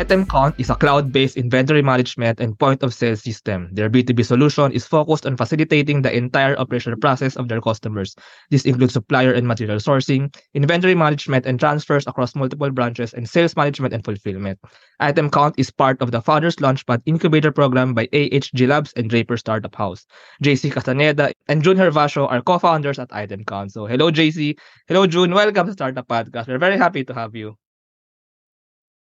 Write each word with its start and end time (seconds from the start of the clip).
Item 0.00 0.24
Count 0.24 0.54
is 0.56 0.70
a 0.70 0.74
cloud-based 0.76 1.36
inventory 1.36 1.82
management 1.82 2.40
and 2.40 2.58
point 2.58 2.82
of 2.82 2.94
sale 2.94 3.16
system. 3.16 3.68
Their 3.70 3.90
B2B 3.90 4.24
solution 4.24 4.72
is 4.72 4.86
focused 4.86 5.26
on 5.26 5.36
facilitating 5.36 6.00
the 6.00 6.16
entire 6.16 6.56
operational 6.56 6.98
process 6.98 7.36
of 7.36 7.48
their 7.48 7.60
customers. 7.60 8.16
This 8.48 8.64
includes 8.64 8.94
supplier 8.94 9.34
and 9.34 9.46
material 9.46 9.76
sourcing, 9.76 10.34
inventory 10.54 10.94
management 10.94 11.44
and 11.44 11.60
transfers 11.60 12.06
across 12.06 12.34
multiple 12.34 12.70
branches, 12.70 13.12
and 13.12 13.28
sales 13.28 13.54
management 13.56 13.92
and 13.92 14.02
fulfillment. 14.02 14.58
Item 15.00 15.28
Count 15.28 15.56
is 15.58 15.70
part 15.70 16.00
of 16.00 16.12
the 16.12 16.22
Founders 16.22 16.56
Launchpad 16.56 17.02
Incubator 17.04 17.52
Program 17.52 17.92
by 17.92 18.06
AHG 18.06 18.66
Labs 18.68 18.94
and 18.94 19.10
Draper 19.10 19.36
Startup 19.36 19.74
House. 19.76 20.06
JC 20.42 20.72
Castaneda 20.72 21.34
and 21.46 21.62
June 21.62 21.76
Hervasio 21.76 22.26
are 22.32 22.40
co-founders 22.40 22.98
at 22.98 23.12
Item 23.12 23.44
Count. 23.44 23.72
So 23.72 23.84
hello 23.84 24.10
JC, 24.10 24.56
hello 24.88 25.06
June, 25.06 25.34
welcome 25.34 25.66
to 25.66 25.74
Startup 25.74 26.08
Podcast. 26.08 26.48
We're 26.48 26.56
very 26.56 26.78
happy 26.78 27.04
to 27.04 27.12
have 27.12 27.36
you. 27.36 27.58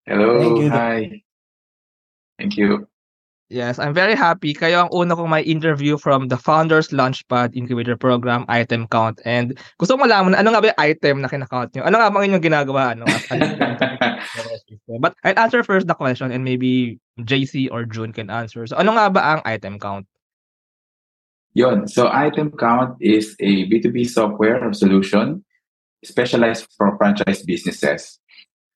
Hello, 0.05 0.39
Thank 0.39 0.59
you. 0.59 0.69
hi. 0.69 1.23
Thank 2.37 2.57
you. 2.57 2.87
Yes, 3.53 3.77
I'm 3.77 3.93
very 3.93 4.15
happy. 4.17 4.57
Kayo 4.57 4.87
ang 4.87 4.91
una 4.91 5.13
kong 5.13 5.29
may 5.29 5.45
interview 5.45 5.95
from 5.95 6.27
the 6.27 6.39
Founders 6.41 6.89
Launchpad 6.89 7.53
Incubator 7.53 7.93
Program 7.93 8.49
Item 8.49 8.89
Count. 8.89 9.21
And 9.29 9.53
gusto 9.77 9.93
ko 9.93 10.03
malaman, 10.03 10.33
ano 10.33 10.49
nga 10.51 10.59
ba 10.59 10.73
yung 10.73 10.81
item 10.81 11.15
na 11.21 11.29
kinakount 11.29 11.69
nyo? 11.77 11.85
Ano 11.85 12.01
nga 12.01 12.09
ba 12.09 12.25
inyong 12.25 12.41
ginagawa? 12.41 12.97
Ano? 12.97 13.05
But 15.03 15.13
I'll 15.23 15.37
answer 15.37 15.61
first 15.61 15.85
the 15.85 15.93
question 15.93 16.33
and 16.33 16.41
maybe 16.41 16.97
JC 17.21 17.69
or 17.69 17.85
June 17.85 18.11
can 18.11 18.33
answer. 18.33 18.65
So 18.65 18.73
ano 18.75 18.97
nga 18.97 19.13
ba 19.13 19.21
ang 19.37 19.41
item 19.45 19.77
count? 19.77 20.09
Yon. 21.53 21.85
So 21.85 22.09
item 22.09 22.57
count 22.57 22.97
is 22.97 23.37
a 23.37 23.69
B2B 23.69 24.09
software 24.09 24.65
or 24.65 24.73
solution 24.73 25.45
specialized 26.01 26.65
for 26.73 26.97
franchise 26.97 27.45
businesses. 27.45 28.17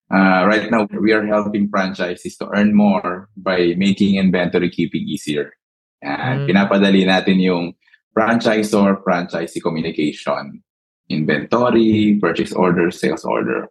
Uh, 0.08 0.48
right 0.48 0.72
now, 0.72 0.88
we 1.04 1.12
are 1.12 1.26
helping 1.28 1.68
franchises 1.68 2.40
to 2.40 2.48
earn 2.56 2.72
more 2.72 3.28
by 3.36 3.76
making 3.76 4.16
inventory 4.16 4.72
keeping 4.72 5.04
easier. 5.04 5.52
And 6.00 6.48
Mm. 6.48 6.56
pinapadali 6.56 7.04
natin 7.04 7.44
yung 7.44 7.76
franchisor 8.16 9.04
franchisee 9.04 9.62
communication, 9.62 10.64
inventory, 11.12 12.18
purchase 12.22 12.54
order, 12.56 12.90
sales 12.90 13.28
order. 13.28 13.68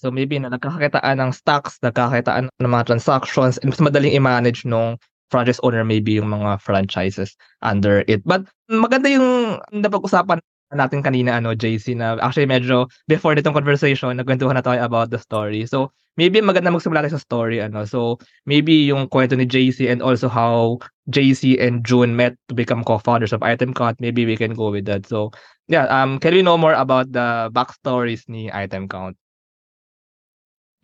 So 0.00 0.08
maybe 0.08 0.40
na 0.40 0.48
nagkakakitaan 0.48 1.20
ng 1.20 1.32
stocks, 1.36 1.76
nagkakakitaan 1.84 2.48
ng 2.48 2.70
mga 2.72 2.88
transactions, 2.88 3.60
and 3.60 3.68
mas 3.68 3.84
madaling 3.84 4.16
i-manage 4.16 4.64
nung 4.64 4.96
franchise 5.28 5.60
owner 5.60 5.84
maybe 5.84 6.16
yung 6.16 6.32
mga 6.32 6.56
franchises 6.64 7.36
under 7.60 8.00
it. 8.08 8.24
But 8.24 8.48
maganda 8.72 9.12
yung 9.12 9.60
napag-usapan 9.76 10.40
natin 10.74 11.00
kanina 11.00 11.38
ano 11.38 11.54
JC 11.54 11.94
na 11.94 12.18
actually 12.20 12.50
medyo 12.50 12.90
before 13.06 13.34
nitong 13.34 13.54
conversation 13.54 14.14
nagkwentuhan 14.18 14.58
na 14.58 14.64
tayo 14.64 14.82
about 14.82 15.08
the 15.08 15.18
story. 15.18 15.64
So 15.64 15.94
maybe 16.18 16.42
maganda 16.42 16.74
magsimula 16.74 17.06
tayo 17.06 17.16
sa 17.16 17.22
story 17.22 17.62
ano. 17.62 17.86
So 17.86 18.18
maybe 18.44 18.86
yung 18.90 19.08
kwento 19.08 19.38
ni 19.38 19.46
JC 19.46 19.88
and 19.88 20.02
also 20.02 20.28
how 20.28 20.82
JC 21.08 21.56
and 21.62 21.86
June 21.86 22.18
met 22.18 22.34
to 22.50 22.54
become 22.54 22.82
co-founders 22.82 23.32
of 23.32 23.42
Item 23.42 23.72
Count. 23.72 24.02
Maybe 24.02 24.26
we 24.26 24.36
can 24.36 24.52
go 24.52 24.70
with 24.70 24.86
that. 24.90 25.06
So 25.06 25.30
yeah, 25.70 25.86
um 25.88 26.18
can 26.18 26.34
we 26.34 26.42
know 26.42 26.58
more 26.58 26.74
about 26.74 27.14
the 27.14 27.48
backstories 27.54 28.28
ni 28.28 28.50
Item 28.52 28.90
Count? 28.90 29.16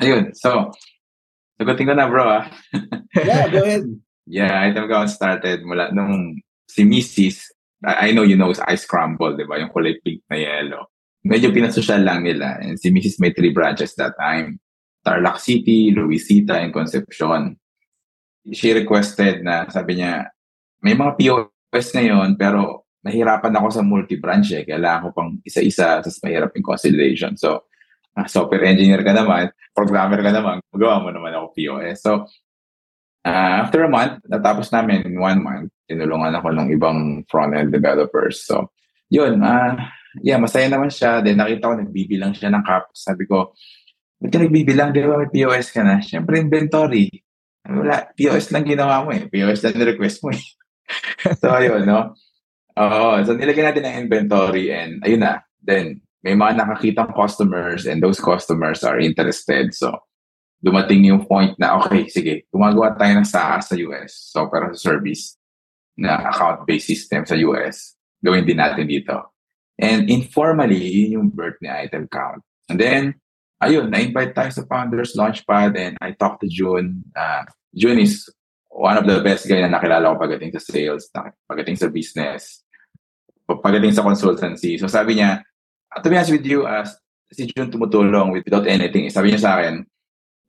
Ayun. 0.00 0.32
So, 0.32 0.72
sagutin 1.60 1.84
ko 1.84 1.92
na 1.92 2.08
bro 2.08 2.24
ah. 2.24 2.44
Yeah, 3.12 3.52
go 3.52 3.62
ahead. 3.66 3.84
Yeah, 4.30 4.62
item 4.62 4.86
count 4.86 5.10
started 5.10 5.66
mula 5.66 5.90
nung 5.90 6.38
si 6.70 6.86
Mrs. 6.86 7.50
I, 7.84 8.12
know 8.12 8.22
you 8.22 8.36
know 8.36 8.52
Ice 8.68 8.84
Crumble, 8.84 9.36
di 9.36 9.48
ba? 9.48 9.56
Yung 9.56 9.72
kulay 9.72 9.96
pink 10.04 10.20
na 10.28 10.36
yellow. 10.36 10.92
Medyo 11.24 11.48
pinasosyal 11.52 12.04
lang 12.04 12.24
nila. 12.24 12.60
And 12.60 12.76
si 12.76 12.92
Mrs. 12.92 13.20
may 13.20 13.32
three 13.32 13.52
branches 13.52 13.96
that 13.96 14.16
time. 14.20 14.60
Tarlac 15.00 15.40
City, 15.40 15.92
Luisita, 15.96 16.60
and 16.60 16.76
Concepcion. 16.76 17.56
She 18.52 18.76
requested 18.76 19.40
na, 19.40 19.64
sabi 19.72 19.96
niya, 19.96 20.28
may 20.84 20.92
mga 20.92 21.16
POS 21.16 21.96
ngayon, 21.96 22.36
pero 22.36 22.84
nahirapan 23.00 23.56
ako 23.56 23.68
sa 23.72 23.82
multi-branch 23.84 24.48
eh. 24.60 24.64
Kailangan 24.68 25.08
ko 25.08 25.10
pang 25.16 25.30
isa-isa, 25.40 26.04
tapos 26.04 26.20
mahirap 26.20 26.52
yung 26.52 26.68
consolidation. 26.68 27.32
So, 27.40 27.64
ah, 28.12 28.28
software 28.28 28.68
engineer 28.68 29.00
ka 29.00 29.16
naman, 29.16 29.48
programmer 29.72 30.20
ka 30.20 30.32
naman, 30.32 30.60
magawa 30.68 31.00
mo 31.00 31.08
naman 31.08 31.32
ako 31.32 31.46
POS. 31.56 32.04
So, 32.04 32.28
ah, 33.24 33.66
after 33.66 33.84
a 33.84 33.90
month, 33.90 34.22
natapos 34.28 34.72
namin 34.72 35.04
in 35.04 35.16
one 35.20 35.40
month, 35.42 35.70
tinulungan 35.90 36.32
ako 36.36 36.48
ng 36.54 36.68
ibang 36.72 36.98
front-end 37.26 37.74
developers. 37.74 38.46
So, 38.46 38.70
yun, 39.10 39.42
ah, 39.42 39.90
yeah, 40.22 40.38
masaya 40.38 40.70
naman 40.70 40.90
siya. 40.90 41.20
Then 41.22 41.42
nakita 41.42 41.70
ko, 41.70 41.74
nagbibilang 41.76 42.32
siya 42.34 42.50
ng 42.54 42.64
cup. 42.64 42.90
Sabi 42.94 43.26
ko, 43.26 43.54
ba't 44.20 44.30
ka 44.30 44.38
nagbibilang? 44.38 44.94
Di 44.94 45.04
ba 45.04 45.20
may 45.20 45.30
POS 45.30 45.74
ka 45.74 45.82
na? 45.82 45.98
Siyempre, 46.02 46.40
inventory. 46.40 47.10
Wala, 47.66 48.08
POS 48.16 48.50
lang 48.50 48.64
ginawa 48.64 49.04
mo 49.04 49.12
eh. 49.12 49.28
POS 49.28 49.66
lang 49.66 49.76
request 49.84 50.24
mo 50.24 50.32
eh. 50.32 50.44
so, 51.40 51.52
ayun, 51.52 51.86
no? 51.86 52.16
Oo, 52.80 53.20
so 53.26 53.36
nilagyan 53.36 53.74
natin 53.74 53.84
ang 53.84 53.96
inventory 54.06 54.72
and 54.72 55.02
ayun 55.04 55.20
na. 55.20 55.44
Then, 55.60 56.00
may 56.24 56.36
mga 56.36 56.60
nakakitang 56.60 57.12
customers 57.12 57.84
and 57.84 58.00
those 58.00 58.20
customers 58.20 58.84
are 58.84 59.00
interested. 59.00 59.72
So, 59.76 60.00
dumating 60.60 61.08
yung 61.08 61.24
point 61.24 61.56
na, 61.56 61.80
okay, 61.80 62.06
sige, 62.06 62.44
gumagawa 62.52 62.92
tayo 62.94 63.16
ng 63.16 63.26
SaaS 63.26 63.72
sa 63.72 63.76
US, 63.88 64.12
software 64.30 64.68
as 64.68 64.76
a 64.76 64.82
service, 64.84 65.40
na 65.96 66.28
account-based 66.28 66.88
system 66.88 67.24
sa 67.24 67.36
US. 67.48 67.96
Gawin 68.20 68.44
din 68.44 68.60
natin 68.60 68.84
dito. 68.84 69.32
And 69.80 70.12
informally, 70.12 70.76
yun 70.76 71.16
yung 71.16 71.28
birth 71.32 71.56
ni 71.64 71.72
item 71.72 72.04
count. 72.12 72.44
And 72.68 72.76
then, 72.76 73.16
ayun, 73.60 73.88
na-invite 73.88 74.36
tayo 74.36 74.52
sa 74.52 74.68
Founders 74.68 75.16
Launchpad 75.16 75.76
and 75.80 75.96
I 76.00 76.12
talked 76.12 76.44
to 76.44 76.48
June. 76.48 77.04
Uh, 77.16 77.48
June 77.72 77.96
is 77.96 78.28
one 78.68 79.00
of 79.00 79.08
the 79.08 79.24
best 79.24 79.48
guy 79.48 79.64
na 79.64 79.72
nakilala 79.72 80.12
ko 80.12 80.20
pagdating 80.20 80.52
sa 80.56 80.60
sales, 80.60 81.08
pagdating 81.48 81.80
sa 81.80 81.88
business, 81.88 82.60
pagdating 83.48 83.96
sa 83.96 84.04
consultancy. 84.04 84.76
So 84.76 84.86
sabi 84.86 85.18
niya, 85.18 85.40
to 85.96 86.06
be 86.06 86.16
honest 86.16 86.36
with 86.36 86.44
you, 86.44 86.68
uh, 86.68 86.84
si 87.32 87.50
June 87.50 87.72
tumutulong 87.72 88.30
with, 88.30 88.44
without 88.46 88.66
anything. 88.66 89.08
Sabi 89.10 89.32
niya 89.32 89.42
sa 89.42 89.52
akin, 89.58 89.86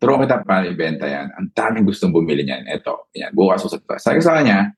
turuan 0.01 0.25
kita 0.25 0.41
paano 0.41 0.65
ibenta 0.65 1.05
yan. 1.05 1.29
Ang 1.37 1.53
daming 1.53 1.85
gustong 1.85 2.09
bumili 2.09 2.41
niyan. 2.41 2.65
Ito, 2.65 3.13
yan, 3.13 3.37
bukas 3.37 3.61
usap 3.69 3.85
ka. 3.85 3.95
Sabi 4.01 4.17
ko 4.17 4.25
sa 4.25 4.41
kanya, 4.41 4.73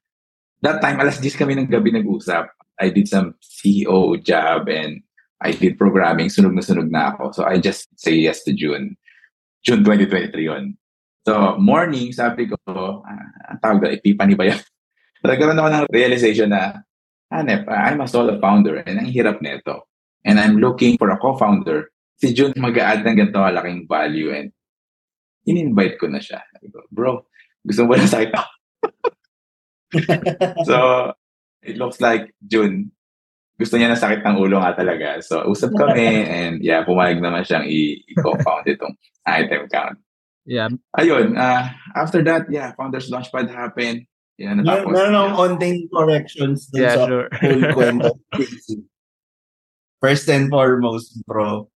that 0.60 0.84
time, 0.84 1.00
alas 1.00 1.24
10 1.24 1.40
kami 1.40 1.56
ng 1.56 1.72
gabi 1.72 1.96
nag-usap. 1.96 2.52
I 2.84 2.92
did 2.92 3.08
some 3.08 3.40
CEO 3.40 4.20
job 4.20 4.68
and 4.68 5.00
I 5.40 5.56
did 5.56 5.80
programming. 5.80 6.28
Sunog 6.28 6.52
na 6.52 6.60
sunog 6.60 6.92
na 6.92 7.16
ako. 7.16 7.32
So 7.32 7.42
I 7.48 7.64
just 7.64 7.88
say 7.96 8.20
yes 8.20 8.44
to 8.44 8.52
June. 8.52 9.00
June 9.64 9.88
2023 9.88 10.36
yun. 10.44 10.76
So, 11.24 11.56
morning, 11.56 12.12
sabi 12.12 12.52
ko, 12.52 12.60
ah, 12.68 13.28
ang 13.48 13.60
tawag 13.64 13.80
na, 13.80 13.96
epiphany 13.96 14.36
ba 14.36 14.52
yan? 14.52 14.60
Nagkaroon 15.24 15.56
ako 15.56 15.70
ng 15.72 15.86
realization 15.88 16.52
na, 16.52 16.84
hanep, 17.32 17.64
I'm 17.72 18.04
a 18.04 18.08
solo 18.12 18.36
founder 18.44 18.84
and 18.84 19.00
ang 19.00 19.08
hirap 19.08 19.40
nito. 19.40 19.88
And 20.28 20.36
I'm 20.36 20.60
looking 20.60 21.00
for 21.00 21.16
a 21.16 21.20
co-founder. 21.20 21.88
Si 22.20 22.36
June 22.36 22.52
mag-a-add 22.60 23.08
ng 23.08 23.16
ganito 23.16 23.40
kalaking 23.40 23.88
value 23.88 24.36
and 24.36 24.52
in-invite 25.46 26.00
ko 26.00 26.08
na 26.08 26.20
siya. 26.20 26.42
Ko, 26.72 26.84
bro, 26.90 27.28
gusto 27.64 27.84
mo 27.84 27.96
na 27.96 28.08
sa 28.08 28.24
kita? 28.24 28.42
so, 30.66 30.76
it 31.62 31.78
looks 31.78 32.02
like 32.02 32.34
June, 32.46 32.92
gusto 33.60 33.78
niya 33.78 33.94
na 33.94 34.00
sakit 34.00 34.26
ng 34.26 34.40
ulo 34.40 34.60
nga 34.60 34.74
talaga. 34.74 35.22
So, 35.22 35.46
usap 35.46 35.76
kami 35.78 36.26
and 36.26 36.64
yeah, 36.64 36.82
pumayag 36.84 37.22
naman 37.22 37.46
siyang 37.46 37.68
i- 37.70 38.02
i-co-found 38.10 38.66
itong 38.68 38.96
item 39.28 39.70
count. 39.70 39.98
Yeah. 40.44 40.76
Ayun, 41.00 41.40
uh, 41.40 41.72
after 41.96 42.20
that, 42.28 42.52
yeah, 42.52 42.76
Founders 42.76 43.08
Launchpad 43.08 43.48
happened. 43.48 44.04
Yeah, 44.36 44.58
natapos. 44.58 44.92
Meron 44.92 45.14
akong 45.16 45.36
konting 45.38 45.88
corrections 45.94 46.68
dun 46.74 46.82
Yeah, 46.84 46.96
sa 46.98 47.06
sure. 47.08 47.26
whole 47.32 47.64
kwento. 47.78 48.12
First 50.04 50.28
and 50.28 50.52
foremost, 50.52 51.16
bro, 51.24 51.70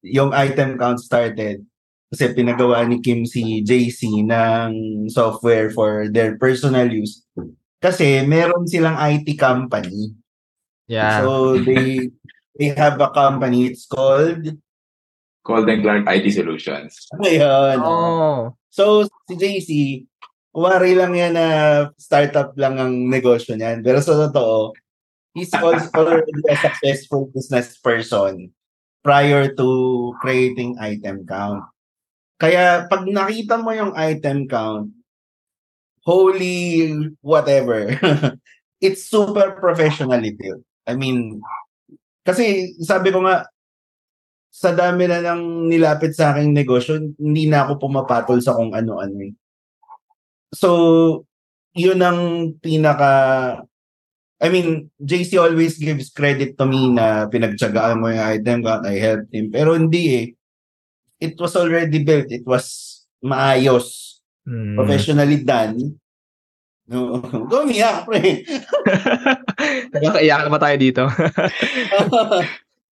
yung 0.00 0.32
item 0.32 0.78
count 0.80 1.04
started 1.04 1.66
kasi 2.10 2.34
pinagawa 2.34 2.82
ni 2.84 2.98
Kim 2.98 3.22
si 3.22 3.62
JC 3.62 4.26
ng 4.26 4.70
software 5.06 5.70
for 5.70 6.10
their 6.10 6.34
personal 6.36 6.90
use. 6.90 7.22
Kasi 7.78 8.26
meron 8.26 8.66
silang 8.66 8.98
IT 8.98 9.38
company. 9.38 10.12
Yeah. 10.90 11.22
So 11.22 11.56
they 11.62 12.10
they 12.58 12.74
have 12.74 12.98
a 12.98 13.14
company. 13.14 13.70
It's 13.70 13.86
called 13.86 14.58
Golden 15.46 15.80
Clark 15.80 16.04
IT 16.10 16.26
Solutions. 16.34 17.08
Ayun. 17.24 17.78
oh. 17.80 18.52
So, 18.70 19.08
si 19.26 19.34
JC, 19.34 19.70
kumari 20.54 20.94
lang 20.94 21.16
yan 21.16 21.34
na 21.34 21.48
startup 21.96 22.54
lang 22.54 22.78
ang 22.78 23.08
negosyo 23.08 23.56
niyan. 23.56 23.82
Pero 23.82 23.98
sa 24.04 24.14
totoo, 24.28 24.76
he's 25.34 25.50
also 25.56 25.88
already 25.96 26.30
a 26.50 26.56
successful 26.58 27.30
business 27.32 27.78
person 27.80 28.52
prior 29.02 29.48
to 29.56 29.68
creating 30.20 30.76
item 30.78 31.24
count. 31.24 31.64
Kaya 32.40 32.88
pag 32.88 33.04
nakita 33.04 33.60
mo 33.60 33.70
yung 33.76 33.92
item 33.92 34.48
count, 34.48 34.88
holy 36.08 36.96
whatever, 37.20 37.92
it's 38.84 39.04
super 39.04 39.52
professionally 39.60 40.32
built. 40.32 40.64
I 40.88 40.96
mean, 40.96 41.44
kasi 42.24 42.72
sabi 42.80 43.12
ko 43.12 43.28
nga, 43.28 43.44
sa 44.50 44.72
dami 44.72 45.06
na 45.06 45.20
ng 45.20 45.68
nilapit 45.68 46.16
sa 46.16 46.32
aking 46.32 46.56
negosyo, 46.56 46.98
hindi 47.20 47.46
na 47.46 47.68
ako 47.68 47.86
pumapatol 47.86 48.40
sa 48.42 48.56
kung 48.56 48.72
ano-ano 48.72 49.16
eh. 49.20 49.32
So, 50.50 50.68
yun 51.76 52.02
ang 52.02 52.52
pinaka 52.58 53.12
I 54.40 54.48
mean, 54.48 54.88
JC 54.96 55.36
always 55.36 55.76
gives 55.76 56.08
credit 56.08 56.56
to 56.56 56.64
me 56.64 56.88
na 56.88 57.28
pinagtsagaan 57.28 58.00
mo 58.00 58.08
yung 58.08 58.24
item 58.24 58.64
ko, 58.64 58.80
I 58.80 58.96
helped 58.96 59.28
him. 59.36 59.52
Pero 59.52 59.76
hindi 59.76 60.04
eh. 60.16 60.26
It 61.20 61.36
was 61.36 61.54
already 61.54 62.00
built. 62.02 62.32
It 62.32 62.48
was 62.48 63.04
maayos. 63.20 64.18
Mm. 64.48 64.76
Professionally 64.76 65.44
done. 65.44 66.00
No, 66.90 67.22
gumiyak, 67.52 68.08
pre. 68.08 68.42
Nakakaiyak 69.94 70.40
na 70.42 70.50
ba 70.50 70.58
tayo 70.58 70.76
dito? 70.80 71.04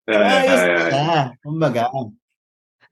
Ayos 0.08 0.64
na. 0.94 1.34
Kumbaga. 1.42 1.90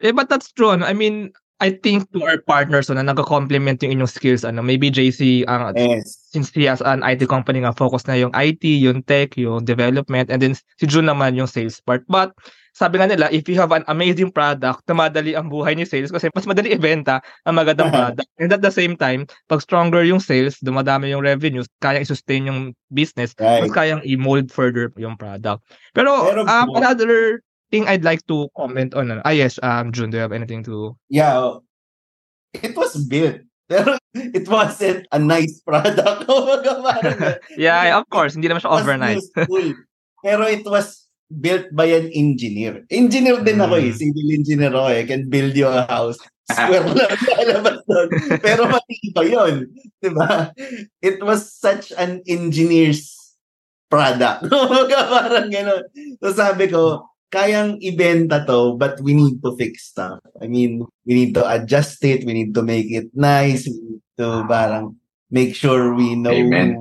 eh, 0.01 0.11
but 0.11 0.27
that's 0.27 0.49
true. 0.51 0.73
ano. 0.73 0.83
I 0.83 0.97
mean, 0.97 1.29
I 1.63 1.71
think 1.71 2.11
to 2.11 2.19
our 2.27 2.41
partners 2.43 2.91
so, 2.91 2.93
na 2.97 3.05
nagko-complement 3.05 3.79
yung 3.79 3.95
inyong 3.95 4.11
skills 4.11 4.43
ano 4.43 4.59
maybe 4.59 4.91
JC 4.91 5.47
ang 5.47 5.71
Yes. 5.79 6.19
since 6.35 6.51
he 6.51 6.67
has 6.67 6.83
an 6.83 6.99
IT 6.99 7.31
company 7.31 7.63
nga 7.63 7.71
focus 7.71 8.03
na 8.11 8.19
yung 8.19 8.35
IT, 8.35 8.59
yung 8.67 9.07
tech, 9.07 9.39
yung 9.39 9.63
development 9.63 10.27
and 10.27 10.43
then 10.43 10.51
si 10.51 10.83
June 10.83 11.07
naman 11.07 11.39
yung 11.39 11.47
sales 11.47 11.79
part. 11.79 12.03
But 12.11 12.35
sabi 12.75 12.99
nga 12.99 13.07
nila 13.07 13.31
if 13.31 13.47
you 13.47 13.55
have 13.55 13.71
an 13.71 13.87
amazing 13.87 14.27
product, 14.27 14.83
madali 14.91 15.31
ang 15.31 15.47
buhay 15.47 15.79
ni 15.79 15.87
sales 15.87 16.11
kasi 16.11 16.27
mas 16.35 16.43
madali 16.43 16.75
ibenta 16.75 17.23
ang 17.47 17.55
magandang 17.55 17.87
product. 17.87 18.27
And 18.35 18.51
at 18.51 18.59
the 18.59 18.69
same 18.69 18.99
time, 18.99 19.31
pag 19.47 19.63
stronger 19.63 20.03
yung 20.03 20.19
sales, 20.19 20.59
dumadami 20.59 21.15
yung 21.15 21.23
revenues, 21.23 21.71
kaya 21.79 22.03
i-sustain 22.03 22.51
yung 22.51 22.75
business, 22.91 23.31
Right. 23.39 23.63
mas 23.63 23.71
kayang 23.71 24.03
i-mold 24.03 24.51
further 24.51 24.91
yung 24.99 25.15
product. 25.15 25.63
Pero, 25.95 26.27
Pero 26.27 26.43
um, 26.43 26.67
another 26.75 27.39
thing 27.71 27.87
I'd 27.87 28.03
like 28.03 28.27
to 28.27 28.51
comment 28.59 28.91
on, 28.91 29.07
ano, 29.07 29.23
ah 29.23 29.31
yes, 29.31 29.55
um, 29.63 29.95
June, 29.95 30.11
do 30.11 30.19
you 30.19 30.23
have 30.27 30.35
anything 30.35 30.59
to 30.67 30.99
Yeah. 31.07 31.39
oh. 31.39 31.63
It 32.51 32.75
was 32.75 32.99
built. 33.07 33.39
Pero 33.71 33.95
it 34.35 34.51
wasn't 34.51 35.07
a 35.15 35.19
nice 35.19 35.63
product. 35.63 36.27
Yeah, 37.57 37.95
of 37.95 38.05
course. 38.11 38.35
Hindi 38.35 38.51
naman 38.51 38.61
siya 38.61 38.75
overnight. 38.75 39.23
Pero 40.19 40.43
it 40.43 40.67
was 40.67 41.04
built 41.29 41.73
by 41.73 41.89
an 41.89 42.09
engineer. 42.13 42.85
Engineer 42.89 43.41
din 43.41 43.61
ako 43.61 43.75
eh. 43.81 43.89
Mm. 43.91 43.97
Civil 43.97 44.27
engineer 44.31 44.73
ako 44.73 44.89
eh. 44.93 45.03
Can 45.05 45.21
build 45.29 45.53
you 45.57 45.67
a 45.67 45.85
house. 45.89 46.19
Square 46.53 46.93
lang 46.93 47.09
lalabas 47.09 47.77
doon. 47.89 48.07
Pero 48.37 48.69
matibay 48.69 49.27
yun. 49.33 49.55
Diba? 49.97 50.53
It 51.01 51.17
was 51.25 51.49
such 51.49 51.89
an 51.97 52.21
engineer's 52.29 53.17
product. 53.89 54.45
Parang 55.13 55.49
gano'n. 55.49 55.83
So 56.21 56.37
sabi 56.37 56.69
ko, 56.69 57.09
kayang 57.33 57.81
ibenta 57.81 58.45
to, 58.45 58.77
but 58.77 59.01
we 59.01 59.17
need 59.17 59.41
to 59.41 59.57
fix 59.57 59.91
stuff. 59.91 60.21
I 60.39 60.47
mean, 60.47 60.85
we 61.03 61.13
need 61.13 61.33
to 61.35 61.43
adjust 61.43 61.99
it, 62.05 62.23
we 62.23 62.33
need 62.33 62.53
to 62.55 62.63
make 62.63 62.87
it 62.93 63.11
nice, 63.11 63.67
we 63.67 63.75
need 63.75 64.03
to 64.21 64.45
parang 64.47 64.95
make 65.27 65.51
sure 65.51 65.91
we 65.91 66.15
know 66.15 66.31
Amen. 66.31 66.79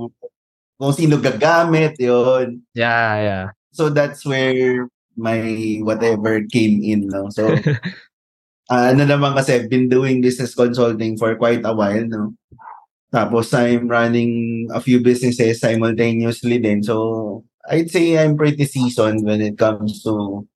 kung 0.78 0.94
sino 0.94 1.18
gagamit, 1.18 1.98
yun. 1.98 2.62
Yeah, 2.76 3.12
yeah. 3.18 3.46
So 3.74 3.90
that's 3.90 4.22
where 4.22 4.86
my 5.18 5.82
whatever 5.82 6.42
came 6.46 6.82
in, 6.82 7.10
no? 7.10 7.26
So, 7.34 7.50
ah, 8.70 8.94
ano 8.94 9.02
naman 9.02 9.34
kasi, 9.34 9.58
I've 9.58 9.70
been 9.70 9.90
doing 9.90 10.22
business 10.22 10.54
consulting 10.54 11.18
for 11.18 11.34
quite 11.34 11.66
a 11.66 11.74
while, 11.74 12.06
no? 12.06 12.38
Tapos 13.10 13.50
I'm 13.50 13.90
running 13.90 14.66
a 14.70 14.78
few 14.78 15.02
businesses 15.02 15.58
simultaneously 15.58 16.58
din. 16.58 16.82
So, 16.82 17.42
I'd 17.66 17.90
say 17.90 18.18
I'm 18.18 18.38
pretty 18.38 18.64
seasoned 18.66 19.26
when 19.26 19.42
it 19.42 19.58
comes 19.58 20.02
to 20.06 20.46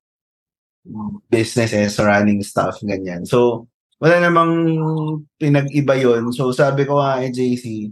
businesses, 1.30 1.98
running 1.98 2.42
stuff, 2.46 2.78
ganyan. 2.86 3.26
So, 3.26 3.66
wala 3.98 4.22
namang 4.22 5.26
pinag-iba 5.42 5.94
yun. 5.98 6.30
So, 6.30 6.54
sabi 6.54 6.86
ko 6.86 7.02
nga 7.02 7.18
eh, 7.22 7.34
JC, 7.34 7.90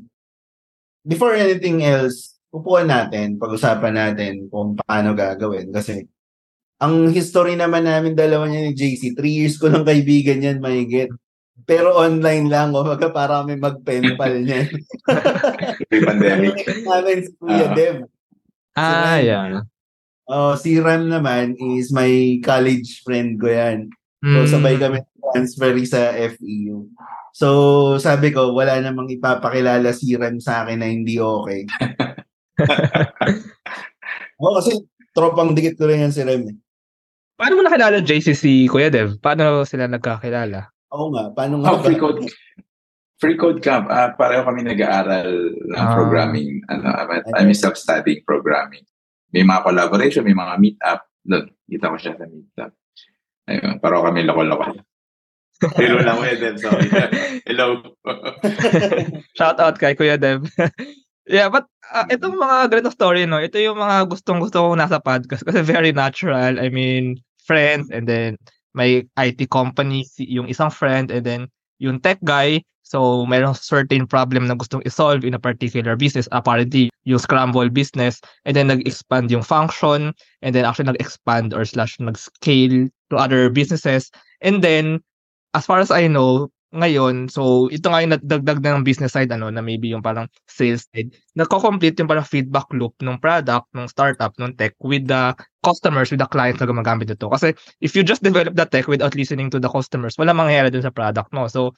before 1.02 1.34
anything 1.34 1.82
else, 1.82 2.35
upuan 2.50 2.86
natin, 2.86 3.36
pag-usapan 3.36 3.94
natin 3.94 4.32
kung 4.48 4.74
paano 4.74 5.12
gagawin. 5.12 5.70
Kasi, 5.70 6.04
ang 6.76 7.08
history 7.08 7.56
naman 7.56 7.84
namin 7.84 8.12
dalawa 8.12 8.44
niya 8.46 8.68
ni 8.68 8.72
JC, 8.72 9.16
three 9.16 9.44
years 9.44 9.56
ko 9.56 9.68
lang 9.68 9.82
kaibigan 9.82 10.44
yan, 10.44 10.60
mahigit. 10.60 11.08
Pero 11.64 11.96
online 11.96 12.46
lang, 12.46 12.70
o 12.70 12.84
maga 12.84 13.08
para 13.08 13.40
kami 13.40 13.56
mag-penpal 13.56 14.32
niyan. 14.44 14.68
Pre-pandemic. 15.88 16.56
namin 16.84 17.18
si 17.24 17.30
Kuya 17.34 17.66
Ah. 17.66 17.74
Dev. 17.74 17.96
Ah, 18.76 19.16
Ram. 19.16 19.24
yeah. 19.24 19.64
Oh, 20.28 20.52
si 20.54 20.76
Ram 20.76 21.08
naman 21.08 21.56
is 21.56 21.88
my 21.90 22.38
college 22.42 23.00
friend 23.00 23.40
ko 23.40 23.48
yan. 23.48 23.88
So, 24.20 24.42
Mm. 24.42 24.48
sabay 24.48 24.74
kami 24.76 24.98
transfer 25.30 25.72
sa 25.84 26.12
FEU. 26.12 26.88
So, 27.30 27.48
sabi 27.96 28.32
ko, 28.32 28.52
wala 28.52 28.80
namang 28.80 29.12
ipapakilala 29.12 29.92
si 29.92 30.16
Ram 30.16 30.36
sa 30.36 30.64
akin 30.64 30.80
na 30.80 30.88
hindi 30.88 31.16
okay. 31.16 31.64
Oo, 34.42 34.52
kasi 34.56 34.72
tropang 35.12 35.56
dikit 35.56 35.76
ko 35.76 35.88
rin 35.88 36.04
yan 36.04 36.12
si 36.12 36.22
Rem. 36.22 36.52
eh. 36.52 36.56
Paano 37.36 37.60
mo 37.60 37.62
nakilala 37.64 38.00
JCC, 38.00 38.64
Kuya 38.66 38.88
Dev? 38.88 39.20
Paano 39.20 39.64
sila 39.64 39.84
nagkakilala? 39.86 40.72
Oo 40.92 41.12
nga, 41.12 41.28
paano 41.32 41.60
nga 41.60 41.76
Oh, 41.76 41.80
free 41.84 42.00
code. 42.00 42.24
Free 43.16 43.36
code 43.36 43.60
camp. 43.60 43.88
Ah, 43.88 44.12
pareho 44.12 44.44
kami 44.44 44.64
nag-aaral 44.64 45.28
ng 45.52 45.76
Ah. 45.76 45.92
programming. 45.92 46.60
Ano, 46.68 46.84
I'm- 46.92 47.28
I'm 47.32 47.52
self-studying 47.52 48.24
programming. 48.24 48.84
May 49.32 49.44
mga 49.44 49.64
collaboration, 49.64 50.24
may 50.24 50.36
mga 50.36 50.54
meet-up. 50.56 51.00
Doon, 51.24 51.48
kita 51.66 51.92
ko 51.92 51.96
siya 51.96 52.12
sa 52.16 52.24
meet-up. 52.24 52.72
Ayun, 53.48 53.80
pareho 53.80 54.04
kami 54.04 54.24
loko-loko. 54.24 54.80
Pero 55.80 55.96
lang 56.04 56.20
mo 56.20 56.24
Dev, 56.28 56.56
sorry. 56.60 56.88
Hello. 57.48 57.80
Shout 59.32 59.56
out 59.56 59.76
kay 59.76 59.96
Kuya 59.96 60.20
Dev. 60.20 60.44
yeah, 61.24 61.48
but 61.48 61.64
uh, 61.92 62.06
itong 62.10 62.38
mga 62.38 62.70
ganito 62.72 62.90
story, 62.90 63.26
no? 63.26 63.38
Ito 63.38 63.58
yung 63.58 63.78
mga 63.78 64.08
gustong-gusto 64.10 64.58
ko 64.62 64.68
nasa 64.74 64.98
podcast 65.02 65.44
kasi 65.46 65.62
very 65.62 65.92
natural. 65.92 66.58
I 66.58 66.70
mean, 66.70 67.20
friends 67.42 67.90
and 67.90 68.08
then 68.08 68.36
may 68.76 69.06
IT 69.16 69.48
company, 69.48 70.04
yung 70.18 70.50
isang 70.50 70.68
friend 70.68 71.10
and 71.10 71.24
then 71.24 71.48
yung 71.78 72.00
tech 72.00 72.20
guy. 72.24 72.62
So, 72.86 73.26
mayroong 73.26 73.58
certain 73.58 74.06
problem 74.06 74.46
na 74.46 74.54
gustong 74.54 74.86
isolve 74.86 75.26
in 75.26 75.34
a 75.34 75.42
particular 75.42 75.98
business. 75.98 76.30
Apparently, 76.30 76.86
yung 77.02 77.18
scramble 77.18 77.66
business 77.66 78.22
and 78.46 78.54
then 78.54 78.70
nag-expand 78.70 79.26
yung 79.26 79.42
function 79.42 80.14
and 80.42 80.54
then 80.54 80.62
actually 80.62 80.94
nag-expand 80.94 81.50
or 81.50 81.66
slash 81.66 81.98
nag-scale 81.98 82.86
to 83.10 83.14
other 83.18 83.50
businesses. 83.50 84.14
And 84.38 84.62
then, 84.62 85.02
as 85.54 85.66
far 85.66 85.82
as 85.82 85.90
I 85.90 86.06
know, 86.06 86.54
ngayon, 86.74 87.30
so 87.30 87.70
ito 87.70 87.86
nga 87.86 88.02
yung 88.02 88.14
nagdagdag 88.18 88.58
na 88.58 88.74
ng 88.76 88.86
business 88.86 89.14
side, 89.14 89.30
ano, 89.30 89.46
na 89.54 89.62
maybe 89.62 89.94
yung 89.94 90.02
parang 90.02 90.26
sales 90.50 90.90
side, 90.90 91.14
nagko-complete 91.38 91.94
yung 92.02 92.10
parang 92.10 92.26
feedback 92.26 92.66
loop 92.74 92.92
ng 92.98 93.22
product, 93.22 93.70
ng 93.70 93.86
startup, 93.86 94.34
ng 94.36 94.50
tech 94.58 94.74
with 94.82 95.06
the 95.06 95.30
customers, 95.62 96.10
with 96.10 96.18
the 96.18 96.26
clients 96.26 96.58
na 96.58 96.66
gumagamit 96.66 97.06
nito. 97.06 97.30
Kasi 97.30 97.54
if 97.78 97.94
you 97.94 98.02
just 98.02 98.26
develop 98.26 98.58
the 98.58 98.66
tech 98.66 98.90
without 98.90 99.14
listening 99.14 99.46
to 99.46 99.62
the 99.62 99.70
customers, 99.70 100.18
wala 100.18 100.34
mangyayari 100.34 100.74
dun 100.74 100.82
sa 100.82 100.90
product 100.90 101.30
mo. 101.30 101.46
So, 101.46 101.70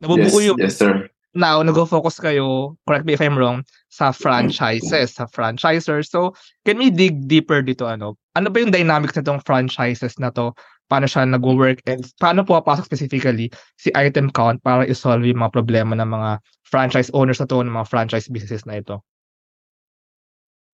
yes, 0.00 0.08
nabubuo 0.08 0.40
yung 0.40 0.58
yes, 0.58 0.80
sir. 0.80 1.04
now, 1.36 1.60
nag-focus 1.60 2.16
kayo, 2.18 2.74
correct 2.88 3.04
me 3.04 3.12
if 3.14 3.20
I'm 3.20 3.36
wrong, 3.36 3.62
sa 3.92 4.08
franchises, 4.10 5.20
sa 5.20 5.28
franchisers. 5.28 6.08
So, 6.08 6.32
can 6.64 6.80
we 6.80 6.88
dig 6.88 7.28
deeper 7.28 7.60
dito? 7.60 7.84
Ano 7.84 8.16
ano 8.34 8.48
ba 8.48 8.62
yung 8.62 8.72
dynamics 8.72 9.18
nitong 9.18 9.42
franchises 9.42 10.16
na 10.16 10.30
to? 10.32 10.54
Paano 10.90 11.06
siya 11.06 11.22
nag-work? 11.22 11.86
And 11.86 12.02
paano 12.18 12.42
pumapasok 12.42 12.90
specifically 12.90 13.54
si 13.78 13.94
item 13.94 14.26
count 14.34 14.58
para 14.66 14.82
isolve 14.82 15.22
yung 15.22 15.46
mga 15.46 15.54
problema 15.54 15.94
ng 15.94 16.10
mga 16.10 16.42
franchise 16.66 17.14
owners 17.14 17.38
na 17.38 17.46
to, 17.46 17.62
ng 17.62 17.70
mga 17.70 17.86
franchise 17.86 18.26
businesses 18.26 18.66
na 18.66 18.82
ito? 18.82 18.98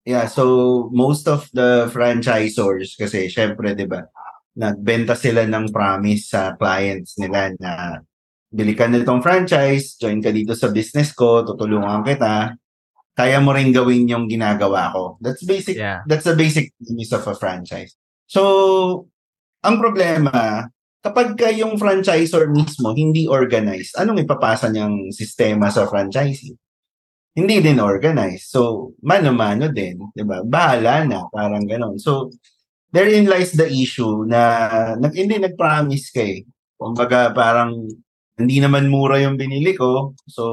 Yeah, 0.05 0.27
so 0.27 0.91
most 0.91 1.25
of 1.31 1.47
the 1.55 1.87
franchisors 1.89 2.93
kasi 2.99 3.31
syempre 3.31 3.71
'di 3.71 3.87
ba, 3.87 4.03
nagbenta 4.59 5.15
sila 5.15 5.47
ng 5.47 5.71
promise 5.71 6.29
sa 6.29 6.53
clients 6.59 7.15
nila 7.17 7.55
na 7.57 8.03
bili 8.53 8.77
ka 8.77 8.85
nitong 8.85 9.23
franchise, 9.23 9.97
join 9.97 10.21
ka 10.21 10.29
dito 10.29 10.53
sa 10.53 10.69
business 10.69 11.09
ko, 11.15 11.41
tutulungan 11.41 12.05
kita. 12.05 12.53
Kaya 13.15 13.41
mo 13.41 13.53
rin 13.53 13.73
gawin 13.73 14.09
yung 14.09 14.25
ginagawa 14.29 14.93
ko. 14.93 15.17
That's 15.23 15.41
basic 15.41 15.79
Yeah. 15.79 16.05
that's 16.05 16.27
the 16.27 16.37
basic 16.37 16.75
premise 16.77 17.13
of 17.15 17.25
a 17.25 17.33
franchise. 17.33 17.97
So, 18.27 19.07
ang 19.63 19.75
problema, 19.79 20.67
kapag 21.03 21.35
ka 21.39 21.49
yung 21.51 21.79
franchisor 21.79 22.51
mismo 22.51 22.91
hindi 22.95 23.27
organized, 23.27 23.95
anong 23.99 24.23
ipapasa 24.23 24.67
niyang 24.67 25.11
sistema 25.15 25.71
sa 25.71 25.87
franchisee? 25.87 26.55
Hindi 27.33 27.65
din 27.65 27.81
organized. 27.81 28.53
So, 28.53 28.93
mano-mano 29.01 29.71
din, 29.73 29.97
'di 30.13 30.23
ba? 30.27 30.45
Bahala 30.45 31.01
na, 31.07 31.25
parang 31.33 31.65
gano'n. 31.65 31.97
So, 31.97 32.29
therein 32.93 33.25
lies 33.25 33.57
the 33.57 33.65
issue 33.65 34.21
na 34.29 34.41
nag 35.01 35.17
hindi 35.17 35.41
nag-promise 35.41 36.13
kay. 36.13 36.45
Kumbaga 36.77 37.33
parang 37.33 37.89
hindi 38.37 38.57
naman 38.61 38.85
mura 38.89 39.17
yung 39.17 39.37
binili 39.39 39.73
ko. 39.73 40.13
So, 40.29 40.43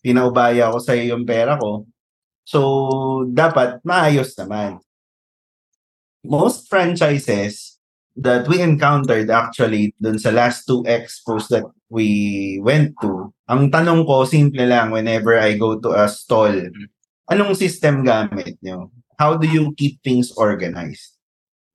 pinaubaya 0.00 0.72
ko 0.72 0.78
sa 0.80 0.96
yung 0.96 1.28
pera 1.28 1.60
ko. 1.60 1.84
So, 2.46 2.60
dapat 3.28 3.82
maayos 3.82 4.32
naman. 4.38 4.78
Most 6.26 6.68
franchises, 6.68 7.76
that 8.16 8.48
we 8.48 8.64
encountered 8.64 9.28
actually 9.28 9.92
dun 10.00 10.16
sa 10.16 10.32
last 10.32 10.64
two 10.64 10.80
expos 10.88 11.52
that 11.52 11.68
we 11.92 12.58
went 12.64 12.96
to, 13.04 13.30
ang 13.46 13.68
tanong 13.68 14.08
ko, 14.08 14.24
simple 14.24 14.64
lang, 14.64 14.90
whenever 14.90 15.36
I 15.36 15.54
go 15.60 15.76
to 15.78 15.92
a 15.92 16.08
stall, 16.08 16.50
anong 17.28 17.54
system 17.54 18.02
gamit 18.02 18.56
nyo? 18.64 18.90
How 19.20 19.36
do 19.36 19.44
you 19.46 19.72
keep 19.76 20.00
things 20.00 20.32
organized? 20.34 21.16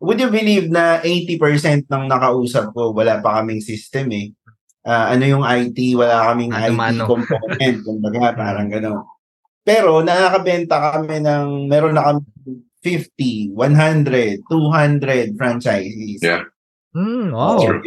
Would 0.02 0.18
you 0.18 0.34
believe 0.34 0.74
na 0.74 0.98
80% 1.06 1.86
ng 1.86 2.04
nakausap 2.10 2.74
ko, 2.74 2.90
wala 2.90 3.22
pa 3.22 3.42
kaming 3.42 3.62
system 3.62 4.10
eh. 4.18 4.34
Uh, 4.82 5.14
ano 5.14 5.24
yung 5.30 5.46
IT, 5.46 5.78
wala 5.94 6.34
kaming 6.34 6.50
Ano, 6.50 6.74
IT 6.74 6.74
mano. 6.74 7.04
component, 7.06 7.78
kumbaga 7.86 8.34
parang 8.34 8.66
gano'n. 8.66 9.06
Pero 9.62 10.02
nakakabenta 10.02 10.98
kami 10.98 11.22
ng, 11.22 11.70
meron 11.70 11.94
na 11.94 12.02
kami 12.02 12.26
50, 12.84 13.54
100, 13.54 14.42
200 14.50 15.38
franchises. 15.38 16.20
Yeah. 16.22 16.50
Hmm, 16.92 17.32
wow. 17.32 17.62
True. 17.62 17.82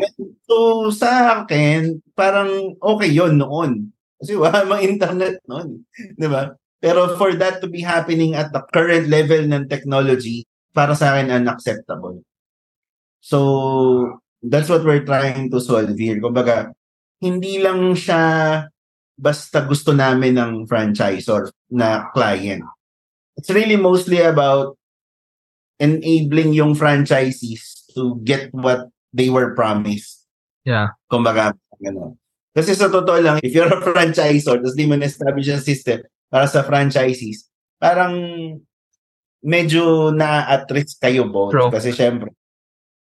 So, 0.48 0.88
sa 0.94 1.42
akin, 1.44 2.00
parang 2.16 2.78
okay 2.80 3.10
yon 3.10 3.36
noon. 3.36 3.92
Kasi 4.22 4.38
wala 4.38 4.64
mang 4.70 4.80
internet 4.80 5.42
noon. 5.44 5.84
Di 6.16 6.26
ba? 6.30 6.56
Pero 6.80 7.16
for 7.16 7.34
that 7.36 7.60
to 7.60 7.68
be 7.68 7.80
happening 7.84 8.32
at 8.36 8.52
the 8.52 8.62
current 8.72 9.08
level 9.08 9.44
ng 9.44 9.68
technology, 9.68 10.44
para 10.74 10.98
sa 10.98 11.14
akin 11.14 11.30
unacceptable. 11.30 12.18
So, 13.22 14.20
that's 14.42 14.68
what 14.68 14.84
we're 14.84 15.06
trying 15.06 15.48
to 15.54 15.62
solve 15.62 15.96
here. 15.96 16.18
Kumbaga, 16.18 16.74
hindi 17.22 17.62
lang 17.62 17.94
siya 17.96 18.20
basta 19.14 19.62
gusto 19.64 19.94
namin 19.94 20.36
ng 20.36 20.52
franchisor 20.66 21.48
na 21.70 22.10
client. 22.10 22.66
It's 23.38 23.48
really 23.48 23.78
mostly 23.78 24.20
about 24.20 24.76
enabling 25.84 26.56
yung 26.56 26.72
franchisees 26.72 27.84
to 27.92 28.16
get 28.24 28.48
what 28.56 28.88
they 29.12 29.28
were 29.28 29.52
promised. 29.52 30.24
Yeah. 30.64 30.96
Kumbaga, 31.12 31.52
gano'n. 31.76 32.16
Kasi 32.54 32.72
sa 32.72 32.88
totoo 32.88 33.18
lang, 33.20 33.36
if 33.42 33.52
you're 33.52 33.68
a 33.68 33.82
franchisor, 33.82 34.62
tapos 34.62 34.78
di 34.78 34.86
mo 34.88 34.96
na-establish 34.96 35.50
ang 35.52 35.60
system 35.60 36.06
para 36.30 36.46
sa 36.46 36.62
franchisees, 36.62 37.50
parang 37.82 38.14
medyo 39.44 40.14
na-at 40.14 40.64
risk 40.70 41.02
kayo 41.02 41.28
both. 41.28 41.52
True. 41.52 41.68
Kasi 41.68 41.90
syempre, 41.92 42.32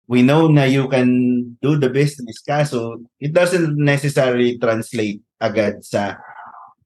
we 0.08 0.24
know 0.24 0.48
na 0.48 0.64
you 0.64 0.88
can 0.88 1.08
do 1.60 1.76
the 1.76 1.92
business, 1.92 2.40
kaso 2.42 2.98
it 3.20 3.36
doesn't 3.36 3.76
necessarily 3.78 4.58
translate 4.58 5.22
agad 5.38 5.84
sa 5.84 6.18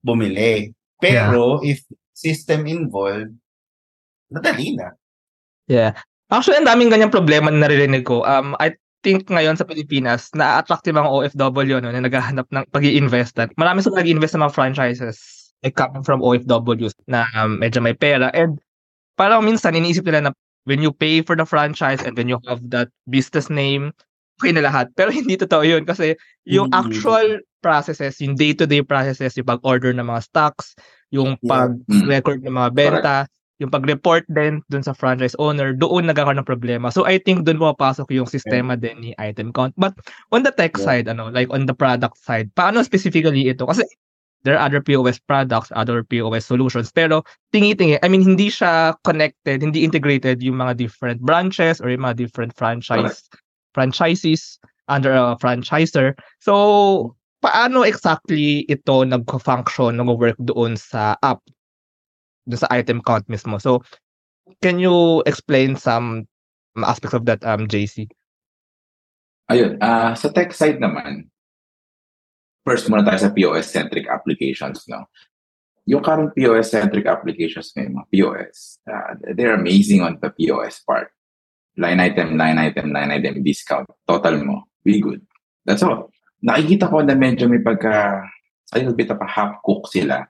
bumili. 0.03 0.75
Pero 0.99 1.63
if 1.63 1.81
system 2.13 2.67
involved, 2.67 3.31
madali 4.27 4.75
na. 4.75 4.91
Yeah. 5.67 5.95
Actually, 6.31 6.63
ang 6.63 6.69
daming 6.69 6.91
ganyang 6.91 7.15
problema 7.15 7.51
na 7.51 7.67
naririnig 7.67 8.03
ko. 8.07 8.27
Um, 8.27 8.59
I 8.59 8.75
think 9.07 9.31
ngayon 9.31 9.55
sa 9.55 9.67
Pilipinas, 9.67 10.35
na-attract 10.35 10.87
yung 10.91 10.99
mga 10.99 11.11
OFW 11.11 11.79
no, 11.79 11.95
na 11.95 12.03
naghahanap 12.03 12.51
ng 12.51 12.65
pag 12.75 12.83
invest 12.83 13.39
Marami 13.55 13.79
sa 13.83 13.95
nag-invest 13.95 14.35
ng 14.35 14.43
mga 14.43 14.57
franchises 14.57 15.47
like 15.63 15.79
coming 15.79 16.03
from 16.03 16.21
OFWs 16.21 16.95
na 17.07 17.25
um, 17.39 17.59
medyo 17.59 17.81
may 17.81 17.95
pera. 17.95 18.29
And 18.35 18.59
parang 19.17 19.47
minsan, 19.47 19.79
iniisip 19.79 20.05
nila 20.05 20.29
na 20.29 20.33
when 20.67 20.83
you 20.83 20.91
pay 20.91 21.23
for 21.23 21.39
the 21.39 21.47
franchise 21.47 22.03
and 22.03 22.19
when 22.19 22.29
you 22.29 22.43
have 22.51 22.61
that 22.75 22.91
business 23.09 23.49
name, 23.49 23.95
okay 24.43 24.53
na 24.53 24.67
lahat. 24.67 24.93
Pero 24.99 25.15
hindi 25.19 25.39
totoo 25.39 25.63
yun 25.63 25.87
kasi 25.87 26.19
yung 26.45 26.69
Mm. 26.75 26.79
actual 26.83 27.27
processes, 27.63 28.19
yung 28.23 28.39
day-to-day 28.39 28.83
processes, 28.83 29.35
yung 29.35 29.49
pag-order 29.49 29.91
ng 29.95 30.07
mga 30.07 30.23
stocks, 30.23 30.75
yung 31.11 31.39
pag-record 31.47 32.43
ng 32.43 32.55
mga 32.55 32.71
benta, 32.75 33.17
yung 33.57 33.73
pag-report 33.73 34.29
din 34.29 34.61
dun 34.69 34.85
sa 34.85 34.93
franchise 34.93 35.33
owner, 35.41 35.73
doon 35.73 36.09
nagkakaroon 36.09 36.41
ng 36.45 36.49
problema. 36.49 36.93
So 36.93 37.09
I 37.09 37.17
think 37.17 37.49
doon 37.49 37.57
pumapasok 37.57 38.13
yung 38.13 38.29
sistema 38.29 38.77
din 38.77 39.01
ni 39.01 39.11
item 39.17 39.53
count. 39.53 39.73
But 39.81 39.97
on 40.33 40.45
the 40.45 40.53
tech 40.53 40.77
Yeah. 40.77 40.85
side, 40.85 41.07
ano, 41.09 41.33
like 41.33 41.49
on 41.49 41.65
the 41.65 41.73
product 41.73 42.21
side, 42.21 42.53
paano 42.53 42.85
specifically 42.85 43.49
ito? 43.49 43.65
Kasi 43.65 43.89
there 44.45 44.61
are 44.61 44.69
other 44.69 44.85
POS 44.85 45.19
products, 45.19 45.73
other 45.73 46.05
POS 46.05 46.45
solutions, 46.45 46.93
pero 46.93 47.25
tingi-tingi, 47.51 47.99
I 48.05 48.09
mean, 48.13 48.23
hindi 48.23 48.53
siya 48.53 48.95
connected, 49.03 49.65
hindi 49.65 49.83
integrated 49.83 50.45
yung 50.45 50.61
mga 50.61 50.77
different 50.77 51.25
branches 51.25 51.81
or 51.81 51.89
yung 51.89 52.05
mga 52.05 52.21
different 52.21 52.53
franchise 52.55 53.27
franchises 53.73 54.61
under 54.89 55.13
a 55.13 55.37
franchisor. 55.41 56.15
So, 56.41 57.17
paano 57.43 57.83
exactly 57.85 58.65
ito 58.69 59.05
nagko-function, 59.05 59.97
nag-work 59.97 60.39
doon 60.41 60.77
sa 60.79 61.19
app, 61.21 61.43
doon 62.47 62.61
sa 62.63 62.71
item 62.71 63.03
count 63.03 63.27
mismo? 63.27 63.59
So, 63.59 63.83
can 64.63 64.79
you 64.79 65.23
explain 65.27 65.75
some 65.75 66.31
aspects 66.79 67.15
of 67.15 67.27
that, 67.27 67.43
um, 67.43 67.67
JC? 67.67 68.07
Ayun, 69.47 69.79
ah 69.79 70.15
sa 70.19 70.31
tech 70.35 70.51
side 70.51 70.83
naman, 70.83 71.31
first 72.67 72.91
muna 72.91 73.07
tayo 73.07 73.19
sa 73.19 73.31
POS-centric 73.31 74.11
applications, 74.11 74.87
no? 74.91 75.07
Yung 75.87 76.03
current 76.03 76.35
POS-centric 76.35 77.07
applications 77.07 77.71
ngayon, 77.79 78.03
POS, 78.11 78.83
ah, 78.91 79.15
they're 79.39 79.55
amazing 79.55 80.03
on 80.03 80.19
the 80.19 80.35
POS 80.35 80.83
part. 80.83 81.15
Line 81.79 82.03
item, 82.03 82.35
line 82.35 82.59
item, 82.59 82.91
line 82.91 83.15
item, 83.15 83.39
discount. 83.45 83.87
Total 84.03 84.35
mo, 84.43 84.67
we 84.83 84.99
good. 84.99 85.23
That's 85.63 85.87
all. 85.87 86.11
Nakikita 86.43 86.91
ko 86.91 87.07
na 87.07 87.15
medyo 87.15 87.47
may 87.47 87.63
pagka, 87.63 88.27
a 88.75 88.75
little 88.75 88.99
bit 88.99 89.15
of 89.15 89.23
a 89.23 89.29
half-cook 89.31 89.87
sila 89.87 90.27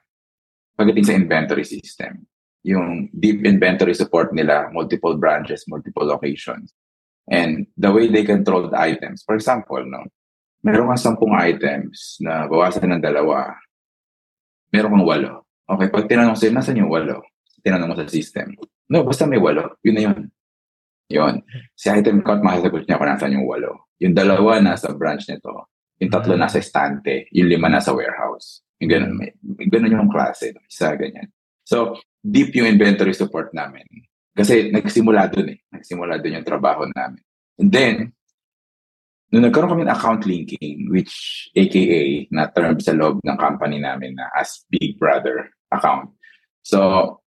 pagdating 0.77 1.05
sa 1.09 1.17
inventory 1.17 1.65
system. 1.65 2.23
Yung 2.61 3.09
deep 3.11 3.41
inventory 3.43 3.97
support 3.97 4.29
nila, 4.31 4.69
multiple 4.69 5.17
branches, 5.17 5.65
multiple 5.65 6.05
locations. 6.05 6.71
And 7.27 7.67
the 7.75 7.91
way 7.91 8.07
they 8.07 8.23
control 8.23 8.69
the 8.69 8.79
items. 8.79 9.25
For 9.25 9.35
example, 9.35 9.83
no, 9.83 10.07
meron 10.63 10.93
kang 10.93 11.11
sampung 11.11 11.35
items 11.35 12.21
na 12.23 12.47
bawasan 12.47 12.93
ng 12.93 13.03
dalawa. 13.03 13.57
Meron 14.71 14.95
kang 14.95 15.07
walo. 15.07 15.33
Okay, 15.67 15.91
pag 15.91 16.07
tinanong 16.07 16.39
sa'yo, 16.39 16.55
nasan 16.55 16.79
yung 16.79 16.91
walo? 16.91 17.19
Tinanong 17.59 17.91
mo 17.91 17.95
sa 17.99 18.07
system. 18.07 18.55
No, 18.87 19.03
basta 19.03 19.27
may 19.27 19.41
walo. 19.41 19.75
Yun 19.83 19.95
na 19.95 20.03
yun. 20.07 20.21
Yun. 21.11 21.43
Si 21.75 21.91
item 21.91 22.23
count, 22.23 22.39
masasagot 22.43 22.87
niya 22.87 22.99
kung 22.99 23.09
nasan 23.11 23.35
yung 23.35 23.47
walo. 23.47 23.91
Yung 23.99 24.15
dalawa 24.15 24.63
nasa 24.63 24.91
branch 24.95 25.27
nito. 25.27 25.71
Yung 25.99 26.11
tatlo 26.11 26.39
nasa 26.39 26.59
estante. 26.59 27.27
Yung 27.35 27.51
lima 27.51 27.67
nasa 27.67 27.91
warehouse. 27.91 28.63
Yung 28.81 28.91
ganun. 28.91 29.13
May, 29.17 29.33
may 29.41 29.67
ganun 29.69 29.93
yung 29.93 30.13
klase. 30.13 30.53
Isa, 30.69 30.93
ganyan. 30.93 31.29
So, 31.65 31.97
deep 32.21 32.53
yung 32.53 32.69
inventory 32.69 33.13
support 33.17 33.51
namin. 33.51 33.83
Kasi 34.37 34.69
nagsimula 34.69 35.33
dun 35.33 35.57
eh. 35.57 35.59
Nagsimula 35.73 36.21
dun 36.21 36.37
yung 36.37 36.47
trabaho 36.47 36.85
namin. 36.85 37.23
And 37.57 37.69
then, 37.73 37.95
nung 39.33 39.49
nagkaroon 39.49 39.73
kami 39.73 39.83
ng 39.89 39.95
account 39.97 40.23
linking, 40.29 40.93
which 40.93 41.49
AKA 41.57 42.29
na 42.29 42.47
term 42.53 42.77
sa 42.77 42.93
loob 42.93 43.17
ng 43.25 43.37
company 43.41 43.81
namin 43.81 44.13
na 44.13 44.29
as 44.37 44.61
Big 44.69 45.01
Brother 45.01 45.49
account. 45.73 46.13
So, 46.61 47.19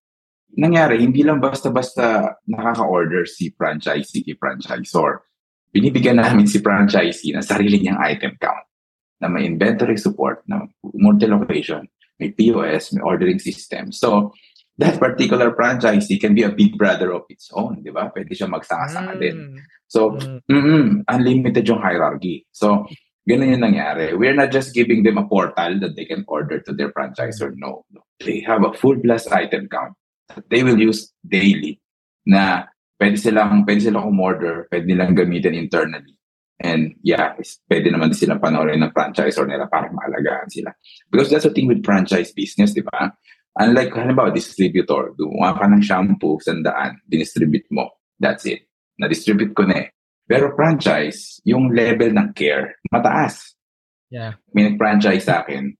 nangyari, 0.55 1.03
hindi 1.03 1.21
lang 1.21 1.43
basta-basta 1.43 2.39
nakaka-order 2.47 3.27
si 3.27 3.51
franchisee 3.51 4.39
franchisor. 4.39 5.27
Binibigyan 5.75 6.23
namin 6.23 6.47
si 6.47 6.63
franchisee 6.63 7.35
ng 7.35 7.43
sarili 7.43 7.83
niyang 7.83 7.99
item 7.99 8.39
count 8.39 8.70
na 9.21 9.29
may 9.29 9.45
inventory 9.45 9.97
support, 9.97 10.41
na 10.49 10.65
multi-location, 10.97 11.85
may 12.19 12.33
POS, 12.33 12.93
may 12.93 13.01
ordering 13.05 13.37
system. 13.37 13.93
So, 13.93 14.33
that 14.81 14.97
particular 14.97 15.53
franchisee 15.53 16.19
can 16.19 16.33
be 16.33 16.43
a 16.43 16.49
big 16.51 16.77
brother 16.77 17.13
of 17.13 17.29
its 17.29 17.53
own, 17.53 17.85
di 17.85 17.93
ba? 17.93 18.09
Pwede 18.09 18.33
siya 18.33 18.49
magsanga-sanga 18.49 19.13
din. 19.21 19.37
Mm. 19.37 19.57
So, 19.85 20.17
Mm. 20.17 20.41
mm 20.49 20.85
unlimited 21.05 21.67
yung 21.69 21.83
hierarchy. 21.83 22.47
So, 22.49 22.89
ganun 23.29 23.53
yung 23.53 23.65
nangyari. 23.67 24.17
We're 24.17 24.33
not 24.33 24.49
just 24.49 24.73
giving 24.73 25.03
them 25.05 25.21
a 25.21 25.27
portal 25.27 25.77
that 25.85 25.93
they 25.93 26.09
can 26.09 26.25
order 26.25 26.57
to 26.65 26.71
their 26.73 26.89
franchisor. 26.89 27.53
No. 27.59 27.85
no. 27.93 28.01
They 28.23 28.41
have 28.41 28.65
a 28.65 28.73
full 28.73 28.97
plus 28.97 29.29
item 29.29 29.69
count 29.69 29.93
that 30.33 30.47
they 30.49 30.63
will 30.63 30.79
use 30.79 31.13
daily 31.21 31.77
na 32.25 32.65
pwede 32.97 33.19
silang, 33.19 33.65
pwede 33.67 33.81
silang 33.85 34.09
umorder, 34.09 34.65
pwede 34.71 34.85
nilang 34.87 35.13
gamitin 35.13 35.57
internally. 35.57 36.15
And 36.61 36.93
yeah, 37.01 37.33
is- 37.41 37.57
pwede 37.65 37.89
naman 37.89 38.13
silang 38.13 38.37
panoorin 38.37 38.85
ng 38.85 38.93
franchisor 38.93 39.49
nila 39.49 39.65
para 39.65 39.89
maalagaan 39.89 40.47
sila. 40.47 40.69
Because 41.09 41.33
that's 41.33 41.49
the 41.49 41.53
thing 41.53 41.65
with 41.65 41.81
franchise 41.81 42.29
business, 42.31 42.77
di 42.77 42.85
ba? 42.85 43.09
Unlike, 43.57 43.91
halimbawa, 43.97 44.31
distributor, 44.31 45.11
gumawa 45.17 45.57
ka 45.59 45.67
ng 45.67 45.83
shampoo, 45.83 46.39
sandaan, 46.39 47.03
dinistribute 47.03 47.67
mo. 47.73 47.99
That's 48.15 48.47
it. 48.47 48.69
Na-distribute 48.95 49.51
ko 49.51 49.67
na 49.67 49.83
eh. 49.83 49.87
Pero 50.23 50.55
franchise, 50.55 51.43
yung 51.43 51.75
level 51.75 52.15
ng 52.15 52.31
care, 52.31 52.79
mataas. 52.87 53.59
Yeah. 54.07 54.39
May 54.55 54.71
nag-franchise 54.71 55.27
sa 55.27 55.43
akin, 55.43 55.75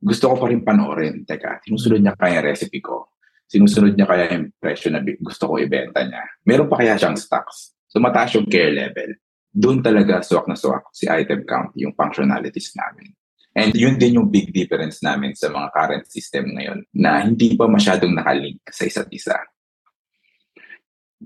gusto 0.00 0.32
ko 0.32 0.34
pa 0.40 0.46
rin 0.48 0.64
panoorin. 0.64 1.28
Teka, 1.28 1.60
sinusunod 1.68 2.00
niya 2.00 2.16
kaya 2.16 2.40
yung 2.40 2.48
recipe 2.48 2.80
ko. 2.80 3.12
Sinusunod 3.46 3.92
niya 3.92 4.08
kaya 4.08 4.32
yung 4.32 4.48
presyo 4.56 4.88
na 4.88 5.04
gusto 5.04 5.44
ko 5.46 5.60
ibenta 5.60 6.00
niya. 6.02 6.24
Meron 6.48 6.72
pa 6.72 6.80
kaya 6.80 6.96
siyang 6.96 7.20
stocks. 7.20 7.76
So 7.92 8.00
mataas 8.00 8.32
yung 8.34 8.48
care 8.48 8.72
level. 8.72 9.12
Doon 9.52 9.84
talaga 9.84 10.24
swak 10.24 10.48
na 10.48 10.56
swak 10.56 10.88
si 10.96 11.04
item 11.06 11.44
count, 11.44 11.76
yung 11.76 11.92
functionalities 11.92 12.72
namin. 12.72 13.12
And 13.52 13.76
yun 13.76 14.00
din 14.00 14.16
yung 14.16 14.32
big 14.32 14.48
difference 14.56 15.04
namin 15.04 15.36
sa 15.36 15.52
mga 15.52 15.68
current 15.76 16.04
system 16.08 16.56
ngayon 16.56 16.88
na 16.96 17.20
hindi 17.20 17.52
pa 17.52 17.68
masyadong 17.68 18.16
nakalink 18.16 18.64
sa 18.72 18.88
isa't 18.88 19.12
isa. 19.12 19.36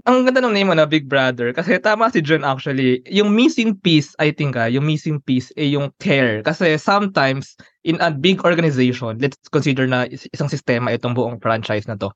Ang 0.05 0.29
ganda 0.29 0.45
ng 0.45 0.53
name 0.53 0.69
mo 0.69 0.77
na 0.77 0.85
Big 0.85 1.09
Brother 1.09 1.57
kasi 1.57 1.81
tama 1.81 2.13
si 2.13 2.21
John 2.21 2.45
actually. 2.45 3.01
Yung 3.09 3.33
missing 3.33 3.79
piece, 3.79 4.13
I 4.21 4.35
think 4.35 4.59
ah, 4.59 4.69
yung 4.69 4.85
missing 4.85 5.23
piece 5.25 5.55
ay 5.57 5.73
yung 5.73 5.89
care. 6.03 6.45
Kasi 6.45 6.77
sometimes 6.77 7.57
in 7.87 7.97
a 8.05 8.13
big 8.13 8.45
organization, 8.45 9.17
let's 9.17 9.41
consider 9.49 9.89
na 9.89 10.05
isang 10.11 10.53
sistema 10.53 10.93
itong 10.93 11.17
buong 11.17 11.41
franchise 11.41 11.89
na 11.89 11.97
to. 11.97 12.13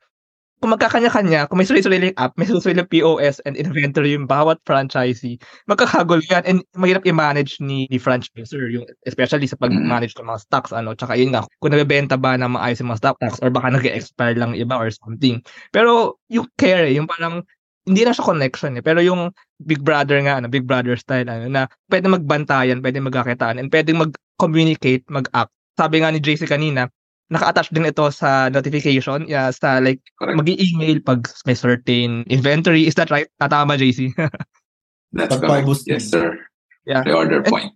Kung 0.61 0.77
magkakanya-kanya, 0.77 1.49
kung 1.49 1.57
may 1.57 1.65
sarili-sariling 1.65 2.13
app, 2.21 2.37
may 2.37 2.45
sarili 2.45 2.85
POS 2.85 3.41
and 3.49 3.57
inventory 3.57 4.13
yung 4.13 4.29
bawat 4.29 4.61
franchisee, 4.69 5.41
magkakagulo 5.65 6.21
yan 6.29 6.45
and 6.45 6.61
mahirap 6.77 7.01
i-manage 7.09 7.57
ni, 7.65 7.89
ni 7.89 7.97
franchisor, 7.97 8.69
yung, 8.69 8.85
especially 9.09 9.49
sa 9.49 9.57
pag-manage 9.57 10.13
ng 10.21 10.29
mga 10.29 10.45
stocks, 10.45 10.77
ano, 10.77 10.93
tsaka 10.93 11.17
yun 11.17 11.33
nga, 11.33 11.49
kung 11.65 11.73
nabebenta 11.73 12.21
ba 12.21 12.37
na 12.37 12.45
maayos 12.45 12.85
yung 12.85 12.93
mga 12.93 13.01
stocks 13.01 13.41
or 13.41 13.49
baka 13.49 13.73
nag-expire 13.73 14.37
lang 14.37 14.53
iba 14.53 14.77
or 14.77 14.93
something. 14.93 15.41
Pero 15.73 16.21
yung 16.29 16.45
care, 16.61 16.93
yung 16.93 17.09
parang 17.09 17.41
hindi 17.89 18.05
na 18.05 18.13
siya 18.13 18.29
connection 18.29 18.77
eh. 18.77 18.85
Pero 18.85 19.01
yung 19.01 19.33
Big 19.65 19.81
Brother 19.81 20.21
nga, 20.21 20.45
ano, 20.45 20.53
Big 20.53 20.69
Brother 20.69 20.93
style, 21.01 21.25
ano, 21.33 21.49
na 21.49 21.65
pwede 21.89 22.05
magbantayan, 22.13 22.85
pwede 22.85 23.01
magkakitaan, 23.01 23.57
and 23.57 23.73
pwede 23.73 23.97
mag-communicate, 23.97 25.09
mag-act. 25.09 25.51
Sabi 25.81 26.05
nga 26.05 26.13
ni 26.13 26.21
JC 26.21 26.45
kanina, 26.45 26.93
naka-attach 27.31 27.71
din 27.71 27.87
ito 27.87 28.11
sa 28.11 28.51
notification, 28.51 29.25
yeah, 29.31 29.55
sa 29.55 29.79
like, 29.79 30.03
mag-email 30.19 30.99
pag 31.01 31.31
may 31.47 31.55
certain 31.55 32.27
inventory. 32.27 32.91
Is 32.91 32.99
that 32.99 33.11
right? 33.11 33.31
Tama, 33.39 33.79
JC? 33.79 34.11
That's 35.15 35.39
correct. 35.39 35.67
Yes, 35.87 36.11
sir. 36.11 36.39
Yeah. 36.87 37.07
Reorder 37.07 37.47
point. 37.47 37.71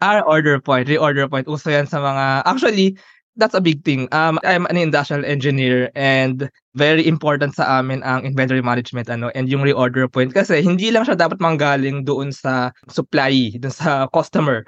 Our 0.00 0.20
order 0.28 0.60
point, 0.60 0.88
reorder 0.88 1.24
point. 1.24 1.48
Uso 1.48 1.72
yan 1.72 1.88
sa 1.88 2.04
mga, 2.04 2.44
actually, 2.44 3.00
that's 3.36 3.54
a 3.54 3.60
big 3.60 3.84
thing. 3.84 4.08
Um, 4.12 4.40
I'm 4.44 4.66
an 4.66 4.76
industrial 4.76 5.24
engineer 5.24 5.92
and 5.94 6.48
very 6.74 7.04
important 7.06 7.56
sa 7.56 7.80
amin 7.80 8.04
ang 8.04 8.24
inventory 8.24 8.64
management 8.64 9.08
ano 9.08 9.32
and 9.36 9.48
yung 9.48 9.64
reorder 9.64 10.08
point 10.08 10.32
kasi 10.32 10.64
hindi 10.64 10.92
lang 10.92 11.04
siya 11.04 11.16
dapat 11.16 11.40
manggaling 11.40 12.04
doon 12.04 12.32
sa 12.32 12.72
supply, 12.88 13.56
doon 13.60 13.72
sa 13.72 14.08
customer. 14.12 14.64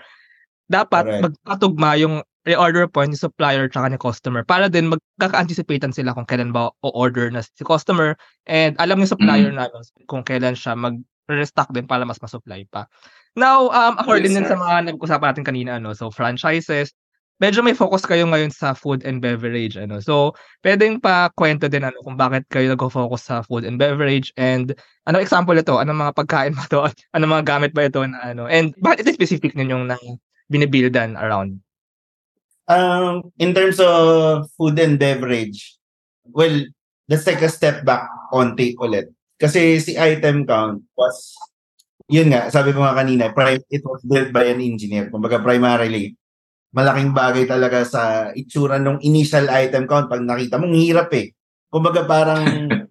Dapat 0.68 1.04
Correct. 1.08 1.22
magkatugma 1.24 1.90
yung 1.96 2.20
reorder 2.48 2.88
point 2.88 3.12
ni 3.12 3.18
supplier 3.20 3.68
tsaka 3.68 3.92
ni 3.92 4.00
customer 4.00 4.40
para 4.40 4.72
din 4.72 4.88
magkaka-anticipatean 4.88 5.92
sila 5.92 6.16
kung 6.16 6.24
kailan 6.24 6.50
ba 6.50 6.72
o-order 6.80 7.28
na 7.28 7.44
si 7.44 7.62
customer 7.62 8.16
and 8.48 8.72
alam 8.80 8.96
ni 8.96 9.04
supplier 9.04 9.52
mm-hmm. 9.52 9.68
na 9.68 10.08
kung 10.08 10.24
kailan 10.24 10.56
siya 10.56 10.72
mag-restock 10.72 11.68
din 11.76 11.84
para 11.84 12.08
mas 12.08 12.18
ma-supply 12.24 12.64
pa. 12.72 12.88
Now, 13.36 13.68
um, 13.70 14.00
according 14.00 14.32
yes, 14.32 14.42
din 14.42 14.48
sa 14.48 14.56
mga 14.56 14.90
nag-usapan 14.90 15.28
natin 15.30 15.46
kanina, 15.46 15.70
ano, 15.78 15.94
so 15.94 16.10
franchises, 16.10 16.90
medyo 17.38 17.62
may 17.62 17.74
focus 17.74 18.02
kayo 18.02 18.26
ngayon 18.26 18.50
sa 18.50 18.74
food 18.74 19.06
and 19.06 19.22
beverage 19.22 19.78
ano. 19.78 20.02
So, 20.02 20.34
pwedeng 20.66 20.98
pa 20.98 21.30
kwento 21.38 21.70
din 21.70 21.86
ano 21.86 22.02
kung 22.02 22.18
bakit 22.18 22.50
kayo 22.50 22.74
nagfo-focus 22.74 23.22
sa 23.22 23.36
food 23.46 23.62
and 23.62 23.78
beverage 23.78 24.34
and 24.34 24.74
ano 25.06 25.22
example 25.22 25.54
ito? 25.54 25.78
Ano 25.78 25.94
mga 25.94 26.18
pagkain 26.18 26.54
ba 26.54 26.66
ito? 26.66 26.82
Ano 27.14 27.24
mga 27.30 27.46
gamit 27.46 27.72
ba 27.72 27.86
ito 27.86 28.02
na 28.02 28.18
ano? 28.34 28.50
And 28.50 28.74
bakit 28.82 29.06
ito 29.06 29.14
specific 29.14 29.54
ninyong 29.54 29.86
na 29.86 29.96
binibuildan 30.50 31.14
around? 31.14 31.62
Um, 32.68 33.32
in 33.40 33.56
terms 33.56 33.80
of 33.80 34.52
food 34.52 34.76
and 34.76 35.00
beverage, 35.00 35.80
well, 36.28 36.52
let's 37.08 37.24
take 37.24 37.40
a 37.40 37.48
step 37.48 37.80
back 37.84 38.04
konti 38.28 38.76
ulit. 38.76 39.08
Kasi 39.40 39.80
si 39.80 39.96
item 39.96 40.44
count 40.44 40.84
was, 40.92 41.32
yun 42.12 42.28
nga, 42.28 42.52
sabi 42.52 42.76
ko 42.76 42.84
nga 42.84 42.92
kanina, 42.92 43.32
it 43.72 43.80
was 43.88 44.04
built 44.04 44.30
by 44.36 44.52
an 44.52 44.60
engineer. 44.60 45.08
Kumbaga 45.08 45.40
primarily, 45.40 46.12
malaking 46.76 47.16
bagay 47.16 47.48
talaga 47.48 47.88
sa 47.88 48.02
itsura 48.36 48.76
ng 48.76 49.00
initial 49.00 49.48
item 49.48 49.88
count. 49.88 50.12
Pag 50.12 50.20
nakita 50.20 50.60
mo, 50.60 50.68
hirap 50.68 51.08
eh. 51.16 51.32
Kumbaga 51.72 52.04
parang 52.04 52.44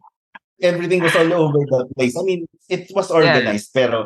everything 0.61 1.05
was 1.05 1.13
all 1.13 1.33
over 1.37 1.61
the 1.61 1.85
place. 1.93 2.17
I 2.17 2.25
mean, 2.25 2.49
it 2.65 2.89
was 2.97 3.13
organized, 3.13 3.69
yeah. 3.69 3.77
pero 3.77 3.97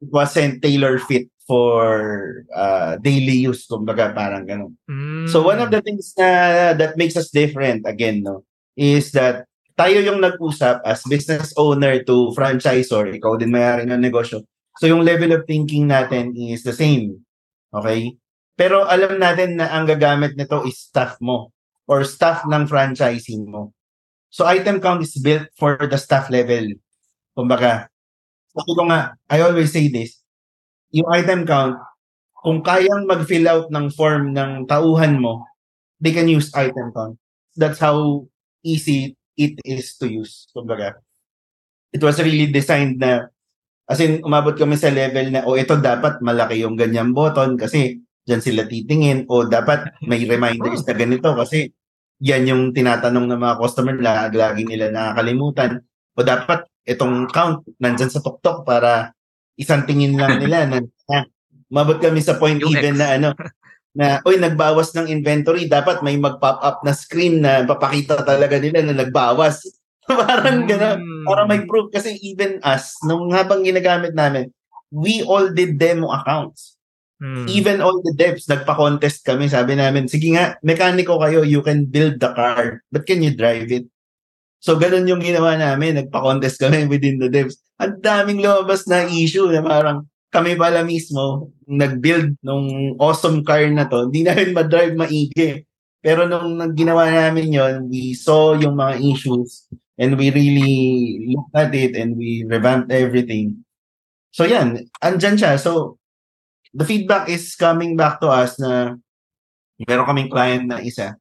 it 0.00 0.08
wasn't 0.08 0.64
tailor 0.64 0.96
fit 0.96 1.28
for 1.50 2.46
uh, 2.54 2.94
daily 3.02 3.50
use. 3.50 3.66
Kumbaga 3.66 4.14
parang 4.14 4.46
ganun. 4.46 4.78
Mm. 4.86 5.26
So 5.26 5.42
one 5.42 5.58
of 5.58 5.74
the 5.74 5.82
things 5.82 6.14
na 6.14 6.70
that 6.78 6.94
makes 6.94 7.18
us 7.18 7.34
different, 7.34 7.82
again, 7.90 8.22
no, 8.22 8.46
is 8.78 9.10
that 9.18 9.50
tayo 9.74 9.98
yung 9.98 10.22
nag-usap 10.22 10.86
as 10.86 11.02
business 11.10 11.50
owner 11.58 11.98
to 12.06 12.30
franchisor, 12.38 13.10
ikaw 13.10 13.34
din 13.34 13.50
may-ari 13.50 13.90
ng 13.90 13.98
negosyo. 13.98 14.46
So 14.78 14.86
yung 14.86 15.02
level 15.02 15.34
of 15.34 15.42
thinking 15.50 15.90
natin 15.90 16.38
is 16.38 16.62
the 16.62 16.76
same. 16.76 17.26
Okay? 17.74 18.14
Pero 18.54 18.86
alam 18.86 19.18
natin 19.18 19.58
na 19.58 19.72
ang 19.74 19.90
gagamit 19.90 20.38
nito 20.38 20.62
is 20.68 20.78
staff 20.78 21.18
mo 21.18 21.50
or 21.90 22.06
staff 22.06 22.46
ng 22.46 22.68
franchising 22.70 23.48
mo. 23.48 23.74
So 24.30 24.46
item 24.46 24.78
count 24.78 25.02
is 25.02 25.16
built 25.18 25.50
for 25.58 25.74
the 25.80 25.98
staff 25.98 26.30
level. 26.30 26.78
Kumbaga, 27.34 27.90
sabi 28.52 28.72
ko 28.76 28.84
nga, 28.86 29.16
I 29.26 29.42
always 29.42 29.72
say 29.72 29.88
this, 29.88 30.19
yung 30.90 31.08
item 31.10 31.46
count, 31.46 31.78
kung 32.40 32.64
kayang 32.64 33.04
mag-fill 33.04 33.46
out 33.46 33.66
ng 33.68 33.92
form 33.92 34.32
ng 34.32 34.64
tauhan 34.66 35.20
mo, 35.20 35.44
they 36.00 36.14
can 36.14 36.28
use 36.28 36.50
item 36.56 36.90
count. 36.94 37.16
That's 37.54 37.78
how 37.78 38.26
easy 38.64 39.16
it 39.36 39.60
is 39.64 39.96
to 40.00 40.08
use. 40.08 40.48
Kumbaga, 40.54 41.00
it 41.92 42.00
was 42.00 42.16
really 42.22 42.48
designed 42.48 42.98
na, 42.98 43.28
as 43.90 44.00
in, 44.00 44.24
umabot 44.24 44.56
kami 44.56 44.78
sa 44.80 44.88
level 44.88 45.28
na, 45.28 45.44
oh, 45.44 45.58
ito 45.58 45.76
dapat 45.76 46.22
malaki 46.24 46.64
yung 46.64 46.78
ganyang 46.78 47.12
button 47.12 47.58
kasi 47.60 48.00
Diyan 48.30 48.42
sila 48.46 48.62
titingin 48.68 49.26
o 49.26 49.48
dapat 49.48 49.90
may 50.04 50.22
reminders 50.22 50.84
na 50.84 50.94
ganito 50.94 51.34
kasi 51.34 51.72
yan 52.22 52.46
yung 52.46 52.62
tinatanong 52.70 53.26
ng 53.26 53.40
mga 53.42 53.58
customer 53.58 53.96
lagi, 53.98 54.38
lagi 54.38 54.62
nila 54.68 54.94
nakakalimutan. 54.94 55.82
O 56.14 56.22
dapat 56.22 56.62
itong 56.86 57.26
count 57.34 57.66
nandyan 57.82 58.06
sa 58.06 58.22
tuktok 58.22 58.62
para 58.62 59.16
isang 59.60 59.84
tingin 59.84 60.16
lang 60.16 60.40
nila 60.40 60.64
na, 60.64 60.78
na 60.80 61.28
mabot 61.68 62.00
kami 62.00 62.24
sa 62.24 62.40
point 62.40 62.56
yung 62.56 62.72
even 62.72 62.96
X. 62.96 63.00
na 63.00 63.08
ano 63.20 63.28
na 63.90 64.06
oy 64.24 64.40
nagbawas 64.40 64.94
ng 64.96 65.12
inventory 65.12 65.68
dapat 65.68 66.00
may 66.00 66.16
mag-pop 66.16 66.62
up 66.64 66.80
na 66.86 66.96
screen 66.96 67.44
na 67.44 67.66
papakita 67.68 68.24
talaga 68.24 68.56
nila 68.56 68.80
na 68.86 68.96
nagbawas 68.96 69.60
parang 70.08 70.64
gano'n 70.64 70.98
mm. 70.98 71.24
para 71.28 71.42
may 71.44 71.62
proof 71.68 71.92
kasi 71.92 72.16
even 72.24 72.56
us 72.64 72.96
nung 73.04 73.28
habang 73.34 73.60
ginagamit 73.66 74.16
namin 74.16 74.48
we 74.88 75.20
all 75.26 75.52
did 75.52 75.76
demo 75.76 76.08
accounts 76.10 76.80
Hmm. 77.20 77.44
Even 77.52 77.84
all 77.84 78.00
the 78.00 78.16
devs, 78.16 78.48
nagpa-contest 78.48 79.28
kami. 79.28 79.44
Sabi 79.44 79.76
namin, 79.76 80.08
sige 80.08 80.32
nga, 80.32 80.56
mekaniko 80.64 81.20
kayo, 81.20 81.44
you 81.44 81.60
can 81.60 81.84
build 81.84 82.16
the 82.16 82.32
car. 82.32 82.80
But 82.88 83.04
can 83.04 83.20
you 83.20 83.36
drive 83.36 83.68
it? 83.68 83.84
So, 84.64 84.80
ganun 84.80 85.04
yung 85.04 85.20
ginawa 85.20 85.60
namin. 85.60 86.00
Nagpa-contest 86.00 86.56
kami 86.56 86.84
within 86.92 87.20
the 87.20 87.28
devs. 87.28 87.60
Ang 87.80 87.96
daming 88.04 88.44
lumabas 88.44 88.84
na 88.84 89.08
issue 89.08 89.48
na 89.48 89.64
parang 89.64 90.04
kami 90.30 90.54
pala 90.54 90.84
mismo, 90.84 91.50
nag-build 91.66 92.38
nung 92.44 92.94
awesome 93.00 93.42
car 93.42 93.66
na 93.72 93.88
to, 93.88 94.06
hindi 94.06 94.22
namin 94.22 94.54
ma-drive 94.54 94.94
maigi. 94.94 95.64
Pero 96.00 96.28
nung 96.28 96.60
ginawa 96.76 97.08
namin 97.08 97.52
yon 97.52 97.74
we 97.90 98.12
saw 98.16 98.56
yung 98.56 98.76
mga 98.78 99.00
issues 99.04 99.68
and 100.00 100.16
we 100.16 100.32
really 100.32 100.76
looked 101.28 101.56
at 101.56 101.72
it 101.76 101.92
and 101.98 102.16
we 102.16 102.44
revamped 102.48 102.88
everything. 102.88 103.60
So 104.32 104.46
yan, 104.46 104.88
andyan 105.02 105.36
siya. 105.36 105.58
So 105.58 105.98
the 106.72 106.86
feedback 106.86 107.28
is 107.28 107.52
coming 107.58 107.98
back 107.98 108.22
to 108.22 108.30
us 108.30 108.56
na 108.56 108.96
meron 109.88 110.08
kaming 110.08 110.32
client 110.32 110.64
na 110.70 110.80
isa. 110.80 111.18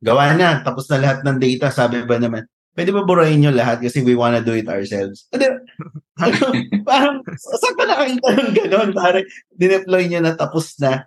Gawa 0.00 0.36
na, 0.36 0.62
tapos 0.62 0.86
na 0.88 1.00
lahat 1.00 1.18
ng 1.24 1.38
data. 1.40 1.68
Sabi 1.72 2.04
ba 2.04 2.16
naman, 2.20 2.44
pwede 2.74 2.90
ba 2.94 3.02
burahin 3.02 3.42
nyo 3.42 3.52
lahat 3.54 3.82
kasi 3.82 4.02
we 4.04 4.14
wanna 4.14 4.42
do 4.42 4.54
it 4.54 4.68
ourselves? 4.70 5.26
parang, 6.88 7.16
saan 7.38 7.74
ka 7.74 7.84
nakakita 7.86 8.28
ng 8.36 8.52
gano'n? 8.54 8.90
Parang, 8.94 9.26
dineploy 9.56 10.06
nyo 10.06 10.20
na 10.22 10.32
tapos 10.38 10.78
na. 10.78 11.06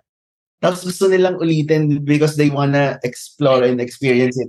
Tapos 0.60 0.84
gusto 0.84 1.08
nilang 1.08 1.40
ulitin 1.40 2.00
because 2.04 2.36
they 2.40 2.48
wanna 2.48 2.96
explore 3.04 3.64
and 3.64 3.80
experience 3.80 4.36
it. 4.40 4.48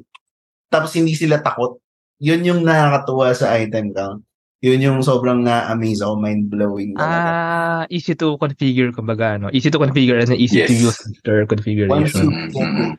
Tapos 0.71 0.95
hindi 0.95 1.15
sila 1.15 1.39
takot. 1.43 1.80
Yun 2.23 2.47
yung 2.47 2.62
nakakatuwa 2.63 3.36
sa 3.36 3.56
item 3.60 3.91
count. 3.91 4.23
Yun 4.63 4.82
yung 4.82 4.99
sobrang 5.06 5.45
na-amaze 5.45 6.01
ako, 6.01 6.15
mind-blowing 6.17 6.97
Ah, 6.97 7.86
easy 7.91 8.17
to 8.17 8.34
configure, 8.41 8.89
kumbaga, 8.89 9.38
no? 9.38 9.54
Easy 9.54 9.69
to 9.69 9.78
configure 9.78 10.17
and 10.17 10.34
easy 10.34 10.63
yes. 10.63 10.71
to 10.71 10.75
use 10.89 10.97
after 11.06 11.45
configuration. 11.45 12.49
mm-hmm. 12.49 12.97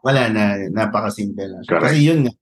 wala 0.00 0.22
na, 0.32 0.64
napaka-simple 0.72 1.44
na. 1.44 1.60
Correct. 1.68 1.92
Kasi 1.92 2.08
yun 2.08 2.24
nga, 2.24 2.32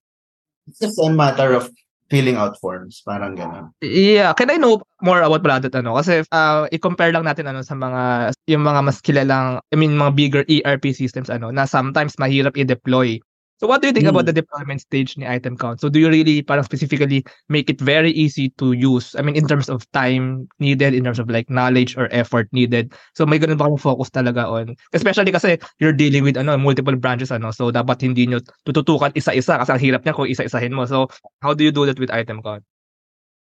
it's 0.66 0.79
just 0.83 0.98
a 0.98 1.09
matter 1.11 1.55
of 1.55 1.70
filling 2.07 2.38
out 2.38 2.55
forms, 2.62 3.02
parang 3.02 3.35
gano'n. 3.35 3.74
Yeah, 3.83 4.31
can 4.35 4.50
I 4.50 4.59
know 4.59 4.79
more 5.02 5.22
about 5.26 5.66
that 5.66 5.74
ano? 5.74 5.98
Kasi 5.98 6.22
uh, 6.31 6.70
i-compare 6.70 7.11
lang 7.11 7.26
natin 7.26 7.50
ano 7.50 7.66
sa 7.66 7.74
mga 7.74 8.31
yung 8.46 8.62
mga 8.62 8.81
mas 8.87 9.02
kilalang, 9.02 9.59
I 9.70 9.76
mean 9.76 9.98
mga 9.98 10.14
bigger 10.14 10.42
ERP 10.46 10.94
systems 10.94 11.31
ano 11.31 11.50
na 11.50 11.66
sometimes 11.66 12.14
mahirap 12.22 12.55
i-deploy 12.55 13.18
So 13.56 13.66
what 13.66 13.80
do 13.80 13.88
you 13.88 13.94
think 13.96 14.04
mm. 14.04 14.12
about 14.12 14.28
the 14.28 14.36
deployment 14.36 14.84
stage 14.84 15.16
ni 15.16 15.24
item 15.24 15.56
count? 15.56 15.80
So 15.80 15.88
do 15.88 15.96
you 15.96 16.12
really 16.12 16.42
parang 16.44 16.64
specifically 16.64 17.24
make 17.48 17.70
it 17.72 17.80
very 17.80 18.12
easy 18.12 18.52
to 18.60 18.76
use? 18.76 19.16
I 19.16 19.22
mean 19.24 19.36
in 19.36 19.48
terms 19.48 19.72
of 19.72 19.88
time 19.96 20.48
needed, 20.60 20.92
in 20.92 21.04
terms 21.04 21.18
of 21.18 21.32
like 21.32 21.48
knowledge 21.48 21.96
or 21.96 22.12
effort 22.12 22.52
needed. 22.52 22.92
So 23.16 23.24
may 23.24 23.40
ganun 23.40 23.56
ba 23.56 23.64
kayong 23.64 23.80
focus 23.80 24.12
talaga 24.12 24.44
on? 24.44 24.76
Especially 24.92 25.32
kasi 25.32 25.56
you're 25.80 25.96
dealing 25.96 26.20
with 26.20 26.36
ano 26.36 26.60
multiple 26.60 26.96
branches 26.96 27.32
ano. 27.32 27.48
So 27.48 27.72
dapat 27.72 28.04
hindi 28.04 28.28
nyo 28.28 28.44
tututukan 28.68 29.16
isa-isa 29.16 29.56
kasi 29.56 29.72
ang 29.72 29.80
hirap 29.80 30.04
niya 30.04 30.12
kung 30.12 30.28
isa-isahin 30.28 30.76
mo. 30.76 30.84
So 30.84 31.08
how 31.40 31.56
do 31.56 31.64
you 31.64 31.72
do 31.72 31.88
that 31.88 31.96
with 31.96 32.12
item 32.12 32.44
count? 32.44 32.60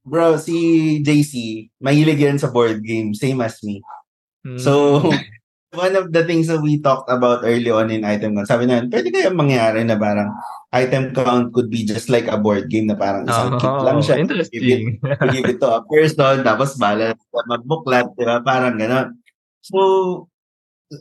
Bro, 0.04 0.42
si 0.42 1.00
JC, 1.06 1.70
mahilig 1.78 2.20
yan 2.20 2.42
sa 2.42 2.50
board 2.50 2.82
game, 2.82 3.14
same 3.14 3.38
as 3.40 3.62
me. 3.62 3.86
Mm. 4.42 4.58
So, 4.58 4.98
one 5.72 5.96
of 5.96 6.12
the 6.12 6.24
things 6.28 6.52
that 6.52 6.60
we 6.60 6.80
talked 6.84 7.08
about 7.08 7.44
early 7.48 7.72
on 7.72 7.88
in 7.92 8.04
item 8.04 8.36
count, 8.36 8.48
sabi 8.48 8.68
na, 8.68 8.84
pwede 8.92 9.08
kaya 9.08 9.32
mangyari 9.32 9.88
na 9.88 9.96
parang 9.96 10.28
item 10.76 11.16
count 11.16 11.52
could 11.56 11.72
be 11.72 11.88
just 11.88 12.12
like 12.12 12.28
a 12.28 12.36
board 12.36 12.68
game 12.68 12.92
na 12.92 12.96
parang 13.00 13.24
isang 13.24 13.56
kit 13.56 13.72
lang 13.88 14.00
Oh, 14.00 14.04
siya. 14.04 14.20
interesting. 14.20 15.00
You 15.00 15.28
give 15.32 15.48
it 15.48 15.60
to 15.64 15.80
a 15.80 15.82
person, 15.88 16.44
tapos 16.44 16.76
bala 16.76 17.16
magbuklat, 17.48 18.12
di 18.20 18.28
ba? 18.28 18.44
Parang 18.44 18.76
gano'n. 18.76 19.16
So, 19.64 19.78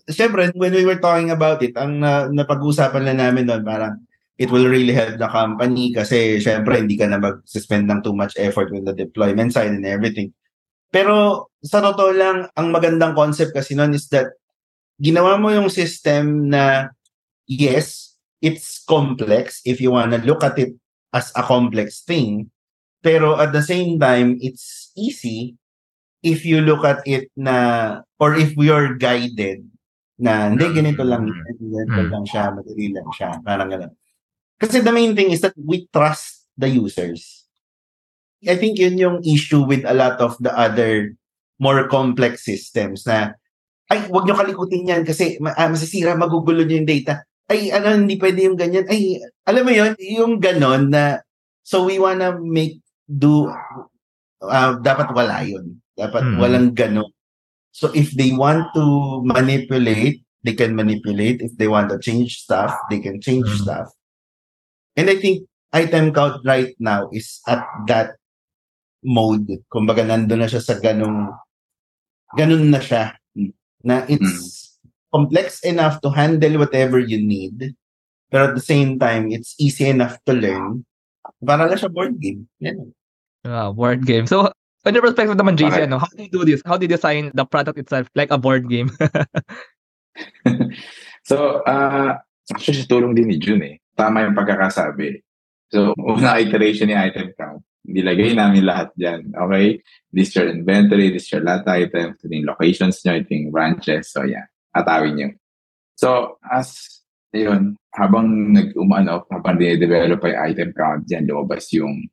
syempre, 0.06 0.54
when 0.54 0.70
we 0.70 0.86
were 0.86 1.02
talking 1.02 1.34
about 1.34 1.58
it, 1.66 1.74
ang 1.74 1.98
na, 1.98 2.30
napag-usapan 2.30 3.10
lang 3.10 3.18
namin 3.18 3.50
doon, 3.50 3.66
parang 3.66 3.98
it 4.38 4.48
will 4.54 4.70
really 4.70 4.94
help 4.94 5.18
the 5.20 5.28
company 5.28 5.92
kasi 5.92 6.40
syempre 6.40 6.80
hindi 6.80 6.96
ka 6.96 7.04
na 7.10 7.20
mag-spend 7.20 7.90
ng 7.90 8.00
too 8.00 8.16
much 8.16 8.32
effort 8.40 8.72
with 8.72 8.86
the 8.88 8.94
deployment 8.96 9.50
side 9.52 9.74
and 9.74 9.84
everything. 9.84 10.30
Pero 10.94 11.46
sa 11.60 11.82
totoo 11.82 12.14
lang, 12.14 12.48
ang 12.56 12.70
magandang 12.72 13.12
concept 13.18 13.52
kasi 13.52 13.74
noon 13.76 13.92
is 13.98 14.08
that 14.08 14.30
ginawa 15.00 15.40
mo 15.40 15.48
yung 15.48 15.72
system 15.72 16.52
na 16.52 16.92
yes, 17.48 18.14
it's 18.44 18.84
complex 18.84 19.64
if 19.64 19.80
you 19.80 19.90
wanna 19.90 20.20
look 20.22 20.44
at 20.44 20.60
it 20.60 20.76
as 21.10 21.32
a 21.34 21.42
complex 21.42 22.04
thing. 22.04 22.52
Pero 23.00 23.40
at 23.40 23.56
the 23.56 23.64
same 23.64 23.96
time, 23.96 24.36
it's 24.44 24.92
easy 24.92 25.56
if 26.20 26.44
you 26.44 26.60
look 26.60 26.84
at 26.84 27.00
it 27.08 27.32
na, 27.32 28.00
or 28.20 28.36
if 28.36 28.52
we 28.60 28.68
are 28.68 28.92
guided 28.94 29.64
na, 30.20 30.52
hindi, 30.52 30.68
ganito 30.68 31.00
lang, 31.00 31.24
ganito 31.24 31.96
Mm. 31.96 32.12
lang 32.12 32.24
siya, 32.28 32.52
madali 32.52 32.92
lang 32.92 33.08
siya, 33.08 33.40
parang 33.40 33.72
gano'n. 33.72 33.92
Kasi 34.60 34.84
the 34.84 34.92
main 34.92 35.16
thing 35.16 35.32
is 35.32 35.40
that 35.40 35.56
we 35.56 35.88
trust 35.88 36.44
the 36.60 36.68
users. 36.68 37.48
I 38.44 38.60
think 38.60 38.76
yun 38.76 39.00
yung 39.00 39.24
issue 39.24 39.64
with 39.64 39.88
a 39.88 39.96
lot 39.96 40.20
of 40.20 40.36
the 40.44 40.52
other 40.52 41.16
more 41.56 41.88
complex 41.88 42.44
systems 42.44 43.08
na, 43.08 43.32
ay, 43.90 44.06
wag 44.06 44.24
nyo 44.24 44.38
kalikutin 44.38 44.86
yan 44.86 45.02
kasi 45.02 45.36
ma- 45.42 45.54
ah, 45.58 45.66
masisira, 45.66 46.14
magugulo 46.14 46.62
nyo 46.62 46.78
yung 46.78 46.86
data. 46.88 47.26
Ay, 47.50 47.74
ano, 47.74 47.90
hindi 47.98 48.14
pwede 48.14 48.46
yung 48.46 48.54
ganyan. 48.54 48.86
Ay, 48.86 49.18
alam 49.42 49.66
mo 49.66 49.72
yun, 49.74 49.98
yung 49.98 50.38
ganon 50.38 50.94
na, 50.94 51.18
so 51.66 51.82
we 51.82 51.98
wanna 51.98 52.38
make 52.38 52.78
do, 53.10 53.50
ah, 54.40 54.78
dapat 54.78 55.10
wala 55.10 55.42
yun. 55.42 55.82
Dapat 55.98 56.22
Hmm. 56.22 56.38
walang 56.38 56.70
ganon. 56.72 57.10
So 57.74 57.90
if 57.90 58.14
they 58.14 58.30
want 58.30 58.70
to 58.78 58.84
manipulate, 59.26 60.22
they 60.46 60.54
can 60.54 60.72
manipulate. 60.78 61.42
If 61.42 61.58
they 61.58 61.66
want 61.66 61.90
to 61.90 61.98
change 61.98 62.46
stuff, 62.46 62.72
they 62.88 63.02
can 63.02 63.18
change 63.18 63.46
Hmm. 63.46 63.60
stuff. 63.66 63.88
And 64.94 65.10
I 65.10 65.18
think 65.18 65.50
item 65.74 66.14
count 66.14 66.42
right 66.46 66.74
now 66.78 67.10
is 67.10 67.42
at 67.46 67.62
that 67.86 68.14
mode. 69.02 69.66
Kumbaga, 69.66 70.02
nandun 70.02 70.42
na 70.42 70.48
siya 70.50 70.62
sa 70.62 70.78
ganong, 70.78 71.30
ganun 72.34 72.70
na 72.70 72.80
siya. 72.80 73.19
Na 73.82 74.04
it's 74.08 74.76
complex 75.12 75.60
enough 75.66 76.00
to 76.04 76.10
handle 76.12 76.60
whatever 76.60 77.00
you 77.00 77.18
need. 77.18 77.74
Pero 78.30 78.52
at 78.52 78.54
the 78.54 78.62
same 78.62 78.98
time, 79.00 79.32
it's 79.34 79.58
easy 79.58 79.90
enough 79.90 80.20
to 80.28 80.32
learn. 80.32 80.86
Para 81.42 81.66
lang 81.66 81.78
siya 81.80 81.90
board 81.90 82.20
game. 82.22 82.46
Yan. 82.62 82.94
Ah, 83.42 83.72
board 83.72 84.06
game. 84.06 84.28
So, 84.28 84.52
on 84.86 84.94
your 84.94 85.02
perspective 85.02 85.34
naman, 85.34 85.56
JC, 85.58 85.72
Okay. 85.72 85.86
ano, 85.88 85.98
how 85.98 86.10
do 86.12 86.22
you 86.22 86.30
do 86.30 86.44
this? 86.44 86.62
How 86.62 86.76
do 86.76 86.84
you 86.86 86.92
design 86.92 87.32
the 87.34 87.42
product 87.48 87.80
itself 87.80 88.06
like 88.14 88.30
a 88.30 88.38
board 88.38 88.68
game? 88.68 88.92
So, 91.24 91.62
uh, 91.62 92.16
actually, 92.50 92.84
tulong 92.88 93.14
din 93.14 93.28
ni 93.30 93.36
June 93.38 93.62
eh. 93.62 93.76
Tama 93.94 94.24
yung 94.26 94.34
pagkakasabi. 94.34 95.20
So, 95.70 95.94
una 96.00 96.40
iteration 96.40 96.90
ni 96.90 96.96
item 96.96 97.30
count. 97.38 97.62
Nilagay 97.86 98.36
namin 98.36 98.68
lahat 98.68 98.92
dyan. 98.96 99.32
Okay? 99.32 99.80
This 100.12 100.36
your 100.36 100.48
inventory, 100.52 101.10
this 101.10 101.32
your 101.32 101.40
lot 101.40 101.64
item, 101.64 102.16
ito 102.16 102.28
yung 102.28 102.48
locations 102.48 103.00
nyo, 103.02 103.16
ito 103.16 103.30
yung 103.32 103.50
branches. 103.50 104.12
So, 104.12 104.24
yeah. 104.28 104.46
Atawin 104.76 105.14
nyo. 105.16 105.28
So, 105.96 106.38
as, 106.46 107.00
yun, 107.32 107.76
habang 107.92 108.54
nag-umano, 108.54 109.26
habang 109.28 109.58
dinedevelop 109.58 110.22
yung 110.24 110.40
item 110.40 110.70
count, 110.76 111.02
dyan 111.04 111.26
lumabas 111.26 111.68
yung, 111.74 112.08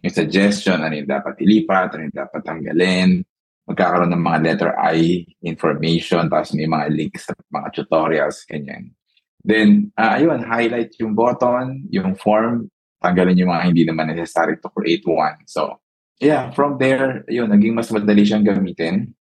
yung 0.00 0.14
suggestion, 0.14 0.80
ano 0.80 0.94
yung 0.96 1.10
dapat 1.10 1.38
ilipat, 1.40 1.96
ano 1.96 2.08
yung 2.08 2.16
dapat 2.16 2.40
tanggalin, 2.44 3.24
magkakaroon 3.70 4.10
ng 4.10 4.24
mga 4.26 4.38
letter 4.42 4.72
I 4.74 5.22
information, 5.46 6.26
tapos 6.26 6.52
may 6.58 6.66
mga 6.66 6.86
links 6.90 7.30
sa 7.30 7.34
mga 7.54 7.68
tutorials, 7.70 8.42
ganyan. 8.50 8.90
Then, 9.40 9.94
uh, 9.96 10.18
ayun, 10.20 10.44
highlight 10.44 10.98
yung 11.00 11.14
button, 11.14 11.86
yung 11.88 12.18
form, 12.18 12.68
tanggalin 13.00 13.40
yung 13.40 13.50
mga 13.50 13.64
hindi 13.66 13.82
naman 13.88 14.12
necessary 14.12 14.60
to 14.60 14.68
create 14.70 15.02
one. 15.08 15.40
So, 15.48 15.80
yeah, 16.20 16.52
from 16.52 16.76
there, 16.76 17.24
ayun, 17.26 17.48
naging 17.48 17.74
mas 17.74 17.88
madali 17.88 18.22
siyang 18.22 18.44
gamitin. 18.44 19.16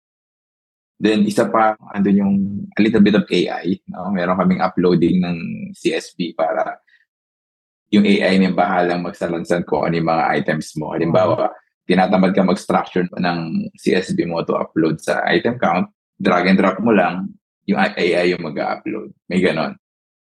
Then, 0.95 1.27
isa 1.27 1.51
pa, 1.51 1.75
andun 1.91 2.21
yung 2.23 2.33
a 2.71 2.79
little 2.79 3.03
bit 3.03 3.19
of 3.19 3.27
AI. 3.27 3.83
No? 3.91 4.15
Meron 4.15 4.39
kaming 4.39 4.63
uploading 4.63 5.19
ng 5.19 5.37
CSV 5.75 6.39
para 6.39 6.79
yung 7.91 8.07
AI 8.07 8.39
na 8.39 8.55
bahalang 8.55 9.03
magsalansan 9.03 9.67
kung 9.67 9.85
ano 9.85 9.99
yung 9.99 10.07
mga 10.07 10.25
items 10.39 10.71
mo. 10.79 10.95
Halimbawa, 10.95 11.51
tinatamad 11.85 12.31
ka 12.31 12.47
mag-structure 12.47 13.05
ng 13.11 13.69
CSV 13.75 14.17
mo 14.25 14.41
to 14.47 14.55
upload 14.55 15.03
sa 15.03 15.21
item 15.27 15.59
count, 15.59 15.91
drag 16.15 16.47
and 16.47 16.57
drop 16.57 16.79
mo 16.79 16.95
lang, 16.95 17.27
yung 17.67 17.77
AI 17.77 18.33
yung 18.33 18.41
mag-upload. 18.41 19.11
May 19.27 19.43
ganon. 19.43 19.75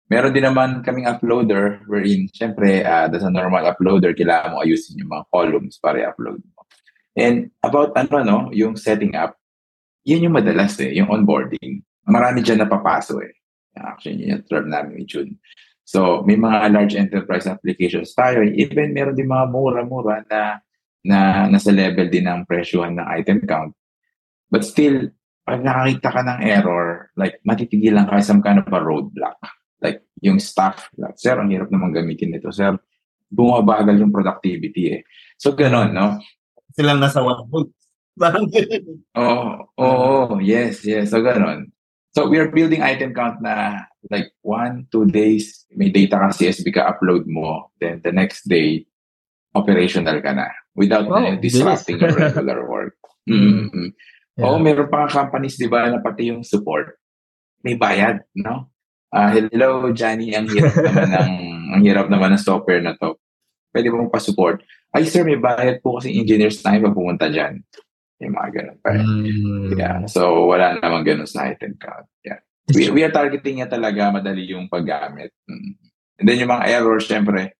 Meron 0.09 0.33
din 0.33 0.41
naman 0.41 0.81
kaming 0.81 1.05
uploader 1.05 1.85
wherein, 1.85 2.25
syempre, 2.33 2.81
uh, 2.81 3.05
that's 3.05 3.21
a 3.21 3.29
normal 3.29 3.61
uploader, 3.69 4.17
kailangan 4.17 4.57
mo 4.57 4.65
ayusin 4.65 4.97
yung 4.97 5.13
mga 5.13 5.29
columns 5.29 5.77
para 5.77 6.01
i-upload 6.01 6.41
mo. 6.41 6.65
And 7.13 7.53
about 7.61 7.93
ano, 7.93 8.25
no, 8.25 8.37
yung 8.49 8.73
setting 8.73 9.13
up, 9.13 9.37
yun 10.01 10.25
yung 10.25 10.33
madalas 10.33 10.81
eh, 10.81 10.97
yung 10.97 11.13
onboarding. 11.13 11.85
Marami 12.09 12.41
dyan 12.41 12.65
napapaso 12.65 13.21
eh. 13.21 13.37
Actually, 13.77 14.25
yun 14.25 14.41
yung 14.41 14.45
term 14.49 14.65
namin 14.73 14.97
ni 14.97 15.05
June. 15.05 15.37
So, 15.85 16.25
may 16.25 16.37
mga 16.37 16.73
large 16.73 16.93
enterprise 16.97 17.45
applications 17.45 18.13
tayo. 18.17 18.41
Even 18.41 18.97
meron 18.97 19.13
din 19.13 19.29
mga 19.29 19.49
mura-mura 19.49 20.25
na 20.25 20.61
na 21.05 21.47
nasa 21.47 21.71
level 21.71 22.09
din 22.11 22.27
ng 22.27 22.43
presyohan 22.49 22.97
ng 22.97 23.07
item 23.09 23.39
count. 23.45 23.73
But 24.49 24.65
still, 24.65 25.13
pag 25.45 25.61
nakakita 25.65 26.09
ka 26.13 26.21
ng 26.25 26.39
error, 26.45 27.09
like 27.17 27.41
matitigilan 27.45 28.09
ka 28.09 28.21
some 28.21 28.41
kind 28.41 28.61
of 28.61 28.69
a 28.69 28.81
roadblock. 28.81 29.37
Like 29.79 30.03
yung 30.19 30.39
staff, 30.43 30.91
like, 30.99 31.15
sir, 31.15 31.39
ang 31.39 31.49
hirap 31.49 31.71
naman 31.71 31.95
gamitin 31.95 32.35
nito, 32.35 32.51
sir. 32.51 32.75
Bumabagal 33.31 33.95
yung 33.99 34.11
productivity 34.11 34.99
eh. 34.99 35.01
So, 35.39 35.55
ganon, 35.55 35.95
no? 35.95 36.19
Silang 36.75 36.99
nasa 36.99 37.23
one 37.23 37.47
ganun. 38.19 38.51
Oh, 39.15 39.71
oh, 39.79 40.39
yes, 40.43 40.83
yes. 40.83 41.15
So, 41.15 41.23
ganon. 41.23 41.71
So, 42.11 42.27
we 42.27 42.41
are 42.41 42.51
building 42.51 42.83
item 42.83 43.15
count 43.15 43.39
na 43.39 43.87
like 44.11 44.35
one, 44.41 44.87
two 44.91 45.07
days, 45.07 45.63
may 45.71 45.87
data 45.87 46.19
ka 46.19 46.35
CSV 46.35 46.67
ka 46.73 46.83
upload 46.91 47.27
mo, 47.27 47.71
then 47.79 48.01
the 48.03 48.11
next 48.11 48.47
day, 48.47 48.87
operational 49.55 50.19
ka 50.21 50.31
na 50.33 50.47
without 50.75 51.07
Wow, 51.07 51.25
uh, 51.25 51.35
disrupting 51.37 51.99
your 51.99 52.15
regular 52.15 52.63
work. 52.67 52.97
Mm-hmm. 53.29 53.93
Yeah. 54.39 54.45
Oo, 54.47 54.57
meron 54.57 54.87
pa 54.87 55.05
nga 55.05 55.25
companies, 55.25 55.59
di 55.59 55.67
ba, 55.67 55.91
na 55.91 55.99
pati 55.99 56.31
yung 56.31 56.47
support, 56.47 56.95
may 57.61 57.75
bayad, 57.75 58.23
no? 58.39 58.71
Ah, 59.09 59.33
hello, 59.33 59.89
Johnny, 59.89 60.37
ang 60.37 60.45
hirap 60.45 60.75
naman 60.77 61.09
ng, 61.09 61.31
ang 61.73 61.81
hirap 61.81 62.07
naman 62.13 62.29
ng 62.37 62.41
software 62.41 62.81
na 62.85 62.93
to. 62.97 63.17
Pwede 63.73 63.89
mong 63.89 64.13
pa-support. 64.13 64.61
Ay, 64.93 65.05
sir, 65.05 65.25
may 65.25 65.37
bayad 65.37 65.81
po 65.81 65.97
kasi 65.97 66.13
engineers 66.13 66.61
tayo 66.61 66.89
pag 66.89 66.97
pumunta 66.97 67.25
dyan. 67.29 67.61
Yung 68.21 68.33
mga 68.37 68.49
ganun 68.53 68.77
pa. 68.81 68.89
Mm. 68.93 69.77
Yeah. 69.77 69.97
So, 70.09 70.49
wala 70.49 70.77
namang 70.81 71.05
ganun 71.05 71.29
sa 71.29 71.49
item 71.49 71.77
count. 71.77 72.05
Yeah. 72.25 72.41
We, 72.69 72.89
we 72.93 73.01
are 73.01 73.13
targeting 73.13 73.61
niya 73.61 73.69
talaga 73.69 74.13
madali 74.13 74.45
yung 74.49 74.69
paggamit. 74.69 75.33
Mm. 75.49 75.77
And 76.19 76.25
then 76.25 76.37
yung 76.41 76.51
mga 76.53 76.65
errors, 76.69 77.09
syempre, 77.09 77.53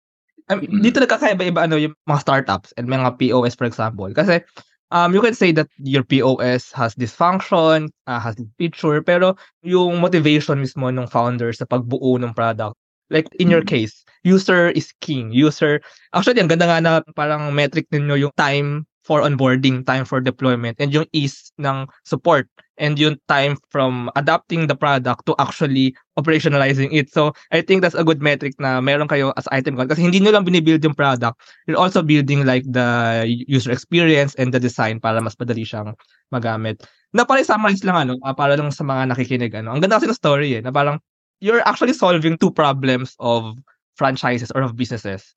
Um, 0.50 0.66
dito 0.82 0.98
nagkakaiba-iba 0.98 1.70
ano 1.70 1.78
yung 1.78 1.94
mga 2.10 2.26
startups 2.26 2.74
and 2.74 2.90
mga 2.90 3.22
POS 3.22 3.54
for 3.54 3.70
example. 3.70 4.10
Kasi 4.10 4.42
um 4.91 5.13
you 5.13 5.21
can 5.21 5.34
say 5.38 5.52
that 5.54 5.67
your 5.80 6.04
POS 6.04 6.71
has 6.73 6.95
this 6.95 7.13
function, 7.13 7.89
uh, 8.08 8.19
has 8.19 8.36
this 8.36 8.49
feature, 8.58 9.02
pero 9.06 9.36
yung 9.63 10.02
motivation 10.02 10.60
mismo 10.62 10.89
ng 10.89 11.06
founder 11.10 11.54
sa 11.54 11.65
pagbuo 11.69 12.17
ng 12.17 12.34
product. 12.34 12.75
Like 13.13 13.30
in 13.38 13.49
your 13.54 13.62
Mm. 13.62 13.69
case, 13.69 14.06
user 14.25 14.69
is 14.73 14.93
king. 15.02 15.30
User 15.34 15.82
actually 16.13 16.41
ang 16.41 16.49
ganda 16.49 16.65
nga 16.69 16.80
na 16.82 16.91
parang 17.13 17.54
metric 17.54 17.86
ninyo 17.93 18.25
yung 18.30 18.36
time 18.38 18.88
for 19.10 19.26
onboarding, 19.26 19.82
time 19.89 20.06
for 20.06 20.22
deployment, 20.22 20.78
and 20.78 20.93
yung 20.93 21.10
ease 21.17 21.50
ng 21.58 21.89
support, 22.06 22.45
and 22.78 23.02
yung 23.02 23.17
time 23.26 23.58
from 23.74 24.13
adapting 24.13 24.69
the 24.69 24.78
product 24.78 25.26
to 25.26 25.34
actually 25.41 25.98
operationalizing 26.13 26.93
it. 26.93 27.10
So, 27.10 27.34
I 27.50 27.65
think 27.65 27.82
that's 27.82 27.98
a 27.98 28.06
good 28.06 28.22
metric 28.22 28.54
na 28.62 28.78
meron 28.86 29.10
kayo 29.10 29.34
as 29.34 29.50
item 29.50 29.82
count 29.82 29.89
kasi 29.89 30.06
hindi 30.06 30.22
nyo 30.22 30.38
lang 30.38 30.45
binibuild 30.45 30.86
yung 30.86 30.93
product, 30.93 31.41
you're 31.65 31.82
also 31.82 32.06
building 32.06 32.45
like 32.45 32.69
the 32.69 33.26
user 33.50 33.74
experience 33.74 34.38
and 34.38 34.54
the 34.54 34.62
design 34.62 35.02
para 35.02 35.17
mas 35.17 35.34
madali 35.41 35.65
siyang 35.65 35.98
magamit. 36.30 36.86
Na 37.10 37.26
para 37.26 37.41
summarize 37.41 37.82
lang 37.82 38.06
ano, 38.06 38.13
ah, 38.22 38.38
para 38.38 38.54
lang 38.54 38.69
sa 38.69 38.86
mga 38.86 39.10
nakikinig 39.10 39.58
ano. 39.58 39.74
Ang 39.74 39.82
ganda 39.82 39.98
kasi 39.98 40.06
ng 40.06 40.22
story 40.22 40.50
eh, 40.54 40.62
na 40.62 40.69
parang 40.69 41.02
you're 41.41 41.65
actually 41.65 41.98
solving 41.98 42.38
two 42.38 42.54
problems 42.54 43.17
of 43.17 43.58
franchises 43.98 44.54
or 44.54 44.62
of 44.62 44.78
businesses. 44.78 45.34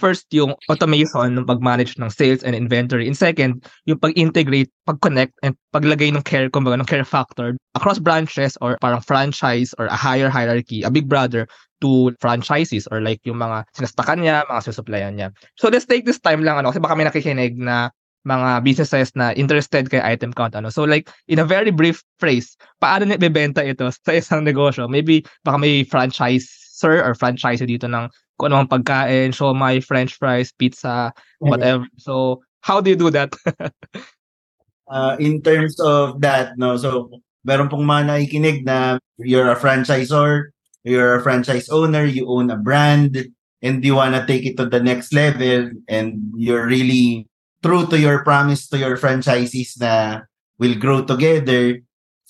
First, 0.00 0.24
yung 0.32 0.56
automation 0.72 1.36
ng 1.36 1.44
pag-manage 1.44 2.00
ng 2.00 2.08
sales 2.08 2.40
and 2.40 2.56
inventory. 2.56 3.04
And 3.04 3.16
second, 3.16 3.68
yung 3.84 4.00
pag-integrate, 4.00 4.72
pag-connect, 4.88 5.36
and 5.44 5.52
paglagay 5.76 6.08
ng 6.16 6.24
care, 6.24 6.48
kumbaga, 6.48 6.80
ng 6.80 6.88
care 6.88 7.04
factor 7.04 7.60
across 7.76 8.00
branches 8.00 8.56
or 8.64 8.80
parang 8.80 9.04
franchise 9.04 9.76
or 9.76 9.92
a 9.92 9.96
higher 9.96 10.32
hierarchy, 10.32 10.80
a 10.80 10.90
big 10.90 11.12
brother 11.12 11.44
to 11.84 12.14
franchises 12.24 12.88
or 12.88 13.04
like 13.04 13.20
yung 13.28 13.36
mga 13.36 13.68
sinastakan 13.76 14.24
niya, 14.24 14.48
mga 14.48 14.64
susupplyan 14.64 15.12
niya. 15.18 15.28
So 15.60 15.68
let's 15.68 15.84
take 15.84 16.08
this 16.08 16.22
time 16.22 16.40
lang, 16.40 16.56
ano, 16.56 16.72
kasi 16.72 16.80
baka 16.80 16.96
may 16.96 17.04
nakikinig 17.04 17.60
na 17.60 17.92
mga 18.22 18.62
businesses 18.62 19.10
na 19.18 19.34
interested 19.34 19.90
kay 19.90 19.98
item 19.98 20.30
count 20.32 20.54
ano. 20.54 20.70
So 20.70 20.86
like 20.86 21.10
in 21.26 21.42
a 21.42 21.44
very 21.44 21.74
brief 21.74 22.06
phrase, 22.22 22.54
paano 22.78 23.10
niya 23.10 23.18
ibebenta 23.18 23.66
ito 23.66 23.90
sa 23.90 24.12
isang 24.14 24.46
negosyo? 24.46 24.86
Maybe 24.86 25.26
baka 25.42 25.58
may 25.58 25.82
franchisor 25.82 27.02
or 27.02 27.18
franchisee 27.18 27.66
dito 27.66 27.90
ng 27.90 28.06
kung 28.42 28.50
anong 28.50 28.66
pagkain, 28.66 29.30
my 29.54 29.78
french 29.78 30.18
fries, 30.18 30.50
pizza, 30.50 31.14
whatever. 31.38 31.86
So, 31.94 32.42
how 32.58 32.82
do 32.82 32.90
you 32.90 32.98
do 32.98 33.14
that? 33.14 33.30
uh, 34.90 35.14
in 35.22 35.38
terms 35.46 35.78
of 35.78 36.18
that, 36.26 36.58
no, 36.58 36.74
so 36.74 37.22
meron 37.46 37.70
pong 37.70 37.86
mga 37.86 38.10
nakikinig 38.10 38.66
na 38.66 38.98
you're 39.22 39.46
a 39.46 39.54
franchisor, 39.54 40.50
you're 40.82 41.14
a 41.14 41.22
franchise 41.22 41.70
owner, 41.70 42.02
you 42.02 42.26
own 42.26 42.50
a 42.50 42.58
brand, 42.58 43.30
and 43.62 43.84
you 43.86 43.94
wanna 43.94 44.26
take 44.26 44.42
it 44.42 44.58
to 44.58 44.66
the 44.66 44.82
next 44.82 45.14
level, 45.14 45.70
and 45.86 46.18
you're 46.34 46.66
really 46.66 47.30
true 47.62 47.86
to 47.86 47.94
your 47.94 48.26
promise 48.26 48.66
to 48.66 48.78
your 48.78 48.98
franchisees 48.98 49.78
na 49.78 50.26
will 50.58 50.74
grow 50.74 51.06
together, 51.06 51.78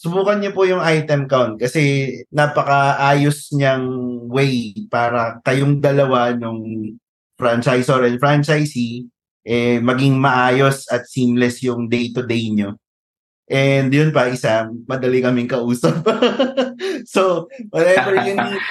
subukan 0.02 0.42
niyo 0.42 0.50
po 0.50 0.66
yung 0.66 0.82
item 0.82 1.30
count 1.30 1.62
kasi 1.62 2.10
napakaayos 2.34 3.54
niyang 3.54 3.86
way 4.26 4.74
para 4.90 5.38
kayong 5.46 5.78
dalawa 5.78 6.34
nung 6.34 6.98
franchisor 7.38 8.02
and 8.10 8.18
franchisee 8.18 9.06
eh, 9.46 9.78
maging 9.78 10.18
maayos 10.18 10.86
at 10.90 11.06
seamless 11.06 11.62
yung 11.62 11.86
day-to-day 11.86 12.50
nyo. 12.50 12.78
And 13.50 13.90
yun 13.90 14.14
pa, 14.14 14.30
isa, 14.30 14.70
madali 14.86 15.18
kaming 15.18 15.50
kausap. 15.50 16.02
so, 17.14 17.50
whatever 17.74 18.14
you 18.22 18.34
need, 18.38 18.62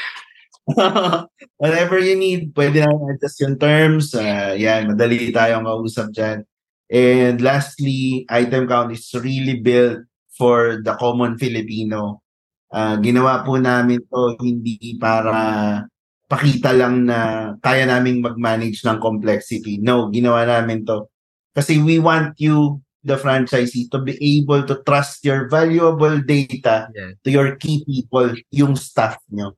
whatever 1.61 1.97
you 1.99 2.15
need, 2.15 2.55
pwede 2.55 2.83
na 2.83 2.91
adjust 3.11 3.43
yung 3.43 3.59
terms. 3.59 4.15
Uh, 4.15 4.55
yan, 4.55 4.95
madali 4.95 5.29
tayong 5.29 5.67
kausap 5.67 6.11
dyan. 6.15 6.47
And 6.91 7.39
lastly, 7.39 8.27
item 8.27 8.67
count 8.67 8.91
is 8.91 9.07
really 9.15 9.59
built 9.59 10.07
for 10.35 10.79
the 10.83 10.93
common 10.95 11.35
Filipino. 11.35 12.23
Uh, 12.71 12.95
ginawa 13.03 13.43
po 13.43 13.59
namin 13.59 13.99
to 14.07 14.39
hindi 14.39 14.95
para 14.95 15.83
pakita 16.31 16.71
lang 16.71 17.03
na 17.03 17.51
kaya 17.59 17.83
naming 17.83 18.23
mag-manage 18.23 18.79
ng 18.87 19.03
complexity. 19.03 19.83
No, 19.83 20.07
ginawa 20.07 20.47
namin 20.47 20.87
to 20.87 21.11
kasi 21.51 21.83
we 21.83 21.99
want 21.99 22.39
you, 22.39 22.79
the 23.03 23.19
franchisee, 23.19 23.91
to 23.91 23.99
be 23.99 24.15
able 24.23 24.63
to 24.63 24.79
trust 24.87 25.19
your 25.27 25.51
valuable 25.51 26.15
data 26.23 26.87
yeah. 26.95 27.11
to 27.23 27.29
your 27.29 27.59
key 27.59 27.83
people, 27.83 28.31
yung 28.55 28.79
staff 28.79 29.19
nyo. 29.27 29.51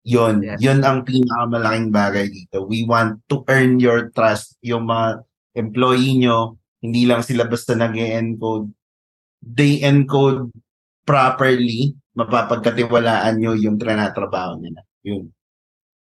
Yun, 0.00 0.40
yes. 0.40 0.56
yun 0.64 0.80
ang 0.80 1.04
pinakamalaking 1.04 1.92
bagay 1.92 2.32
dito. 2.32 2.64
We 2.64 2.88
want 2.88 3.20
to 3.28 3.44
earn 3.52 3.76
your 3.76 4.08
trust. 4.16 4.56
Yung 4.64 4.88
mga 4.88 5.28
employee 5.60 6.24
nyo, 6.24 6.56
hindi 6.80 7.04
lang 7.04 7.20
sila 7.20 7.44
basta 7.44 7.76
nag 7.76 7.92
encode 7.92 8.72
they 9.42 9.80
encode 9.80 10.52
properly, 11.08 11.96
mapapagkatiwalaan 12.14 13.40
nyo 13.40 13.56
yung 13.56 13.80
trinatrabaho 13.80 14.60
nila. 14.60 14.84
Yun. 15.02 15.32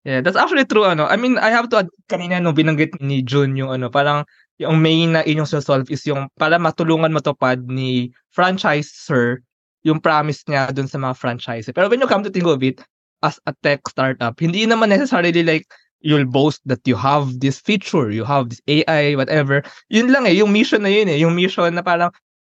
Yeah, 0.04 0.19
that's 0.19 0.36
actually 0.36 0.67
true 0.67 0.84
ano. 0.84 1.08
I 1.08 1.15
mean, 1.15 1.39
I 1.39 1.50
have 1.50 1.72
to 1.72 1.84
add 1.84 1.89
kanina 2.12 2.43
no 2.43 2.52
binanggit 2.52 3.00
ni 3.00 3.24
June 3.24 3.56
yung 3.56 3.72
ano, 3.72 3.88
parang 3.88 4.28
yung 4.60 4.84
main 4.84 5.15
na 5.15 5.24
inyong 5.24 5.48
solve 5.48 5.88
is 5.89 6.04
yung 6.06 6.28
para 6.38 6.60
matulungan 6.60 7.15
matupad 7.15 7.63
ni 7.65 8.12
franchisor 8.36 9.41
yung 9.84 10.00
promise 10.00 10.43
niya 10.48 10.72
dun 10.72 10.88
sa 10.88 11.00
mga 11.00 11.15
franchise. 11.15 11.67
Pero 11.72 11.88
when 11.88 12.00
you 12.00 12.08
come 12.08 12.24
to 12.24 12.32
think 12.32 12.48
of 12.48 12.63
it, 12.63 12.84
as 13.24 13.39
a 13.48 13.56
tech 13.63 13.80
startup, 13.88 14.36
hindi 14.39 14.67
naman 14.67 14.91
necessarily 14.91 15.43
like 15.43 15.63
you'll 16.04 16.28
boast 16.28 16.60
that 16.67 16.84
you 16.84 17.00
have 17.00 17.39
this 17.39 17.63
feature, 17.63 18.12
you 18.12 18.28
have 18.28 18.52
this 18.52 18.60
AI, 18.67 19.15
whatever. 19.15 19.63
Yun 19.88 20.12
lang 20.12 20.28
eh, 20.28 20.36
yung 20.36 20.52
mission 20.52 20.84
na 20.84 20.91
yun 20.91 21.08
eh. 21.08 21.15
Yung 21.24 21.32
mission 21.32 21.72
na 21.72 21.82
parang 21.82 22.12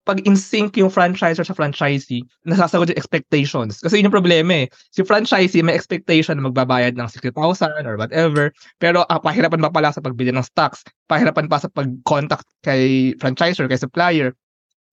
pag 0.10 0.26
in 0.26 0.34
sync 0.34 0.74
yung 0.74 0.90
franchisor 0.90 1.46
sa 1.46 1.54
franchisee, 1.54 2.26
nasasagot 2.42 2.90
yung 2.90 2.98
expectations. 2.98 3.78
Kasi 3.78 4.02
yun 4.02 4.10
yung 4.10 4.18
problema 4.18 4.66
eh. 4.66 4.68
Si 4.90 5.06
franchisee 5.06 5.62
may 5.62 5.78
expectation 5.78 6.42
na 6.42 6.50
magbabayad 6.50 6.98
ng 6.98 7.06
60,000 7.06 7.38
or 7.86 7.94
whatever. 7.94 8.50
Pero 8.82 9.06
ah, 9.06 9.22
pahirapan 9.22 9.62
pa 9.62 9.70
pala 9.70 9.94
sa 9.94 10.02
pagbili 10.02 10.34
ng 10.34 10.42
stocks. 10.42 10.82
Pahirapan 11.06 11.46
pa 11.46 11.62
sa 11.62 11.70
pag-contact 11.70 12.50
kay 12.66 13.14
franchisor, 13.22 13.70
kay 13.70 13.78
supplier. 13.78 14.34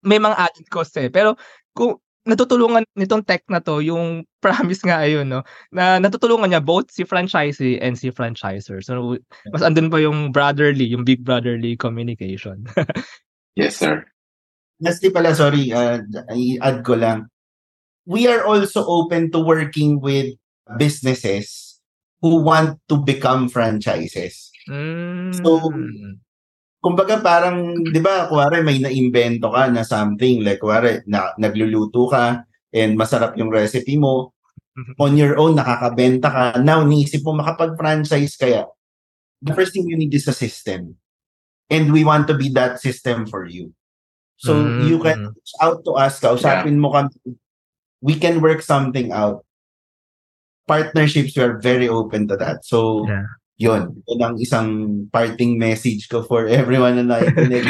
May 0.04 0.20
mga 0.20 0.36
added 0.36 0.68
costs 0.68 1.00
eh. 1.00 1.08
Pero 1.08 1.40
kung 1.72 1.96
natutulungan 2.28 2.84
nitong 3.00 3.24
tech 3.24 3.48
na 3.48 3.64
to, 3.64 3.80
yung 3.80 4.28
promise 4.44 4.84
nga 4.84 5.00
ayun, 5.00 5.32
no, 5.32 5.48
na 5.72 5.96
natutulungan 5.96 6.52
niya 6.52 6.60
both 6.60 6.92
si 6.92 7.08
franchisee 7.08 7.80
and 7.80 7.96
si 7.96 8.12
franchisor. 8.12 8.84
So, 8.84 9.16
mas 9.56 9.64
andun 9.64 9.88
pa 9.88 10.04
yung 10.04 10.36
brotherly, 10.36 10.92
yung 10.92 11.08
big 11.08 11.24
brotherly 11.24 11.80
communication. 11.80 12.68
yes, 13.56 13.80
sir. 13.80 14.04
Lastly 14.82 15.10
pala, 15.10 15.32
sorry, 15.32 15.72
uh, 15.72 16.04
i-add 16.36 16.84
ko 16.84 17.00
lang. 17.00 17.32
We 18.06 18.28
are 18.28 18.44
also 18.44 18.84
open 18.86 19.32
to 19.32 19.40
working 19.40 20.04
with 20.04 20.36
businesses 20.78 21.80
who 22.22 22.44
want 22.44 22.82
to 22.90 22.98
become 23.00 23.48
franchises. 23.48 24.52
Mm. 24.68 25.32
So, 25.42 25.72
kumbaga 26.84 27.22
parang, 27.24 27.82
di 27.88 27.98
ba, 28.04 28.28
kuwari 28.30 28.62
may 28.62 28.78
na-invento 28.78 29.50
ka 29.50 29.72
na 29.72 29.82
something, 29.82 30.44
like 30.44 30.62
kuwari 30.62 31.02
na, 31.08 31.34
nagluluto 31.40 32.12
ka 32.12 32.46
and 32.76 33.00
masarap 33.00 33.34
yung 33.40 33.50
recipe 33.50 33.96
mo, 33.98 34.36
mm-hmm. 34.78 34.94
on 35.00 35.18
your 35.18 35.40
own, 35.40 35.56
nakakabenta 35.56 36.30
ka, 36.30 36.44
now 36.62 36.84
niisip 36.84 37.24
mo 37.24 37.34
makapag-franchise 37.34 38.36
kaya, 38.38 38.68
the 39.42 39.54
first 39.56 39.74
thing 39.74 39.88
you 39.88 39.98
need 39.98 40.14
is 40.14 40.28
a 40.28 40.36
system. 40.36 40.98
And 41.70 41.90
we 41.90 42.06
want 42.06 42.28
to 42.30 42.38
be 42.38 42.54
that 42.54 42.78
system 42.78 43.26
for 43.26 43.46
you. 43.46 43.74
So 44.38 44.54
mm-hmm. 44.56 44.88
you 44.88 44.98
can 45.00 45.20
reach 45.32 45.54
out 45.62 45.84
to 45.86 45.92
us, 45.96 46.20
kausapin 46.20 46.76
yeah. 46.76 46.84
mo 46.84 46.90
kami. 46.92 47.16
We 48.04 48.20
can 48.20 48.44
work 48.44 48.62
something 48.62 49.12
out. 49.12 49.48
Partnerships, 50.68 51.38
we 51.38 51.42
are 51.44 51.58
very 51.58 51.88
open 51.88 52.28
to 52.28 52.36
that. 52.38 52.66
So, 52.66 53.06
yeah. 53.08 53.30
yun. 53.58 54.04
Yun 54.10 54.22
ang 54.22 54.36
isang 54.42 54.70
parting 55.10 55.58
message 55.58 56.10
ko 56.10 56.22
for 56.26 56.46
everyone 56.52 57.00
na 57.00 57.06
nakikinig. 57.06 57.66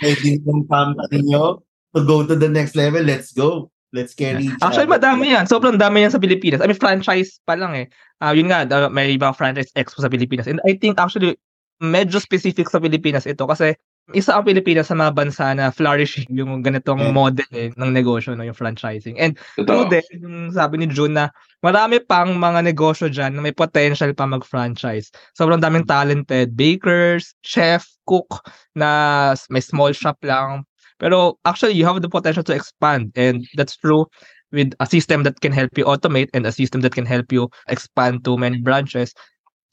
Pwede 0.00 0.26
yung 0.46 0.66
company 0.66 1.18
nyo 1.26 1.62
to 1.94 2.00
go 2.02 2.26
to 2.26 2.34
the 2.34 2.48
next 2.48 2.74
level. 2.74 3.02
Let's 3.02 3.30
go. 3.34 3.70
Let's 3.94 4.10
carry 4.10 4.50
yeah. 4.50 4.58
Actually, 4.58 4.90
madami 4.90 5.30
yan. 5.30 5.46
Sobrang 5.46 5.78
dami 5.78 6.02
yan 6.02 6.10
sa 6.10 6.18
Pilipinas. 6.18 6.58
I 6.58 6.66
mean, 6.66 6.74
franchise 6.78 7.38
pa 7.46 7.54
lang 7.54 7.78
eh. 7.78 7.86
Uh, 8.18 8.34
yun 8.34 8.50
nga, 8.50 8.66
may 8.90 9.14
ibang 9.14 9.38
franchise 9.38 9.70
expo 9.78 10.02
sa 10.02 10.10
Pilipinas. 10.10 10.50
And 10.50 10.58
I 10.66 10.74
think 10.74 10.98
actually, 10.98 11.38
medyo 11.78 12.18
specific 12.18 12.66
sa 12.66 12.82
Pilipinas 12.82 13.22
ito 13.22 13.46
kasi 13.46 13.78
isa 14.12 14.36
ang 14.36 14.44
Pilipinas 14.44 14.92
sa 14.92 14.98
mga 14.98 15.16
bansa 15.16 15.56
na 15.56 15.72
flourishing 15.72 16.28
yung 16.28 16.60
ganitong 16.60 17.00
mm. 17.00 17.14
model 17.16 17.48
eh, 17.56 17.72
ng 17.72 17.88
negosyo, 17.88 18.36
no, 18.36 18.44
yung 18.44 18.56
franchising. 18.56 19.16
And 19.16 19.40
two 19.56 19.88
din, 19.88 20.04
yung 20.20 20.52
sabi 20.52 20.84
ni 20.84 20.92
June 20.92 21.16
na 21.16 21.32
marami 21.64 22.04
pang 22.04 22.36
mga 22.36 22.68
negosyo 22.68 23.08
dyan 23.08 23.32
na 23.32 23.40
may 23.40 23.56
potential 23.56 24.12
pa 24.12 24.28
mag-franchise. 24.28 25.08
Sobrang 25.32 25.64
daming 25.64 25.88
talented 25.88 26.52
bakers, 26.52 27.32
chef, 27.40 27.88
cook 28.04 28.44
na 28.76 29.32
may 29.48 29.64
small 29.64 29.96
shop 29.96 30.20
lang. 30.20 30.68
Pero 31.00 31.40
actually, 31.48 31.72
you 31.72 31.88
have 31.88 32.04
the 32.04 32.12
potential 32.12 32.44
to 32.44 32.52
expand 32.52 33.08
and 33.16 33.48
that's 33.56 33.80
true 33.80 34.04
with 34.52 34.76
a 34.78 34.86
system 34.86 35.24
that 35.24 35.40
can 35.40 35.50
help 35.50 35.72
you 35.80 35.84
automate 35.88 36.28
and 36.36 36.46
a 36.46 36.52
system 36.52 36.84
that 36.84 36.94
can 36.94 37.08
help 37.08 37.32
you 37.32 37.48
expand 37.66 38.22
to 38.22 38.36
many 38.38 38.60
branches 38.60 39.16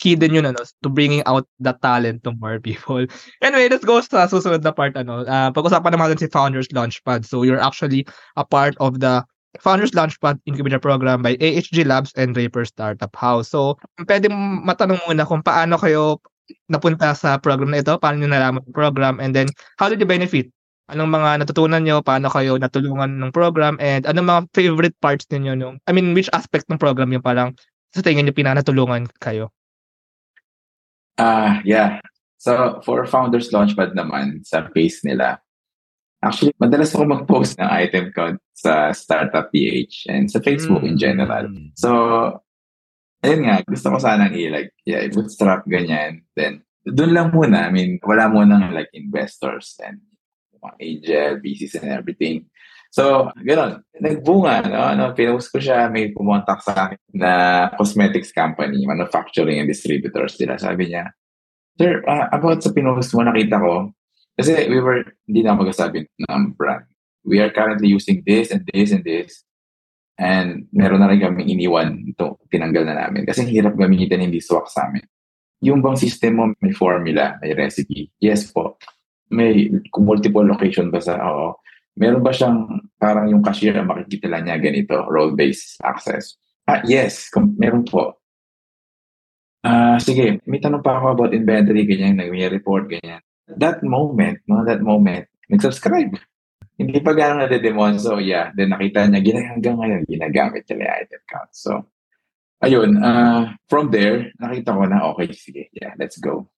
key 0.02 0.18
din 0.18 0.34
yun 0.34 0.50
ano, 0.50 0.66
to 0.82 0.90
bringing 0.90 1.22
out 1.30 1.46
the 1.62 1.78
talent 1.86 2.26
to 2.26 2.34
more 2.42 2.58
people. 2.58 3.06
Anyway, 3.46 3.70
let's 3.70 3.86
go 3.86 4.02
sa 4.02 4.26
susunod 4.26 4.66
na 4.66 4.74
part. 4.74 4.98
Ano. 4.98 5.22
Uh, 5.30 5.54
pag-usapan 5.54 5.94
naman 5.94 6.10
natin 6.10 6.26
si 6.26 6.34
Founders 6.34 6.74
Launchpad. 6.74 7.22
So 7.22 7.46
you're 7.46 7.62
actually 7.62 8.10
a 8.34 8.42
part 8.42 8.74
of 8.82 8.98
the 8.98 9.22
Founders 9.62 9.92
Launchpad 9.92 10.42
Incubator 10.50 10.80
Program 10.80 11.22
by 11.22 11.38
AHG 11.38 11.86
Labs 11.86 12.16
and 12.16 12.34
Raper 12.34 12.64
Startup 12.64 13.12
House. 13.14 13.52
So, 13.52 13.76
pwede 14.08 14.32
matanong 14.64 15.04
muna 15.04 15.28
kung 15.28 15.44
paano 15.44 15.76
kayo 15.76 16.24
napunta 16.72 17.12
sa 17.12 17.36
program 17.36 17.76
na 17.76 17.84
ito, 17.84 17.92
paano 18.00 18.24
nyo 18.24 18.32
nalaman 18.32 18.64
yung 18.64 18.76
program, 18.76 19.20
and 19.20 19.36
then, 19.36 19.52
how 19.76 19.92
did 19.92 20.00
you 20.00 20.08
benefit? 20.08 20.48
Anong 20.92 21.12
mga 21.12 21.44
natutunan 21.44 21.84
nyo? 21.84 22.00
Paano 22.04 22.28
kayo 22.32 22.60
natulungan 22.60 23.20
ng 23.20 23.32
program? 23.32 23.80
And 23.80 24.04
anong 24.08 24.28
mga 24.28 24.42
favorite 24.56 24.96
parts 25.00 25.28
ninyo? 25.32 25.56
Nung, 25.56 25.80
I 25.88 25.92
mean, 25.96 26.12
which 26.12 26.32
aspect 26.32 26.68
ng 26.68 26.80
program 26.80 27.12
yung 27.16 27.24
parang 27.24 27.56
sa 27.96 28.04
tingin 28.04 28.28
nyo 28.28 28.36
pinanatulungan 28.36 29.08
kayo? 29.20 29.52
Ah, 31.18 31.62
yeah. 31.66 32.00
So, 32.42 32.82
for 32.82 33.06
Founders 33.06 33.54
Launchpad 33.54 33.94
naman, 33.94 34.42
sa 34.42 34.66
page 34.70 35.02
nila, 35.06 35.38
actually, 36.26 36.54
madalas 36.58 36.94
ako 36.94 37.06
mag-post 37.06 37.58
ng 37.62 37.70
item 37.70 38.10
count 38.14 38.42
sa 38.54 38.94
Startup 38.94 39.50
PH 39.50 40.10
and 40.10 40.26
sa 40.30 40.42
Facebook 40.42 40.82
mm. 40.82 40.90
in 40.90 40.98
general. 40.98 41.46
So, 41.78 41.90
ayun 43.22 43.46
nga, 43.46 43.62
gusto 43.66 43.94
ko 43.94 43.98
sanang 44.02 44.34
i-like, 44.34 44.74
yeah, 44.86 45.06
bootstrap 45.10 45.66
ganyan. 45.70 46.26
Then, 46.34 46.66
doon 46.86 47.14
lang 47.14 47.30
muna. 47.30 47.70
I 47.70 47.72
mean, 47.74 48.02
wala 48.02 48.30
muna 48.30 48.74
like 48.74 48.90
investors 48.94 49.78
and 49.82 50.02
mga 50.62 50.78
angel, 50.82 51.30
VCs 51.42 51.82
and 51.82 51.90
everything. 51.90 52.50
So, 52.92 53.32
gano'n. 53.40 53.80
Nagbunga, 54.04 54.68
no? 54.68 54.84
Ano, 54.84 55.04
pinost 55.16 55.48
ko 55.48 55.64
siya, 55.64 55.88
may 55.88 56.12
pumontak 56.12 56.60
sa 56.60 56.76
akin 56.76 57.00
na 57.16 57.32
cosmetics 57.80 58.36
company, 58.36 58.84
manufacturing 58.84 59.64
and 59.64 59.72
distributors 59.72 60.36
sila. 60.36 60.60
Sabi 60.60 60.92
niya, 60.92 61.16
Sir, 61.80 62.04
uh, 62.04 62.28
about 62.36 62.60
sa 62.60 62.76
pinost 62.76 63.16
mo, 63.16 63.24
nakita 63.24 63.64
ko, 63.64 63.96
kasi 64.36 64.68
we 64.68 64.84
were, 64.84 65.08
hindi 65.24 65.40
na 65.40 65.56
magsasabi 65.56 66.04
ng 66.04 66.52
brand. 66.60 66.84
We 67.24 67.40
are 67.40 67.54
currently 67.54 67.88
using 67.88 68.28
this 68.28 68.52
and 68.52 68.68
this 68.68 68.92
and 68.92 69.08
this. 69.08 69.48
And 70.20 70.68
meron 70.76 71.00
na 71.00 71.08
rin 71.08 71.24
kami 71.24 71.48
iniwan 71.48 72.12
ito, 72.12 72.44
tinanggal 72.52 72.92
na 72.92 73.08
namin. 73.08 73.24
Kasi 73.24 73.48
hirap 73.48 73.80
gamitin, 73.80 74.20
hindi 74.20 74.44
swak 74.44 74.68
sa 74.68 74.92
amin. 74.92 75.08
Yung 75.64 75.80
bang 75.80 75.96
system 75.96 76.34
mo 76.38 76.44
may 76.60 76.76
formula, 76.76 77.40
may 77.40 77.56
recipe? 77.56 78.12
Yes 78.20 78.52
po. 78.52 78.76
May 79.32 79.70
multiple 79.96 80.44
location 80.44 80.92
ba 80.92 81.00
sa, 81.00 81.22
oo. 81.22 81.62
Meron 82.00 82.24
ba 82.24 82.32
siyang 82.32 82.88
parang 82.96 83.28
yung 83.28 83.44
cashier 83.44 83.76
makikita 83.84 84.32
lang 84.32 84.48
niya 84.48 84.62
ganito, 84.62 84.96
role-based 85.10 85.84
access? 85.84 86.40
Ah, 86.68 86.80
yes, 86.88 87.28
meron 87.60 87.84
po. 87.84 88.22
Ah, 89.62 89.96
uh, 89.96 89.98
sige, 90.02 90.42
may 90.50 90.58
tanong 90.58 90.82
pa 90.82 90.98
ako 90.98 91.08
about 91.14 91.32
inventory, 91.38 91.86
ganyan, 91.86 92.18
nag-report, 92.18 92.90
ganyan. 92.90 93.22
That 93.46 93.86
moment, 93.86 94.42
no, 94.50 94.66
that 94.66 94.82
moment, 94.82 95.30
nag-subscribe. 95.52 96.18
Hindi 96.82 96.98
pa 96.98 97.14
gano'ng 97.14 97.46
nadedemon. 97.46 98.02
So, 98.02 98.18
yeah. 98.18 98.50
Then, 98.58 98.74
nakita 98.74 99.06
niya, 99.06 99.22
gina, 99.22 99.40
hanggang 99.54 99.78
ngayon, 99.78 100.02
ginagamit 100.10 100.66
niya 100.66 100.82
yung 100.82 100.94
item 101.06 101.22
count. 101.30 101.52
So, 101.54 101.72
ayun. 102.66 102.98
Uh, 102.98 103.54
from 103.70 103.94
there, 103.94 104.34
nakita 104.42 104.74
ko 104.74 104.90
na, 104.90 105.06
okay, 105.14 105.30
sige, 105.30 105.70
yeah, 105.78 105.94
let's 106.02 106.18
go. 106.18 106.50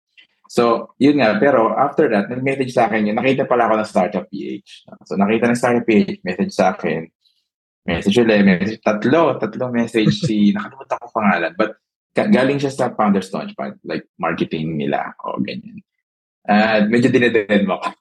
So, 0.53 0.93
yun 1.01 1.17
nga. 1.17 1.41
Pero 1.41 1.73
after 1.73 2.13
that, 2.13 2.29
nag-message 2.29 2.77
sa 2.77 2.85
akin 2.93 3.09
yun. 3.09 3.17
Nakita 3.17 3.49
pala 3.49 3.73
ako 3.73 3.81
ng 3.81 3.89
Startup 3.89 4.25
PH. 4.29 4.85
So, 5.09 5.17
nakita 5.17 5.49
ng 5.49 5.57
Startup 5.57 5.81
PH, 5.81 6.21
message 6.21 6.53
sa 6.53 6.77
akin. 6.77 7.09
Message 7.89 8.21
ulit, 8.21 8.45
message. 8.45 8.77
Tatlo, 8.85 9.41
tatlo 9.41 9.73
message 9.73 10.13
si, 10.13 10.37
nakalimutan 10.55 11.01
ko 11.01 11.09
pangalan. 11.09 11.53
But, 11.57 11.81
galing 12.13 12.61
siya 12.61 12.69
sa 12.69 12.93
Founders 12.93 13.33
Launchpad, 13.33 13.81
like 13.89 14.05
marketing 14.21 14.77
nila 14.77 15.17
o 15.25 15.41
ganyan. 15.41 15.81
At 16.45 16.85
uh, 16.85 16.91
medyo 16.93 17.09
dinedend 17.09 17.65
mo 17.65 17.81
ako. 17.81 17.97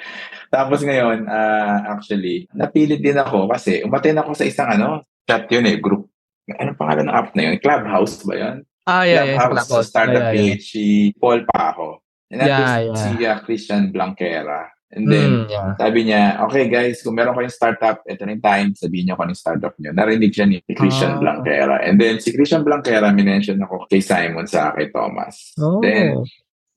Tapos 0.54 0.86
ngayon, 0.86 1.26
uh, 1.26 1.90
actually, 1.90 2.46
napilit 2.54 3.02
din 3.02 3.18
ako 3.18 3.50
kasi 3.50 3.82
umaten 3.82 4.22
ako 4.22 4.38
sa 4.38 4.46
isang 4.46 4.70
ano, 4.70 5.02
chat 5.26 5.50
yun 5.50 5.66
eh, 5.66 5.82
group. 5.82 6.06
Anong 6.46 6.78
pangalan 6.78 7.10
ng 7.10 7.16
app 7.18 7.34
na 7.34 7.50
yun? 7.50 7.58
Clubhouse 7.58 8.22
ba 8.22 8.34
yun? 8.38 8.56
Ah, 8.86 9.02
yeah, 9.02 9.24
yeah. 9.26 9.50
Clubhouse, 9.50 9.90
startup 9.90 10.30
yeah, 10.30 10.30
yeah, 10.30 10.54
page, 10.54 10.62
si 10.70 11.10
Paul 11.18 11.42
Paho. 11.42 11.98
And 12.30 12.42
yeah, 12.42 12.78
yeah. 12.78 12.94
si 12.94 13.10
uh, 13.26 13.38
Christian 13.42 13.90
Blanquera. 13.90 14.70
And 14.94 15.10
then, 15.10 15.30
mm, 15.44 15.50
yeah. 15.50 15.74
sabi 15.74 16.06
niya, 16.06 16.38
okay 16.46 16.70
guys, 16.70 17.02
kung 17.02 17.18
meron 17.18 17.34
kayong 17.34 17.50
startup, 17.50 18.06
ito 18.06 18.22
na 18.22 18.38
yung 18.38 18.46
time, 18.46 18.68
sabihin 18.78 19.10
niyo 19.10 19.18
kung 19.18 19.26
anong 19.26 19.42
startup 19.42 19.74
niyo. 19.82 19.90
Narinig 19.90 20.30
siya 20.30 20.46
ni 20.46 20.62
Christian 20.62 21.18
oh. 21.18 21.20
Blanquera. 21.20 21.82
And 21.82 21.98
then, 21.98 22.22
si 22.22 22.30
Christian 22.30 22.62
Blanquera, 22.62 23.10
minention 23.10 23.58
ako 23.58 23.90
kay 23.90 23.98
Simon 23.98 24.46
sa 24.46 24.70
kay 24.70 24.94
Thomas. 24.94 25.58
Oh. 25.58 25.82
Then, 25.82 26.22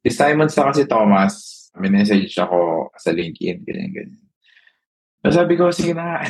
si 0.01 0.09
Simon 0.09 0.49
sa 0.49 0.73
kasi 0.73 0.89
Thomas, 0.89 1.69
minessage 1.77 2.33
ako 2.41 2.89
sa 2.97 3.13
LinkedIn, 3.13 3.61
ganyan, 3.61 3.93
ganyan. 3.93 4.25
So, 5.21 5.45
sabi 5.45 5.53
ko, 5.53 5.69
sige 5.69 5.93
na 5.93 6.25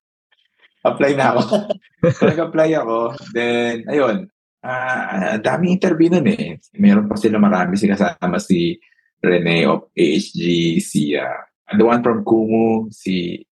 apply 0.88 1.18
na 1.18 1.34
ako. 1.34 1.42
Nag-apply 2.30 2.70
ako. 2.78 2.98
Then, 3.34 3.82
ayun, 3.90 4.30
uh, 4.66 5.36
daming 5.38 5.78
interview 5.78 6.10
nun 6.10 6.26
eh. 6.26 6.58
Meron 6.74 7.06
pa 7.06 7.14
sila 7.14 7.38
marami 7.38 7.78
si 7.78 7.86
kasama 7.86 8.42
si 8.42 8.74
Rene 9.22 9.66
of 9.70 9.88
AHG, 9.94 10.40
si 10.82 11.14
uh, 11.14 11.42
the 11.74 11.84
one 11.86 12.02
from 12.02 12.26
Kumu, 12.26 12.90
si 12.90 13.46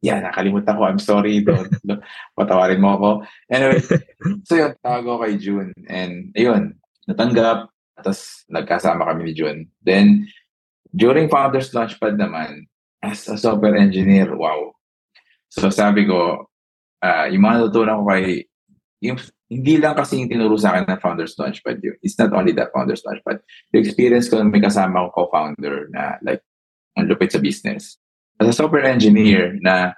yeah, 0.00 0.22
nakalimutan 0.22 0.78
ko. 0.78 0.84
I'm 0.86 1.02
sorry. 1.02 1.42
Don't, 1.42 1.70
don't 1.88 2.02
patawarin 2.38 2.82
mo 2.82 2.94
ako. 2.96 3.10
Anyway, 3.50 3.82
so 4.46 4.54
yun, 4.54 4.72
tawag 4.80 5.04
ako 5.04 5.18
kay 5.26 5.34
June. 5.40 5.70
And 5.90 6.30
ayun, 6.38 6.78
natanggap. 7.10 7.72
Tapos 7.98 8.46
nagkasama 8.46 9.10
kami 9.10 9.30
ni 9.30 9.32
June. 9.34 9.66
Then, 9.82 10.30
during 10.94 11.26
Founders 11.28 11.74
Launchpad 11.74 12.14
naman, 12.14 12.70
as 13.02 13.26
a 13.26 13.34
software 13.34 13.74
engineer, 13.74 14.30
wow. 14.30 14.74
So 15.50 15.70
sabi 15.70 16.06
ko, 16.06 16.46
uh, 17.02 17.26
yung 17.26 17.42
mga 17.42 17.66
natutunan 17.66 17.98
ko 18.02 18.04
kay, 18.06 18.47
yung 19.00 19.18
hindi 19.48 19.80
lang 19.80 19.96
kasi 19.96 20.20
yung 20.20 20.28
tinuro 20.28 20.58
sa 20.60 20.74
akin 20.74 20.90
ng 20.90 21.00
Founders 21.00 21.38
Launchpad 21.38 21.80
yun. 21.80 21.96
It's 22.04 22.18
not 22.18 22.34
only 22.36 22.52
that 22.58 22.74
Founders 22.74 23.00
Launchpad. 23.06 23.40
The 23.72 23.78
experience 23.80 24.28
ko 24.28 24.42
may 24.44 24.60
kasama 24.60 25.08
ko 25.08 25.26
co-founder 25.26 25.88
na 25.94 26.20
like, 26.20 26.44
ang 26.98 27.06
lupit 27.06 27.32
sa 27.32 27.38
business. 27.38 27.96
As 28.42 28.50
a 28.50 28.54
software 28.54 28.84
engineer 28.84 29.54
na, 29.62 29.94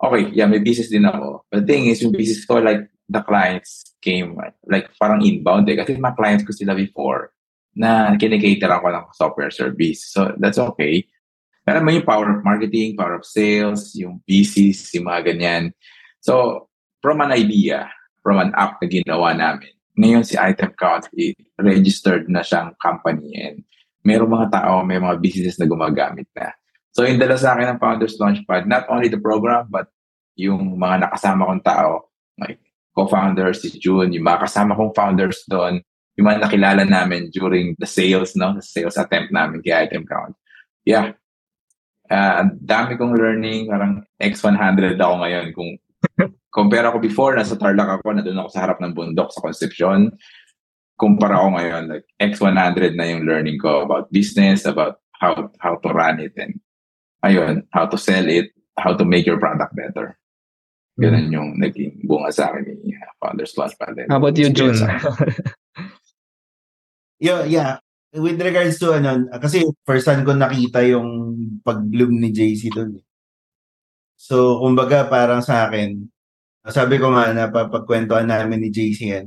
okay, 0.00 0.32
yeah, 0.32 0.48
may 0.48 0.58
business 0.58 0.88
din 0.88 1.04
ako. 1.04 1.44
But 1.52 1.64
the 1.64 1.68
thing 1.68 1.86
is, 1.86 2.00
yung 2.00 2.16
business 2.16 2.44
ko, 2.44 2.60
like, 2.60 2.88
the 3.08 3.20
clients 3.20 3.94
came, 4.00 4.36
like, 4.68 4.88
parang 4.96 5.20
inbound 5.20 5.68
eh. 5.68 5.76
Kasi 5.76 5.96
mga 5.96 6.16
clients 6.16 6.44
ko 6.44 6.52
sila 6.52 6.72
before 6.72 7.32
na 7.76 8.16
kinikater 8.16 8.72
ako 8.72 8.88
ng 8.88 9.06
software 9.12 9.52
service. 9.52 10.08
So, 10.12 10.32
that's 10.40 10.60
okay. 10.60 11.04
Pero 11.64 11.80
may 11.80 12.00
yung 12.00 12.08
power 12.08 12.28
of 12.28 12.44
marketing, 12.44 12.96
power 12.96 13.16
of 13.16 13.24
sales, 13.24 13.96
yung 13.96 14.20
business, 14.28 14.92
yung 14.92 15.08
mga 15.08 15.32
ganyan. 15.32 15.72
So, 16.20 16.66
from 17.00 17.24
an 17.24 17.32
idea, 17.32 17.88
from 18.24 18.40
an 18.40 18.56
app 18.56 18.80
na 18.80 18.88
ginawa 18.88 19.36
namin. 19.36 19.70
Ngayon 19.94 20.24
si 20.24 20.34
Item 20.40 20.72
Count, 20.74 21.06
registered 21.60 22.26
na 22.26 22.40
siyang 22.40 22.74
company 22.80 23.36
and 23.36 23.62
merong 24.02 24.32
mga 24.32 24.48
tao, 24.50 24.82
may 24.82 24.98
mga 24.98 25.20
business 25.20 25.60
na 25.60 25.68
gumagamit 25.68 26.26
na. 26.34 26.50
So 26.96 27.04
yung 27.04 27.20
dala 27.20 27.36
sa 27.36 27.54
akin 27.54 27.76
ng 27.76 27.80
Founders 27.82 28.16
Launchpad, 28.18 28.66
not 28.66 28.88
only 28.88 29.12
the 29.12 29.20
program, 29.20 29.68
but 29.68 29.92
yung 30.34 30.80
mga 30.80 31.06
nakasama 31.06 31.46
kong 31.46 31.62
tao, 31.62 32.10
like 32.40 32.58
co-founders, 32.94 33.62
si 33.62 33.76
June, 33.78 34.10
yung 34.10 34.26
mga 34.26 34.46
kasama 34.46 34.74
kong 34.74 34.94
founders 34.94 35.42
doon, 35.46 35.82
yung 36.14 36.26
mga 36.30 36.46
nakilala 36.46 36.82
namin 36.86 37.30
during 37.34 37.74
the 37.82 37.86
sales, 37.86 38.38
no? 38.38 38.54
The 38.54 38.62
sales 38.62 38.98
attempt 38.98 39.34
namin 39.34 39.62
kay 39.62 39.74
Item 39.74 40.06
Count. 40.06 40.38
Yeah. 40.86 41.18
Uh, 42.06 42.54
dami 42.62 42.94
kong 42.94 43.18
learning, 43.18 43.66
parang 43.66 44.06
X100 44.22 44.94
ako 44.94 45.14
ngayon 45.26 45.46
kung 45.56 45.70
compare 46.54 46.86
ako 46.86 47.02
before, 47.02 47.34
nasa 47.34 47.58
Tarlac 47.58 47.98
ako, 48.00 48.14
na 48.14 48.22
doon 48.22 48.38
ako 48.38 48.48
sa 48.54 48.62
harap 48.62 48.78
ng 48.78 48.94
bundok 48.94 49.34
sa 49.34 49.42
Concepcion. 49.42 50.14
Kumpara 50.94 51.42
ako 51.42 51.58
ngayon, 51.58 51.82
like 51.90 52.06
X100 52.22 52.94
na 52.94 53.10
yung 53.10 53.26
learning 53.26 53.58
ko 53.58 53.82
about 53.82 54.06
business, 54.14 54.62
about 54.62 55.02
how 55.18 55.50
how 55.58 55.74
to 55.82 55.90
run 55.90 56.22
it, 56.22 56.30
and 56.38 56.62
ayun, 57.26 57.66
how 57.74 57.90
to 57.90 57.98
sell 57.98 58.22
it, 58.30 58.54
how 58.78 58.94
to 58.94 59.02
make 59.02 59.26
your 59.26 59.42
product 59.42 59.74
better. 59.74 60.14
Ganun 60.94 61.26
mm. 61.26 61.34
yung 61.34 61.48
naging 61.58 62.06
bunga 62.06 62.30
sa 62.30 62.54
akin 62.54 62.70
ni 62.70 62.94
Founders 63.18 63.50
Plus 63.50 63.74
Pandemic. 63.74 64.14
How 64.14 64.22
about 64.22 64.38
you, 64.38 64.46
June? 64.54 64.78
yeah, 67.18 67.42
yeah. 67.42 67.82
With 68.14 68.38
regards 68.38 68.78
to 68.78 68.94
ano, 68.94 69.26
kasi 69.42 69.66
first 69.82 70.06
time 70.06 70.22
ko 70.22 70.38
nakita 70.38 70.86
yung 70.86 71.34
pag-bloom 71.66 72.22
ni 72.22 72.30
JC 72.30 72.70
doon. 72.70 73.02
So, 74.24 74.56
kumbaga 74.64 75.04
parang 75.04 75.44
sa 75.44 75.68
akin, 75.68 76.00
sabi 76.72 76.96
ko 76.96 77.12
nga 77.12 77.28
na 77.36 77.52
papagkwentuhan 77.52 78.32
namin 78.32 78.64
ni 78.64 78.72
JC 78.72 79.12
yan. 79.12 79.26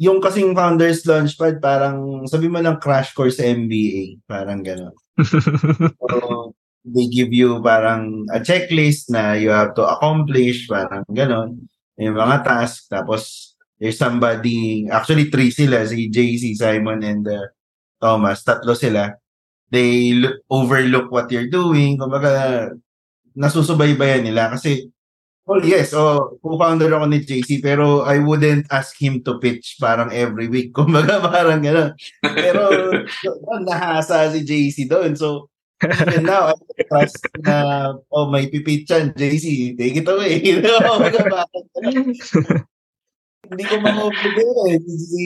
Yung 0.00 0.24
kasing 0.24 0.56
Founders 0.56 1.04
Launchpad, 1.04 1.60
parang 1.60 2.24
sabi 2.24 2.48
mo 2.48 2.56
lang 2.56 2.80
crash 2.80 3.12
course 3.12 3.36
sa 3.36 3.44
MBA. 3.44 4.24
Parang 4.24 4.64
gano'n. 4.64 4.96
so, 6.00 6.56
they 6.80 7.12
give 7.12 7.28
you 7.28 7.60
parang 7.60 8.24
a 8.32 8.40
checklist 8.40 9.12
na 9.12 9.36
you 9.36 9.52
have 9.52 9.76
to 9.76 9.84
accomplish, 9.84 10.64
parang 10.64 11.04
gano'n. 11.12 11.60
Yung 12.00 12.16
mga 12.16 12.40
task. 12.40 12.88
Tapos, 12.88 13.52
there's 13.76 14.00
somebody, 14.00 14.88
actually 14.88 15.28
three 15.28 15.52
sila, 15.52 15.84
si 15.84 16.08
JC, 16.08 16.56
Simon, 16.56 17.04
and 17.04 17.28
uh, 17.28 17.52
Thomas. 18.00 18.40
Tatlo 18.40 18.72
sila. 18.72 19.12
They 19.68 20.16
look, 20.16 20.40
overlook 20.48 21.12
what 21.12 21.28
you're 21.28 21.52
doing. 21.52 22.00
Kumbaga, 22.00 22.72
nasusubaybayan 23.36 24.24
nila 24.24 24.52
kasi 24.52 24.92
Oh, 25.42 25.58
yes. 25.58 25.90
Oh, 25.90 26.38
co-founder 26.38 26.86
ako 26.94 27.10
ni 27.10 27.18
JC 27.26 27.58
pero 27.58 28.06
I 28.06 28.22
wouldn't 28.22 28.70
ask 28.70 28.94
him 28.94 29.26
to 29.26 29.42
pitch 29.42 29.74
parang 29.82 30.14
every 30.14 30.46
week. 30.46 30.70
Kumbaga 30.76 31.18
parang 31.18 31.58
gano'n. 31.58 31.98
Pero 32.22 32.70
nahasa 33.66 34.30
si 34.30 34.46
JC 34.46 34.86
doon. 34.86 35.18
So, 35.18 35.50
even 35.82 36.30
now, 36.30 36.54
I 36.54 36.82
trust 36.86 37.26
na, 37.42 37.90
oh, 38.14 38.30
may 38.30 38.46
pipitch 38.46 38.86
yan, 38.86 39.10
JC, 39.18 39.74
take 39.74 39.98
it 39.98 40.06
away. 40.06 40.38
hindi 43.52 43.64
ko 43.66 43.74
ma-obligate 43.82 44.62
eh. 44.70 44.78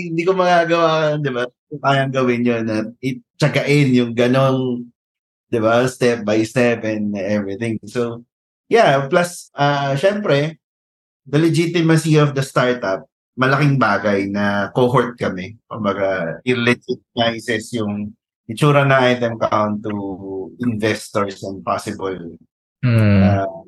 Hindi 0.09 0.23
ko 0.25 0.33
magagawa, 0.33 1.21
di 1.21 1.29
ba? 1.29 1.45
Kayang 1.77 2.17
gawin 2.17 2.49
yun 2.49 2.65
at 2.73 2.89
itsagain 3.05 3.93
yung 3.93 4.17
ganong, 4.17 4.89
di 5.47 5.59
ba, 5.63 5.87
step 5.87 6.27
by 6.27 6.43
step 6.43 6.83
and 6.85 7.15
everything. 7.17 7.79
So, 7.87 8.27
yeah, 8.69 9.07
plus, 9.07 9.51
uh, 9.55 9.95
syempre, 9.95 10.59
the 11.27 11.39
legitimacy 11.39 12.19
of 12.19 12.35
the 12.35 12.43
startup 12.43 13.07
malaking 13.37 13.77
bagay 13.77 14.33
na 14.33 14.73
cohort 14.73 15.15
kami. 15.21 15.61
Kumbaga, 15.69 16.41
i-legitimize 16.43 17.71
yung 17.77 18.17
itsura 18.49 18.87
ng 18.89 19.03
item 19.13 19.35
count 19.37 19.85
to 19.85 19.93
investors 20.65 21.43
and 21.45 21.61
possible 21.67 22.17
Mm. 22.85 23.19
uh, 23.25 23.67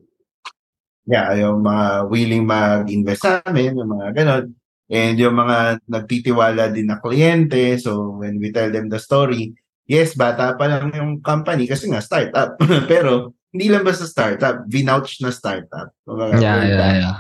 yeah, 1.09 1.33
yung 1.35 1.65
mga 1.65 2.07
willing 2.13 2.45
mag-invest 2.45 3.25
sa 3.25 3.41
amin, 3.49 3.75
yung 3.75 3.91
mga 3.91 4.07
ganon. 4.15 4.45
And 4.89 5.17
yung 5.21 5.37
mga 5.37 5.85
nagtitiwala 5.85 6.73
din 6.73 6.89
na 6.89 7.01
kliyente. 7.01 7.77
So, 7.81 8.21
when 8.21 8.41
we 8.41 8.53
tell 8.53 8.73
them 8.73 8.89
the 8.89 9.01
story, 9.01 9.53
yes, 9.89 10.13
bata 10.15 10.55
pa 10.55 10.69
lang 10.69 10.93
yung 10.93 11.25
company 11.25 11.65
kasi 11.65 11.89
nga 11.89 12.05
startup. 12.05 12.61
Pero, 12.93 13.35
hindi 13.49 13.73
lang 13.73 13.83
basta 13.83 14.05
startup, 14.05 14.69
vinouch 14.69 15.25
na 15.25 15.33
startup. 15.33 15.89
Kumbaga, 16.05 16.37
Yeah, 16.37 16.61
yeah, 16.63 16.77
bad. 16.79 16.95
yeah. 17.01 17.19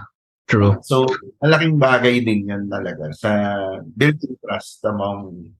True. 0.48 0.80
So, 0.80 1.04
malaking 1.44 1.76
bagay 1.76 2.24
din 2.24 2.48
yan 2.48 2.72
talaga 2.72 3.12
sa 3.12 3.30
building 3.84 4.36
trust 4.40 4.80
among 4.84 5.52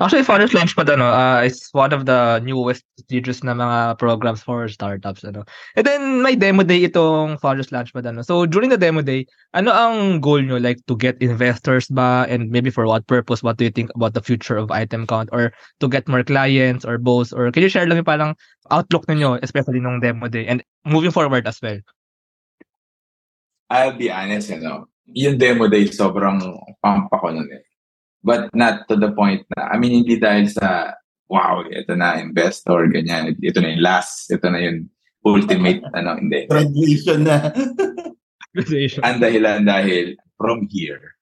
Actually, 0.00 0.24
Founders 0.24 0.56
Launchpad, 0.56 0.88
ano, 0.88 1.04
uh, 1.04 1.44
is 1.44 1.68
one 1.72 1.92
of 1.92 2.08
the 2.08 2.40
newest 2.40 2.80
prestigious 2.96 3.44
na 3.44 3.52
mga 3.52 4.00
programs 4.00 4.40
for 4.40 4.64
startups, 4.72 5.20
ano. 5.20 5.44
And 5.76 5.84
then, 5.84 6.22
may 6.24 6.32
demo 6.32 6.64
day 6.64 6.88
itong 6.88 7.36
Founders 7.44 7.68
Launchpad, 7.68 8.08
ano. 8.08 8.24
So, 8.24 8.48
during 8.48 8.72
the 8.72 8.80
demo 8.80 9.04
day, 9.04 9.28
ano 9.52 9.68
ang 9.76 10.24
goal 10.24 10.40
nyo? 10.40 10.56
Like, 10.56 10.80
to 10.88 10.96
get 10.96 11.20
investors 11.20 11.92
ba? 11.92 12.24
And 12.24 12.48
maybe 12.48 12.72
for 12.72 12.88
what 12.88 13.04
purpose? 13.04 13.44
What 13.44 13.60
do 13.60 13.68
you 13.68 13.70
think 13.70 13.92
about 13.94 14.16
the 14.16 14.24
future 14.24 14.56
of 14.56 14.72
item 14.72 15.04
count? 15.04 15.28
Or 15.30 15.52
to 15.80 15.88
get 15.92 16.08
more 16.08 16.24
clients 16.24 16.88
or 16.88 16.96
both? 16.96 17.36
Or 17.36 17.52
can 17.52 17.60
you 17.60 17.68
share 17.68 17.84
lang 17.84 18.00
yung 18.00 18.08
parang 18.08 18.32
outlook 18.72 19.04
ninyo, 19.12 19.44
especially 19.44 19.84
nung 19.84 20.00
demo 20.00 20.28
day? 20.32 20.48
And 20.48 20.64
moving 20.88 21.12
forward 21.12 21.44
as 21.44 21.60
well. 21.60 21.76
I'll 23.68 23.92
be 23.92 24.08
honest, 24.08 24.48
know, 24.56 24.88
yung 25.04 25.36
demo 25.36 25.68
day, 25.68 25.84
sobrang 25.92 26.40
pump 26.80 27.12
ako 27.12 27.36
nun 27.36 27.50
eh. 27.52 27.60
But 28.26 28.50
not 28.50 28.90
to 28.90 28.98
the 28.98 29.14
point 29.14 29.46
na, 29.54 29.70
I 29.70 29.78
mean, 29.78 30.02
hindi 30.02 30.18
dahil 30.18 30.50
sa, 30.50 30.98
wow, 31.30 31.62
ito 31.70 31.94
na, 31.94 32.18
investor, 32.18 32.90
ganyan, 32.90 33.38
ito 33.38 33.62
na 33.62 33.70
yung 33.70 33.84
last, 33.86 34.34
ito 34.34 34.50
na 34.50 34.58
yung 34.58 34.90
ultimate, 35.22 35.86
ano, 35.98 36.18
hindi. 36.18 36.50
graduation 36.50 37.22
na. 37.22 37.54
Ang 39.06 39.22
dahilan 39.22 39.62
dahil 39.62 40.18
from 40.34 40.66
here, 40.66 41.14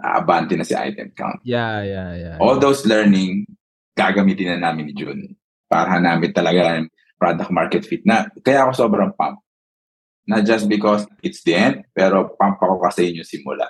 aabante 0.00 0.56
na 0.56 0.64
si 0.64 0.72
item 0.72 1.12
count. 1.12 1.44
yeah, 1.44 1.84
yeah, 1.84 2.16
yeah. 2.16 2.36
All 2.40 2.56
those 2.56 2.88
learning, 2.88 3.44
gagamitin 3.92 4.56
na 4.56 4.72
namin 4.72 4.92
ni 4.92 4.94
June. 4.96 5.36
Para 5.68 6.00
namin 6.00 6.32
talaga 6.32 6.80
yung 6.80 6.88
product 7.20 7.50
market 7.52 7.82
fit 7.84 8.04
na. 8.04 8.28
Kaya 8.44 8.64
ako 8.64 8.86
sobrang 8.86 9.12
pump. 9.12 9.40
Not 10.26 10.44
just 10.44 10.68
because 10.68 11.04
it's 11.22 11.44
the 11.44 11.54
end, 11.54 11.76
pero 11.92 12.32
pump 12.36 12.60
ako 12.60 12.80
kasi 12.80 13.08
yun 13.12 13.22
yung 13.22 13.30
simula. 13.30 13.66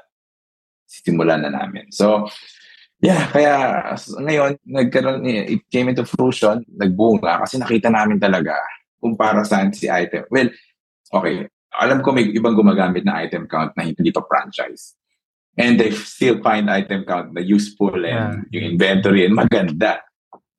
Simula 0.87 1.35
na 1.39 1.51
namin. 1.53 1.91
So, 1.93 2.27
yeah, 3.01 3.29
kaya 3.31 3.53
ngayon, 3.97 4.57
nagkaroon, 4.65 5.23
eh, 5.29 5.59
it 5.59 5.63
came 5.71 5.89
into 5.89 6.05
fruition, 6.05 6.65
nagbunga, 6.73 7.45
kasi 7.45 7.61
nakita 7.61 7.93
namin 7.93 8.21
talaga 8.21 8.57
kung 9.01 9.17
para 9.17 9.45
saan 9.45 9.73
si 9.73 9.89
item. 9.91 10.25
Well, 10.33 10.51
okay, 11.13 11.47
alam 11.77 12.01
ko 12.01 12.13
may 12.13 12.33
ibang 12.33 12.57
gumagamit 12.57 13.05
na 13.05 13.21
item 13.21 13.45
count 13.47 13.77
na 13.77 13.85
hindi 13.85 14.11
pa 14.11 14.25
franchise. 14.25 14.97
And 15.57 15.81
they 15.81 15.93
still 15.93 16.41
find 16.45 16.69
item 16.69 17.05
count 17.09 17.33
na 17.33 17.41
useful 17.41 17.97
and 18.05 18.45
yung 18.53 18.77
inventory 18.77 19.25
and 19.25 19.37
maganda. 19.37 20.05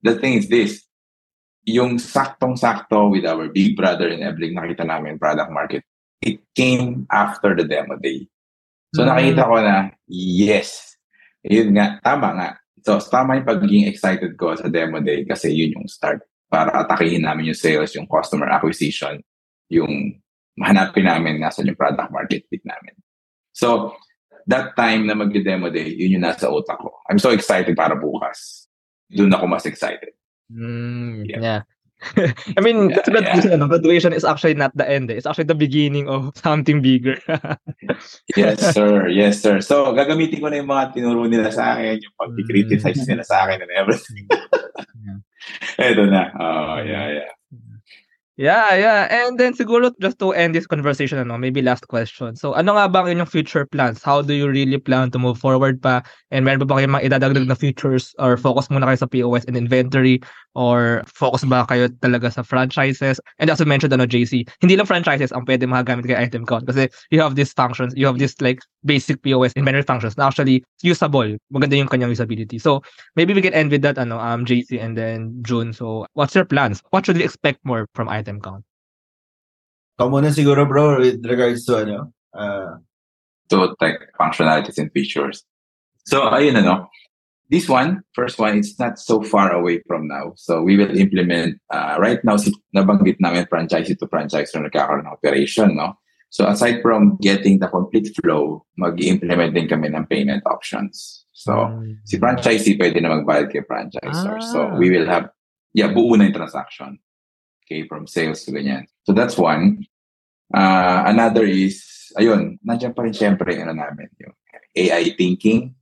The 0.02 0.18
thing 0.18 0.42
is 0.42 0.50
this, 0.50 0.86
yung 1.68 1.98
saktong-sakto 2.00 3.12
with 3.12 3.26
our 3.26 3.50
big 3.50 3.76
brother 3.76 4.08
in 4.08 4.24
Ebling 4.24 4.56
nakita 4.56 4.88
namin 4.88 5.20
product 5.20 5.52
market, 5.52 5.84
it 6.22 6.40
came 6.56 7.06
after 7.12 7.54
the 7.54 7.68
demo 7.68 7.98
day. 8.00 8.26
So 8.96 9.04
Mm. 9.04 9.10
nakita 9.12 9.42
ko 9.46 9.56
na, 9.60 9.76
yes, 10.08 10.87
yun 11.48 11.72
nga, 11.74 11.98
tama 12.04 12.30
nga. 12.36 12.50
So 12.84 13.00
tama 13.00 13.39
yung 13.39 13.48
pagiging 13.48 13.88
excited 13.88 14.36
ko 14.36 14.56
sa 14.56 14.68
demo 14.68 15.00
day 15.00 15.24
kasi 15.24 15.52
yun 15.52 15.80
yung 15.80 15.88
start 15.88 16.24
para 16.48 16.72
atakihin 16.84 17.28
namin 17.28 17.52
yung 17.52 17.60
sales, 17.60 17.91
yung 17.95 18.08
customer 18.08 18.48
acquisition, 18.48 19.20
yung 19.68 20.16
hanapin 20.64 21.06
namin 21.06 21.38
nasa 21.38 21.62
yung 21.62 21.76
product 21.76 22.10
market 22.10 22.41
fit 22.48 22.64
namin. 22.64 22.95
So, 23.52 23.93
that 24.48 24.74
time 24.80 25.06
na 25.06 25.14
mag-demo 25.14 25.68
day, 25.70 25.91
yun 25.91 26.18
yung 26.18 26.26
nasa 26.26 26.48
utak 26.48 26.80
ko. 26.80 26.93
I'm 27.12 27.20
so 27.20 27.36
excited 27.36 27.76
para 27.76 28.00
bukas. 28.00 28.70
Doon 29.12 29.34
ako 29.36 29.45
mas 29.50 29.68
excited. 29.68 30.16
Mm, 30.48 31.28
Yeah. 31.28 31.41
yeah. 31.43 31.62
I 32.58 32.62
mean, 32.62 32.93
Yeah, 32.93 33.02
graduation. 33.10 33.52
ano, 33.58 33.66
Graduation 33.68 34.14
is 34.14 34.22
actually 34.24 34.54
not 34.54 34.70
the 34.78 34.86
end. 34.86 35.10
eh. 35.10 35.18
It's 35.18 35.26
actually 35.26 35.50
the 35.50 35.58
beginning 35.58 36.06
of 36.08 36.30
something 36.45 36.82
bigger. 36.82 37.18
Yes, 38.38 38.62
sir. 38.78 39.10
Yes, 39.10 39.41
sir. 39.41 39.62
So, 39.62 39.91
gagamitin 39.98 40.38
ko 40.38 40.54
na 40.54 40.62
yung 40.62 40.70
mga 40.70 40.93
tinuro 40.93 41.26
nila 41.26 41.50
sa 41.50 41.74
akin, 41.74 41.98
yung 41.98 42.16
pag-criticize 42.22 43.02
nila 43.10 43.26
sa 43.26 43.50
akin 43.50 43.66
and 43.66 43.72
everything. 43.74 44.30
Eto 45.82 46.06
na. 46.06 46.30
Oh, 46.38 46.78
yeah, 46.86 47.24
yeah. 47.24 47.32
Yeah, 48.38 48.78
yeah. 48.78 49.10
And 49.10 49.40
then 49.40 49.54
siguro 49.54 49.92
just 50.00 50.20
to 50.20 50.32
end 50.32 50.54
this 50.54 50.68
conversation, 50.70 51.18
ano, 51.18 51.38
maybe 51.38 51.62
last 51.62 51.88
question. 51.90 52.38
So, 52.38 52.54
ano 52.54 52.78
nga 52.78 52.86
ba 52.88 53.02
ang 53.02 53.10
inyong 53.10 53.30
future 53.34 53.66
plans? 53.66 54.06
How 54.06 54.22
do 54.22 54.34
you 54.34 54.46
really 54.46 54.78
plan 54.78 55.10
to 55.12 55.20
move 55.20 55.42
forward 55.42 55.82
pa? 55.82 56.06
And 56.30 56.46
meron 56.46 56.62
ba 56.62 56.70
ba 56.70 56.76
kayong 56.78 56.94
mga 56.94 57.06
idadagdag 57.10 57.50
na 57.50 57.58
features 57.58 58.14
or 58.22 58.38
focus 58.38 58.70
muna 58.70 58.86
kayo 58.86 59.00
sa 59.02 59.10
POS 59.10 59.50
and 59.50 59.58
inventory 59.58 60.22
or 60.54 61.02
focus 61.10 61.42
ba 61.50 61.66
kayo 61.66 61.90
talaga 62.06 62.30
sa 62.30 62.46
franchises? 62.46 63.18
And 63.42 63.50
as 63.50 63.58
you 63.58 63.66
mentioned, 63.66 63.98
ano, 63.98 64.06
JC, 64.06 64.46
hindi 64.62 64.78
lang 64.78 64.86
franchises 64.86 65.34
ang 65.34 65.50
pwede 65.50 65.66
magamit 65.66 66.06
kay 66.06 66.18
item 66.18 66.46
count 66.46 66.70
kasi 66.70 66.94
you 67.10 67.18
have 67.26 67.34
these 67.34 67.52
functions, 67.58 67.98
you 67.98 68.06
have 68.06 68.22
this 68.22 68.38
like 68.38 68.62
basic 68.88 69.20
POS 69.22 69.52
inventory 69.60 69.84
functions 69.84 70.16
na 70.16 70.32
actually 70.32 70.64
usable. 70.82 71.36
Maganda 71.52 71.76
yung 71.76 71.92
kanyang 71.92 72.16
usability. 72.16 72.56
So, 72.56 72.82
maybe 73.20 73.36
we 73.36 73.44
can 73.44 73.54
end 73.54 73.70
with 73.70 73.84
that, 73.84 74.00
ano, 74.00 74.18
um, 74.18 74.48
JC 74.48 74.80
and 74.80 74.96
then 74.96 75.44
June. 75.44 75.76
So, 75.76 76.08
what's 76.16 76.34
your 76.34 76.48
plans? 76.48 76.80
What 76.96 77.06
should 77.06 77.20
we 77.20 77.28
expect 77.28 77.60
more 77.68 77.92
from 77.92 78.08
item 78.08 78.40
count? 78.40 78.64
Ikaw 80.00 80.08
muna 80.08 80.32
siguro 80.32 80.64
bro 80.64 81.04
with 81.04 81.20
regards 81.28 81.66
to 81.68 81.84
ano, 81.84 82.14
uh, 82.32 82.80
to 83.52 83.76
tech 83.82 84.14
functionalities 84.16 84.80
and 84.80 84.88
features. 84.96 85.44
So, 86.08 86.32
ayun 86.32 86.56
ano. 86.64 86.88
This 87.50 87.72
one, 87.72 88.04
first 88.12 88.40
one, 88.44 88.60
it's 88.60 88.76
not 88.76 89.00
so 89.00 89.24
far 89.24 89.56
away 89.56 89.80
from 89.88 90.12
now. 90.12 90.36
So, 90.36 90.62
we 90.62 90.76
will 90.76 90.92
implement, 90.92 91.64
uh, 91.72 91.96
right 91.96 92.20
now, 92.28 92.36
si, 92.36 92.52
nabanggit 92.76 93.24
namin 93.24 93.48
franchise 93.48 93.88
to 93.88 94.08
franchise 94.12 94.52
na 94.52 94.68
nagkakaroon 94.68 95.08
ng 95.08 95.16
operation, 95.16 95.80
no? 95.80 95.96
So, 96.28 96.44
aside 96.48 96.84
from 96.84 97.16
getting 97.24 97.60
the 97.60 97.72
complete 97.72 98.12
flow, 98.20 98.68
mag-implement 98.76 99.56
din 99.56 99.68
kami 99.68 99.88
ng 99.88 100.06
payment 100.12 100.44
options. 100.44 101.24
So, 101.32 101.72
Mm. 101.72 102.04
si 102.04 102.20
franchisee 102.20 102.76
pwede 102.76 103.00
na 103.00 103.16
magbayad 103.16 103.48
kay 103.48 103.64
franchisor. 103.64 104.38
So, 104.44 104.60
Ah. 104.68 104.76
we 104.76 104.92
will 104.92 105.08
have, 105.08 105.32
yeah, 105.72 105.88
buo 105.88 106.18
na 106.20 106.28
yung 106.28 106.36
transaction. 106.36 107.00
Okay, 107.64 107.88
from 107.88 108.08
sales 108.08 108.44
to 108.44 108.52
ganyan. 108.52 108.88
So, 109.08 109.16
that's 109.16 109.40
one. 109.40 109.88
Uh, 110.52 111.04
another 111.08 111.44
is, 111.48 112.12
ayun, 112.20 112.60
nandiyan 112.64 112.96
pa 112.96 113.04
rin 113.08 113.16
syempre, 113.16 113.56
ano 113.60 113.76
namin, 113.76 114.08
yung 114.20 114.36
AI 114.76 115.16
thinking. 115.16 115.76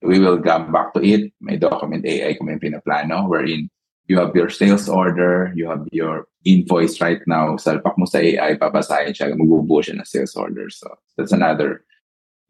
We 0.00 0.16
will 0.16 0.40
come 0.40 0.72
back 0.72 0.96
to 0.96 1.04
it. 1.04 1.32
May 1.44 1.60
document 1.60 2.08
AI 2.08 2.32
kami 2.32 2.56
pinaplano 2.56 3.28
wherein 3.28 3.68
you 4.10 4.18
have 4.18 4.34
your 4.34 4.50
sales 4.50 4.90
order, 4.90 5.54
you 5.54 5.70
have 5.70 5.86
your 5.94 6.26
invoice 6.42 6.98
right 6.98 7.22
now, 7.30 7.54
salpak 7.54 7.94
mo 7.94 8.10
sa 8.10 8.18
AI, 8.18 8.58
babasahin 8.58 9.14
siya, 9.14 9.38
magbubuo 9.38 9.78
siya 9.78 10.02
ng 10.02 10.08
sales 10.10 10.34
order. 10.34 10.66
So, 10.66 10.90
that's 11.14 11.30
another 11.30 11.86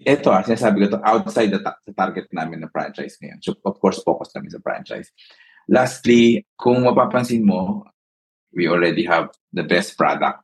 ito 0.00 0.32
ah, 0.32 0.40
sinasabi 0.40 0.88
ko 0.88 0.96
to 0.96 1.00
outside 1.04 1.52
the, 1.52 1.61
ta- 1.61 1.76
the 1.84 1.92
target 1.92 2.24
namin 2.32 2.64
na 2.64 2.72
franchise 2.72 3.20
ngayon. 3.20 3.44
So, 3.44 3.52
of 3.68 3.76
course, 3.76 4.00
focus 4.00 4.32
kami 4.32 4.48
sa 4.48 4.64
franchise. 4.64 5.12
Lastly, 5.68 6.48
kung 6.56 6.88
mapapansin 6.88 7.44
mo, 7.44 7.84
we 8.56 8.64
already 8.64 9.04
have 9.04 9.28
the 9.52 9.62
best 9.62 10.00
product. 10.00 10.40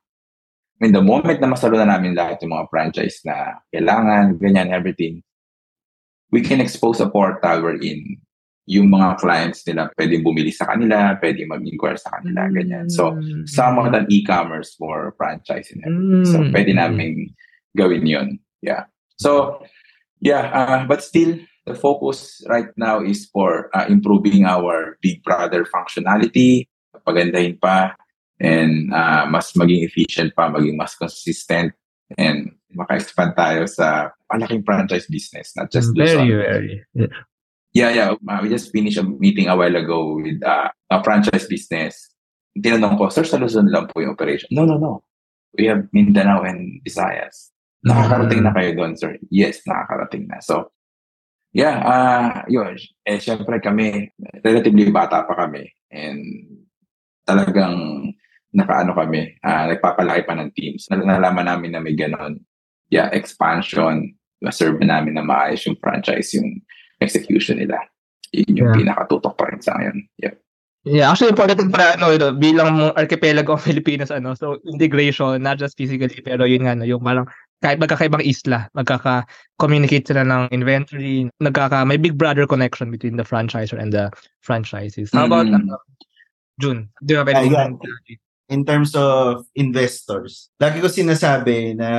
I 0.77 0.85
mean, 0.85 0.93
the 0.93 1.01
moment 1.01 1.41
na 1.41 1.49
masalo 1.49 1.73
na 1.81 1.89
namin 1.89 2.13
lahat 2.13 2.37
yung 2.45 2.53
mga 2.53 2.69
franchise 2.69 3.25
na 3.25 3.57
kailangan, 3.73 4.37
ganyan, 4.37 4.69
everything, 4.69 5.25
we 6.29 6.45
can 6.45 6.61
expose 6.61 7.01
a 7.01 7.09
portal 7.09 7.65
wherein 7.65 8.21
yung 8.67 8.91
mga 8.91 9.15
clients 9.23 9.63
nila 9.63 9.87
pwedeng 9.95 10.27
bumili 10.27 10.51
sa 10.51 10.67
kanila, 10.67 11.15
pwedeng 11.23 11.47
mag-inquire 11.47 11.95
sa 11.95 12.19
kanila, 12.19 12.51
ganyan. 12.51 12.91
So, 12.91 13.15
somewhat 13.47 13.95
an 13.95 14.11
e-commerce 14.11 14.75
for 14.75 15.15
franchise 15.15 15.71
and 15.71 15.87
everything. 15.87 16.25
So, 16.27 16.37
Mm. 16.43 16.51
pwede 16.51 16.71
namin 16.75 17.31
gawin 17.71 18.03
yun. 18.03 18.27
Yeah. 18.59 18.91
So, 19.15 19.63
yeah, 20.19 20.51
uh, 20.51 20.79
but 20.83 20.99
still, 20.99 21.39
the 21.63 21.79
focus 21.79 22.43
right 22.51 22.67
now 22.75 22.99
is 22.99 23.31
for 23.31 23.71
uh, 23.71 23.87
improving 23.87 24.43
our 24.43 24.99
Big 24.99 25.23
Brother 25.23 25.63
functionality, 25.63 26.67
pagandahin 27.07 27.55
pa, 27.63 27.95
and 28.43 28.91
uh, 28.91 29.23
mas 29.31 29.55
maging 29.55 29.87
efficient 29.87 30.35
pa, 30.35 30.51
maging 30.51 30.75
mas 30.75 30.95
consistent, 30.99 31.71
and 32.19 32.51
maka-expand 32.75 33.31
tayo 33.31 33.63
sa 33.63 34.11
malaking 34.27 34.59
franchise 34.67 35.07
business, 35.07 35.55
not 35.55 35.71
just 35.71 35.95
very, 35.95 36.19
Luzon. 36.19 36.27
very. 36.27 36.75
Yeah, 37.77 37.93
yeah. 37.93 38.09
Uh, 38.17 38.39
we 38.41 38.49
just 38.49 38.73
finished 38.73 38.97
a 38.97 39.05
meeting 39.05 39.45
a 39.45 39.53
while 39.53 39.77
ago 39.77 40.17
with 40.17 40.41
uh, 40.41 40.73
a 40.89 40.97
franchise 41.05 41.45
business. 41.45 42.09
Tinanong 42.57 42.97
ko, 42.97 43.13
Sir, 43.13 43.21
sa 43.21 43.37
Luzon 43.37 43.69
lang 43.69 43.85
po 43.85 44.01
yung 44.01 44.17
operation. 44.17 44.49
No, 44.49 44.65
no, 44.65 44.81
no. 44.81 45.05
We 45.53 45.69
have 45.69 45.85
Mindanao 45.93 46.41
and 46.41 46.81
Visayas. 46.81 47.53
Nakakarating 47.85 48.41
na 48.41 48.53
kayo 48.57 48.73
doon, 48.73 48.97
sir. 48.97 49.21
Yes, 49.29 49.61
nakakarating 49.69 50.25
na. 50.25 50.41
So, 50.41 50.73
yeah, 51.53 51.77
uh, 51.85 52.41
yun. 52.49 52.81
Eh, 53.05 53.21
syempre 53.21 53.61
kami, 53.61 54.09
relatively 54.41 54.89
bata 54.89 55.21
pa 55.29 55.45
kami. 55.45 55.69
And 55.93 56.25
talagang 57.29 58.09
nakaano 58.57 58.97
kami, 58.97 59.37
uh, 59.45 59.69
nagpapalaki 59.69 60.25
pa 60.25 60.33
ng 60.33 60.49
teams. 60.57 60.89
Nalaman 60.89 61.45
namin 61.45 61.77
na 61.77 61.81
may 61.85 61.93
ganon. 61.93 62.41
Yeah, 62.89 63.13
expansion. 63.13 64.17
Na-serve 64.41 64.81
namin 64.81 65.13
na 65.13 65.21
maayos 65.21 65.61
yung 65.69 65.77
franchise, 65.77 66.33
yung 66.33 66.65
execution 67.01 67.61
nila. 67.61 67.77
Yun 68.33 68.57
yung 68.57 68.69
yeah. 68.73 68.77
pinakatutok 68.77 69.33
pa 69.37 69.49
rin 69.49 69.61
sa 69.61 69.75
ngayon. 69.77 69.97
Yeah. 70.19 70.35
Yeah, 70.87 71.11
actually 71.11 71.35
important 71.35 71.67
para 71.67 71.99
ano, 71.99 72.15
you 72.15 72.31
bilang 72.39 72.95
archipelago 72.95 73.59
ng 73.59 73.65
Pilipinas 73.67 74.07
ano, 74.07 74.39
so 74.39 74.55
integration 74.71 75.43
not 75.43 75.59
just 75.59 75.75
physically 75.75 76.23
pero 76.23 76.47
yun 76.47 76.63
nga 76.63 76.79
no, 76.79 76.87
yung 76.87 77.03
parang 77.03 77.27
kahit 77.59 77.81
magkakaibang 77.81 78.21
isla, 78.21 78.69
magkaka-communicate 78.77 80.05
sila 80.05 80.21
ng 80.23 80.53
inventory, 80.53 81.25
nagkaka 81.41 81.83
may 81.89 81.97
big 81.97 82.13
brother 82.15 82.45
connection 82.45 82.93
between 82.93 83.17
the 83.17 83.25
franchisor 83.25 83.81
and 83.81 83.91
the 83.91 84.13
franchises. 84.45 85.09
How 85.11 85.25
about 85.25 85.49
mm. 85.49 85.57
uh, 85.65 85.81
June? 86.61 86.93
Do 87.01 87.17
you 87.17 87.19
have 87.19 87.27
anything? 87.27 87.57
Uh, 87.57 87.73
yeah. 87.81 88.21
In 88.47 88.63
terms 88.63 88.95
of 88.95 89.43
investors, 89.57 90.53
lagi 90.61 90.79
ko 90.79 90.87
sinasabi 90.87 91.75
na 91.75 91.89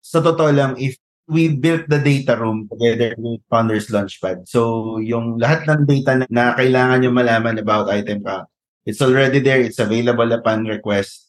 sa 0.00 0.18
totoo 0.24 0.48
lang, 0.54 0.78
if 0.80 0.96
we 1.28 1.52
built 1.52 1.84
the 1.88 2.00
data 2.00 2.36
room 2.40 2.68
together 2.72 3.14
with 3.18 3.44
Founders 3.52 3.92
Launchpad. 3.92 4.48
So, 4.48 4.96
yung 4.98 5.36
lahat 5.36 5.68
ng 5.68 5.84
data 5.84 6.24
na, 6.24 6.26
na 6.32 6.44
kailangan 6.56 7.04
nyo 7.04 7.12
malaman 7.12 7.60
about 7.60 7.92
item 7.92 8.24
ka, 8.24 8.48
it's 8.88 9.04
already 9.04 9.38
there. 9.38 9.60
It's 9.60 9.78
available 9.78 10.32
upon 10.32 10.64
request. 10.64 11.28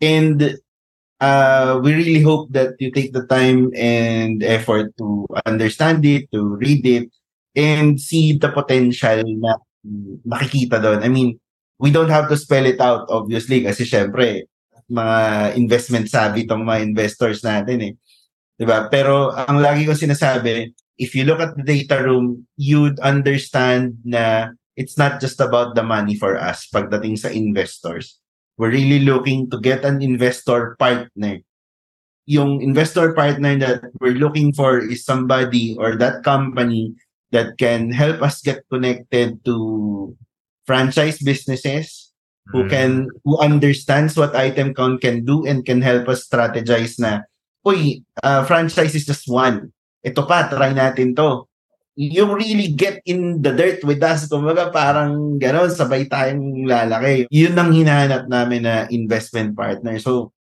And 0.00 0.56
uh, 1.20 1.80
we 1.84 1.92
really 1.94 2.24
hope 2.24 2.48
that 2.56 2.80
you 2.80 2.90
take 2.90 3.12
the 3.12 3.28
time 3.28 3.70
and 3.76 4.42
effort 4.42 4.96
to 4.96 5.28
understand 5.44 6.04
it, 6.08 6.32
to 6.32 6.56
read 6.56 6.84
it, 6.86 7.12
and 7.54 8.00
see 8.00 8.36
the 8.40 8.48
potential 8.48 9.20
na 9.24 9.60
makikita 10.24 10.80
doon. 10.80 11.04
I 11.04 11.08
mean, 11.12 11.36
we 11.76 11.92
don't 11.92 12.12
have 12.12 12.28
to 12.32 12.36
spell 12.36 12.64
it 12.64 12.80
out, 12.80 13.08
obviously, 13.12 13.64
kasi 13.64 13.84
syempre, 13.84 14.48
mga 14.88 15.56
investment 15.60 16.06
savvy 16.08 16.48
tong 16.48 16.64
mga 16.64 16.82
investors 16.88 17.44
natin 17.44 17.78
eh. 17.82 17.92
'Di 18.56 18.64
ba? 18.64 18.88
Pero 18.88 19.36
ang 19.36 19.60
lagi 19.60 19.84
ko 19.84 19.92
sinasabi, 19.92 20.72
if 20.96 21.12
you 21.12 21.28
look 21.28 21.40
at 21.44 21.54
the 21.56 21.64
data 21.64 22.00
room, 22.00 22.48
you'd 22.56 22.96
understand 23.04 24.00
na 24.02 24.52
it's 24.76 24.96
not 24.96 25.20
just 25.20 25.40
about 25.40 25.76
the 25.76 25.84
money 25.84 26.16
for 26.16 26.40
us 26.40 26.68
pagdating 26.72 27.16
sa 27.16 27.28
investors 27.32 28.20
we're 28.56 28.72
really 28.72 29.04
looking 29.04 29.48
to 29.50 29.60
get 29.60 29.84
an 29.84 30.02
investor 30.02 30.76
partner. 30.80 31.40
Yung 32.26 32.60
investor 32.60 33.12
partner 33.12 33.56
that 33.60 33.80
we're 34.00 34.18
looking 34.18 34.52
for 34.52 34.80
is 34.80 35.04
somebody 35.04 35.76
or 35.78 35.94
that 35.96 36.24
company 36.24 36.96
that 37.30 37.56
can 37.58 37.92
help 37.92 38.22
us 38.22 38.42
get 38.42 38.64
connected 38.72 39.44
to 39.44 40.16
franchise 40.66 41.22
businesses 41.22 42.10
who 42.50 42.64
mm. 42.66 42.70
can 42.70 42.90
who 43.22 43.38
understands 43.38 44.16
what 44.16 44.34
item 44.34 44.74
count 44.74 45.00
can 45.00 45.22
do 45.24 45.46
and 45.46 45.62
can 45.62 45.78
help 45.78 46.08
us 46.08 46.26
strategize 46.26 46.98
na 46.98 47.22
uy 47.66 48.06
uh, 48.22 48.46
franchise 48.46 48.94
is 48.94 49.02
just 49.02 49.26
one 49.26 49.74
ito 50.06 50.22
pa 50.22 50.46
try 50.46 50.70
natin 50.70 51.10
to 51.18 51.50
you 51.96 52.28
really 52.28 52.76
get 52.76 53.00
in 53.08 53.40
the 53.40 53.56
dirt 53.56 53.80
with 53.80 54.04
us. 54.04 54.28
Kumbaga 54.28 54.68
parang 54.68 55.40
gano'n, 55.40 55.72
sabay 55.72 56.04
tayong 56.04 56.68
lalaki. 56.68 57.24
Yun 57.32 57.56
ang 57.56 57.72
hinahanap 57.72 58.28
namin 58.28 58.68
na 58.68 58.84
investment 58.92 59.56
partner. 59.56 59.96
So, 59.96 60.36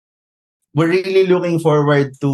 we're 0.74 0.90
really 0.90 1.30
looking 1.30 1.62
forward 1.62 2.18
to 2.26 2.32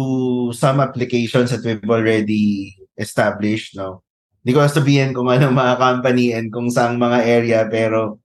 some 0.56 0.80
applications 0.80 1.52
that 1.52 1.60
we've 1.60 1.84
already 1.84 2.72
established, 2.96 3.76
no? 3.76 4.00
Hindi 4.40 4.56
ko 4.56 4.64
sabihin 4.64 5.12
kung 5.12 5.28
ano 5.28 5.52
mga 5.52 5.76
company 5.76 6.32
and 6.32 6.48
kung 6.48 6.72
saang 6.72 6.96
mga 6.96 7.20
area, 7.28 7.60
pero 7.68 8.16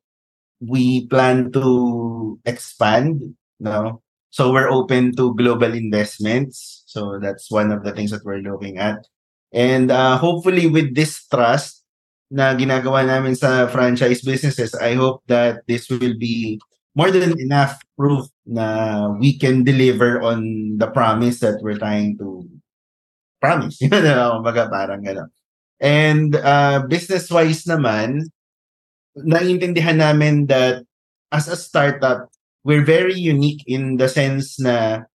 we 0.63 1.03
plan 1.11 1.51
to 1.51 2.39
expand, 2.47 3.35
no? 3.59 3.99
So 4.35 4.51
we're 4.51 4.67
open 4.67 5.15
to 5.15 5.31
global 5.39 5.71
investments. 5.71 6.83
So 6.91 7.23
that's 7.23 7.47
one 7.47 7.71
of 7.71 7.87
the 7.87 7.95
things 7.95 8.11
that 8.11 8.27
we're 8.27 8.43
looking 8.43 8.75
at. 8.75 9.07
And 9.55 9.87
uh, 9.87 10.19
hopefully 10.19 10.67
with 10.67 10.91
this 10.91 11.23
trust 11.31 11.87
na 12.27 12.51
ginagawa 12.51 13.07
namin 13.07 13.39
sa 13.39 13.71
franchise 13.71 14.19
businesses, 14.27 14.75
I 14.75 14.99
hope 14.99 15.23
that 15.31 15.63
this 15.71 15.87
will 15.87 16.19
be 16.19 16.59
more 16.99 17.15
than 17.15 17.39
enough 17.39 17.79
proof 17.95 18.27
na 18.43 19.07
we 19.15 19.39
can 19.39 19.63
deliver 19.63 20.19
on 20.19 20.75
the 20.83 20.91
promise 20.91 21.39
that 21.39 21.63
we're 21.63 21.79
trying 21.79 22.19
to 22.19 22.43
promise. 23.39 23.79
Yun 23.79 24.03
na 24.03 24.35
kumbaga 24.35 24.67
parang 24.67 24.99
gano'n. 24.99 25.31
And 25.79 26.35
uh, 26.35 26.83
business-wise 26.91 27.63
naman, 27.71 28.27
naiintindihan 29.15 30.03
namin 30.03 30.51
that 30.51 30.83
as 31.31 31.47
a 31.47 31.55
startup, 31.55 32.27
we're 32.65 32.83
very 32.83 33.13
unique 33.13 33.61
in 33.69 34.01
the 34.01 34.09
sense 34.09 34.57
na 34.57 35.05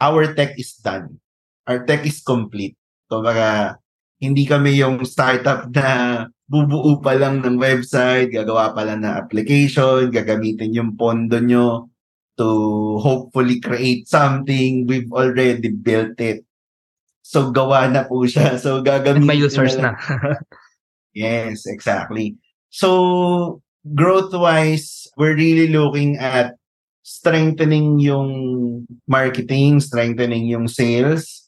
our 0.00 0.32
tech 0.32 0.56
is 0.56 0.72
done. 0.80 1.20
Our 1.68 1.84
tech 1.84 2.08
is 2.08 2.24
complete. 2.24 2.74
Kumbaga, 3.12 3.76
hindi 4.16 4.48
kami 4.48 4.80
yung 4.80 5.04
startup 5.04 5.68
na 5.76 6.24
bubuo 6.48 7.04
pa 7.04 7.12
lang 7.20 7.44
ng 7.44 7.60
website, 7.60 8.32
gagawa 8.32 8.72
pa 8.72 8.88
lang 8.88 9.04
ng 9.04 9.12
application, 9.12 10.08
gagamitin 10.08 10.72
yung 10.72 10.96
pondo 10.96 11.36
nyo 11.36 11.92
to 12.40 12.48
hopefully 13.04 13.60
create 13.60 14.08
something. 14.08 14.88
We've 14.88 15.12
already 15.12 15.68
built 15.68 16.16
it. 16.16 16.48
So, 17.20 17.52
gawa 17.52 17.92
na 17.92 18.08
po 18.08 18.24
siya. 18.24 18.56
So, 18.62 18.80
gagamitin 18.80 19.28
May 19.28 19.36
users 19.36 19.76
na. 19.76 19.92
na. 19.92 20.40
yes, 21.12 21.68
exactly. 21.68 22.40
So, 22.72 23.60
growth-wise, 23.84 25.12
we're 25.20 25.36
really 25.36 25.68
looking 25.68 26.16
at 26.16 26.55
strengthening 27.06 28.02
yung 28.02 28.82
marketing, 29.06 29.78
strengthening 29.78 30.50
yung 30.50 30.66
sales, 30.66 31.46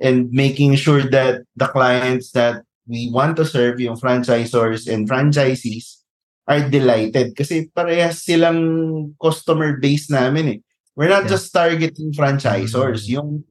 and 0.00 0.32
making 0.32 0.72
sure 0.72 1.04
that 1.04 1.44
the 1.52 1.68
clients 1.68 2.32
that 2.32 2.64
we 2.88 3.12
want 3.12 3.36
to 3.36 3.44
serve, 3.44 3.76
yung 3.76 4.00
franchisors 4.00 4.88
and 4.88 5.04
franchisees, 5.04 6.00
are 6.48 6.64
delighted. 6.64 7.36
Kasi 7.36 7.68
parehas 7.76 8.24
silang 8.24 9.12
customer 9.20 9.76
base 9.76 10.08
namin 10.08 10.56
eh. 10.56 10.58
We're 10.96 11.12
not 11.12 11.28
yeah. 11.28 11.36
just 11.36 11.52
targeting 11.52 12.16
franchisors. 12.16 13.04
Mm-hmm. 13.04 13.16
Yung, 13.20 13.44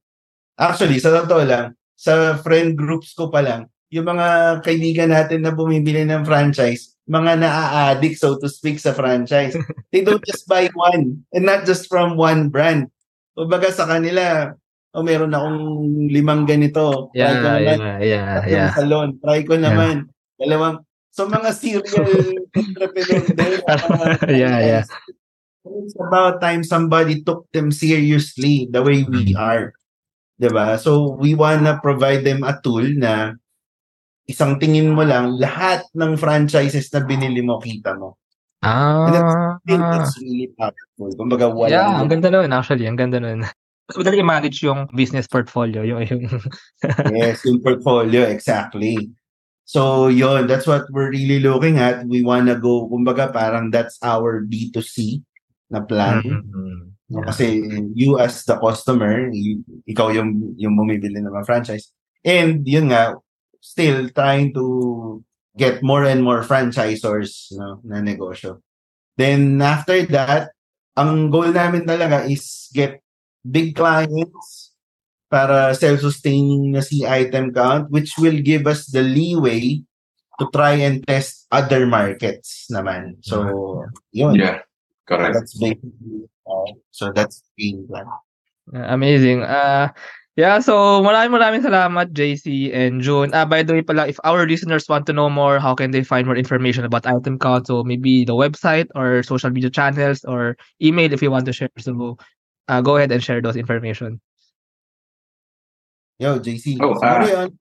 actually, 0.58 0.98
sa 0.98 1.14
totoo 1.14 1.46
lang, 1.46 1.78
sa 1.94 2.42
friend 2.42 2.74
groups 2.74 3.14
ko 3.14 3.30
pa 3.30 3.46
lang, 3.46 3.70
yung 3.94 4.10
mga 4.10 4.60
kaibigan 4.66 5.14
natin 5.14 5.46
na 5.46 5.54
bumibili 5.54 6.02
ng 6.10 6.26
franchise, 6.26 6.95
mga 7.06 7.32
naa-addict, 7.38 8.18
so 8.18 8.38
to 8.42 8.50
speak, 8.50 8.82
sa 8.82 8.94
franchise. 8.94 9.54
They 9.94 10.02
don't 10.02 10.24
just 10.26 10.50
buy 10.50 10.70
one, 10.74 11.24
and 11.32 11.46
not 11.46 11.70
just 11.70 11.86
from 11.86 12.18
one 12.18 12.50
brand. 12.50 12.90
Kumbaga 13.38 13.70
sa 13.70 13.86
kanila, 13.86 14.54
oh, 14.98 15.06
meron 15.06 15.36
akong 15.36 15.62
limang 16.10 16.50
ganito. 16.50 17.14
Try 17.14 17.20
yeah, 17.20 17.34
ko 17.36 17.48
naman. 17.48 17.78
Yeah, 17.78 17.98
yeah, 18.02 18.30
yeah. 18.48 18.70
salon. 18.74 19.10
Try 19.22 19.40
ko 19.46 19.56
naman. 19.60 20.10
Yeah. 20.10 20.40
Dalawang, 20.42 20.76
so 21.14 21.30
mga 21.30 21.50
serial 21.54 22.44
entrepreneur 22.52 23.24
din. 23.24 23.54
yeah, 24.42 24.60
yeah. 24.60 24.84
It's 25.66 25.98
about 25.98 26.42
time 26.42 26.62
somebody 26.62 27.26
took 27.26 27.50
them 27.54 27.72
seriously 27.72 28.70
the 28.70 28.82
way 28.82 29.06
we 29.06 29.34
mm-hmm. 29.34 29.42
are. 29.42 29.74
Diba? 30.36 30.76
So, 30.78 31.16
we 31.16 31.34
wanna 31.34 31.80
provide 31.80 32.28
them 32.28 32.44
a 32.44 32.60
tool 32.60 32.84
na 33.00 33.40
isang 34.26 34.58
tingin 34.58 34.94
mo 34.94 35.06
lang, 35.06 35.38
lahat 35.38 35.86
ng 35.94 36.18
franchises 36.18 36.90
na 36.90 37.02
binili 37.06 37.46
mo, 37.46 37.62
kita 37.62 37.94
mo. 37.94 38.18
Ah. 38.66 39.06
And 39.06 39.14
that's, 39.14 39.34
that's 40.10 40.16
really 40.22 40.50
powerful. 40.58 41.14
Kumbaga, 41.14 41.46
wala. 41.54 41.70
Yeah, 41.70 42.02
ang 42.02 42.10
ganda 42.10 42.34
nun, 42.34 42.50
actually. 42.50 42.90
Ang 42.90 42.98
ganda 42.98 43.22
nun 43.22 43.46
madali 43.94 44.26
i-manage 44.26 44.66
yung 44.66 44.90
business 44.98 45.30
portfolio, 45.30 45.86
yung, 45.86 46.02
yung 46.10 46.26
yes, 47.14 47.46
yung 47.46 47.62
portfolio, 47.62 48.26
exactly. 48.26 49.14
So, 49.66 50.10
yon 50.10 50.46
that's 50.46 50.66
what 50.66 50.90
we're 50.90 51.10
really 51.10 51.42
looking 51.42 51.78
at. 51.78 52.06
We 52.06 52.22
wanna 52.26 52.58
go, 52.58 52.90
kumbaga 52.90 53.30
parang 53.30 53.70
that's 53.70 53.98
our 54.02 54.46
B2C 54.46 55.22
na 55.70 55.82
plan. 55.86 56.22
Mm-hmm. 56.22 56.78
Yeah. 57.14 57.26
Kasi 57.30 57.46
you 57.94 58.18
as 58.18 58.46
the 58.46 58.58
customer, 58.58 59.30
you, 59.30 59.62
ikaw 59.86 60.10
yung, 60.14 60.58
yung 60.58 60.74
bumibili 60.74 61.22
ng 61.22 61.46
franchise. 61.46 61.94
And 62.26 62.66
yun 62.66 62.90
nga, 62.90 63.18
still 63.66 64.06
trying 64.14 64.54
to 64.54 65.26
get 65.58 65.82
more 65.82 66.06
and 66.06 66.22
more 66.22 66.46
franchisors 66.46 67.50
no, 67.58 67.82
na 67.82 67.98
negosyo. 68.06 68.62
Then 69.18 69.58
after 69.58 70.06
that, 70.14 70.54
ang 70.94 71.34
goal 71.34 71.50
namin 71.50 71.90
talaga 71.90 72.30
is 72.30 72.70
get 72.70 73.02
big 73.42 73.74
clients 73.74 74.76
para 75.26 75.74
self-sustaining 75.74 76.78
na 76.78 76.86
si 76.86 77.02
item 77.02 77.50
count 77.50 77.90
which 77.90 78.14
will 78.22 78.38
give 78.46 78.70
us 78.70 78.86
the 78.94 79.02
leeway 79.02 79.82
to 80.38 80.46
try 80.54 80.78
and 80.78 81.02
test 81.08 81.48
other 81.50 81.88
markets 81.88 82.68
naman. 82.70 83.18
So, 83.24 83.88
yun. 84.12 84.36
Yeah, 84.36 84.62
correct. 85.08 85.34
That's 85.34 85.56
basically, 85.58 86.28
uh, 86.46 86.72
so 86.92 87.12
that's 87.16 87.42
the 87.42 87.52
game 87.58 87.88
plan. 87.88 88.08
Amazing. 88.76 89.44
Uh, 89.44 89.90
Yeah, 90.36 90.60
so 90.60 91.00
maraming 91.00 91.40
maraming 91.40 91.64
salamat 91.64 92.12
JC 92.12 92.68
and 92.76 93.00
June. 93.00 93.32
Ah, 93.32 93.48
by 93.48 93.64
the 93.64 93.72
way 93.72 93.84
pala, 93.88 94.04
if 94.12 94.20
our 94.28 94.44
listeners 94.44 94.84
want 94.92 95.08
to 95.08 95.16
know 95.16 95.32
more, 95.32 95.64
how 95.64 95.72
can 95.72 95.96
they 95.96 96.04
find 96.04 96.28
more 96.28 96.36
information 96.36 96.84
about 96.84 97.08
item 97.08 97.40
count? 97.40 97.72
So 97.72 97.88
maybe 97.88 98.28
the 98.28 98.36
website 98.36 98.92
or 99.00 99.24
social 99.24 99.48
media 99.48 99.72
channels 99.72 100.28
or 100.28 100.60
email 100.84 101.16
if 101.16 101.24
you 101.24 101.32
want 101.32 101.48
to 101.48 101.56
share. 101.56 101.72
So 101.80 102.20
uh, 102.68 102.82
go 102.84 103.00
ahead 103.00 103.16
and 103.16 103.24
share 103.24 103.40
those 103.40 103.56
information. 103.56 104.20
Yo, 106.20 106.40
JC. 106.44 106.84
Oh, 106.84 107.00
Sorry, 107.00 107.32
ah. 107.32 107.48
on 107.48 107.56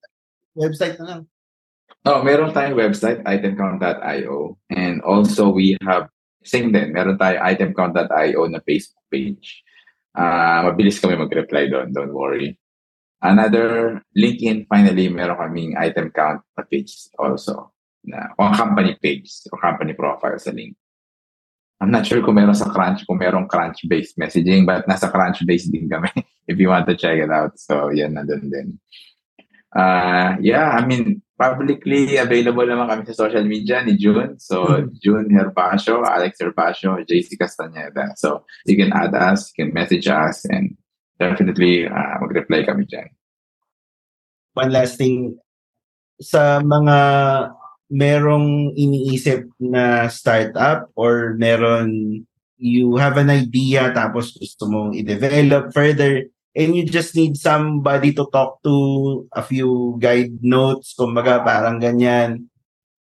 website 0.59 0.99
na 0.99 1.05
lang. 1.07 1.23
Oh, 2.05 2.27
meron 2.27 2.51
tayong 2.51 2.75
website, 2.75 3.23
itemcount.io. 3.23 4.59
And 4.75 4.99
also, 5.03 5.49
we 5.49 5.79
have, 5.87 6.11
same 6.43 6.75
din, 6.75 6.91
meron 6.91 7.19
tayong 7.19 7.43
itemcount.io 7.55 8.41
na 8.51 8.59
Facebook 8.67 9.07
page. 9.15 9.63
Ah, 10.15 10.67
mabilis 10.67 10.99
kami 10.99 11.15
mag-reply 11.19 11.71
doon, 11.71 11.95
don't 11.95 12.15
worry. 12.15 12.59
Another 13.25 14.05
LinkedIn, 14.13 14.69
finally, 14.69 15.09
meron 15.09 15.41
kaming 15.41 15.73
item 15.81 16.13
count 16.13 16.45
na 16.53 16.63
page 16.69 17.09
also. 17.17 17.73
Na, 18.05 18.37
o 18.37 18.53
company 18.53 19.01
page, 19.01 19.49
o 19.49 19.57
company 19.57 19.97
profile 19.97 20.37
sa 20.37 20.53
link. 20.53 20.77
I'm 21.81 21.89
not 21.89 22.05
sure 22.05 22.21
kung 22.21 22.37
meron 22.37 22.53
sa 22.53 22.69
Crunch, 22.69 23.09
kung 23.09 23.17
meron 23.17 23.49
Crunch-based 23.49 24.21
messaging, 24.21 24.69
but 24.69 24.85
nasa 24.85 25.09
Crunch-based 25.09 25.73
din 25.73 25.89
kami 25.89 26.13
if 26.51 26.61
you 26.61 26.69
want 26.69 26.85
to 26.85 27.01
check 27.01 27.17
it 27.17 27.33
out. 27.33 27.57
So, 27.57 27.89
yan, 27.89 28.13
nandun 28.13 28.53
din. 28.53 28.77
Uh, 29.73 30.37
yeah, 30.45 30.77
I 30.77 30.85
mean, 30.85 31.25
publicly 31.35 32.21
available 32.21 32.69
naman 32.69 32.93
kami 32.93 33.03
sa 33.09 33.27
social 33.27 33.43
media 33.49 33.81
ni 33.81 33.97
June. 33.97 34.37
So, 34.37 34.85
June 35.01 35.33
Herbacio, 35.33 36.05
Alex 36.05 36.45
Herbacio, 36.45 37.01
JC 37.09 37.41
Castaneda. 37.41 38.13
So, 38.21 38.45
you 38.69 38.77
can 38.77 38.93
add 38.93 39.17
us, 39.17 39.49
you 39.57 39.65
can 39.65 39.73
message 39.73 40.07
us, 40.13 40.45
and 40.45 40.77
definitely 41.19 41.87
uh, 41.87 42.17
mag-reply 42.23 42.67
kami 42.67 42.87
dyan. 42.87 43.09
One 44.55 44.71
last 44.71 44.99
thing. 44.99 45.39
Sa 46.23 46.63
mga 46.63 46.99
merong 47.91 48.73
iniisip 48.75 49.51
na 49.61 50.09
startup 50.09 50.89
or 50.95 51.35
meron 51.37 52.23
you 52.57 52.97
have 52.97 53.19
an 53.19 53.29
idea 53.29 53.93
tapos 53.93 54.33
gusto 54.39 54.71
mong 54.71 54.97
i-develop 54.97 55.75
further 55.75 56.27
and 56.55 56.71
you 56.75 56.87
just 56.87 57.19
need 57.19 57.37
somebody 57.37 58.15
to 58.15 58.31
talk 58.31 58.63
to, 58.63 59.27
a 59.35 59.43
few 59.43 59.99
guide 59.99 60.39
notes, 60.41 60.95
kumbaga 60.95 61.43
parang 61.43 61.83
ganyan, 61.83 62.47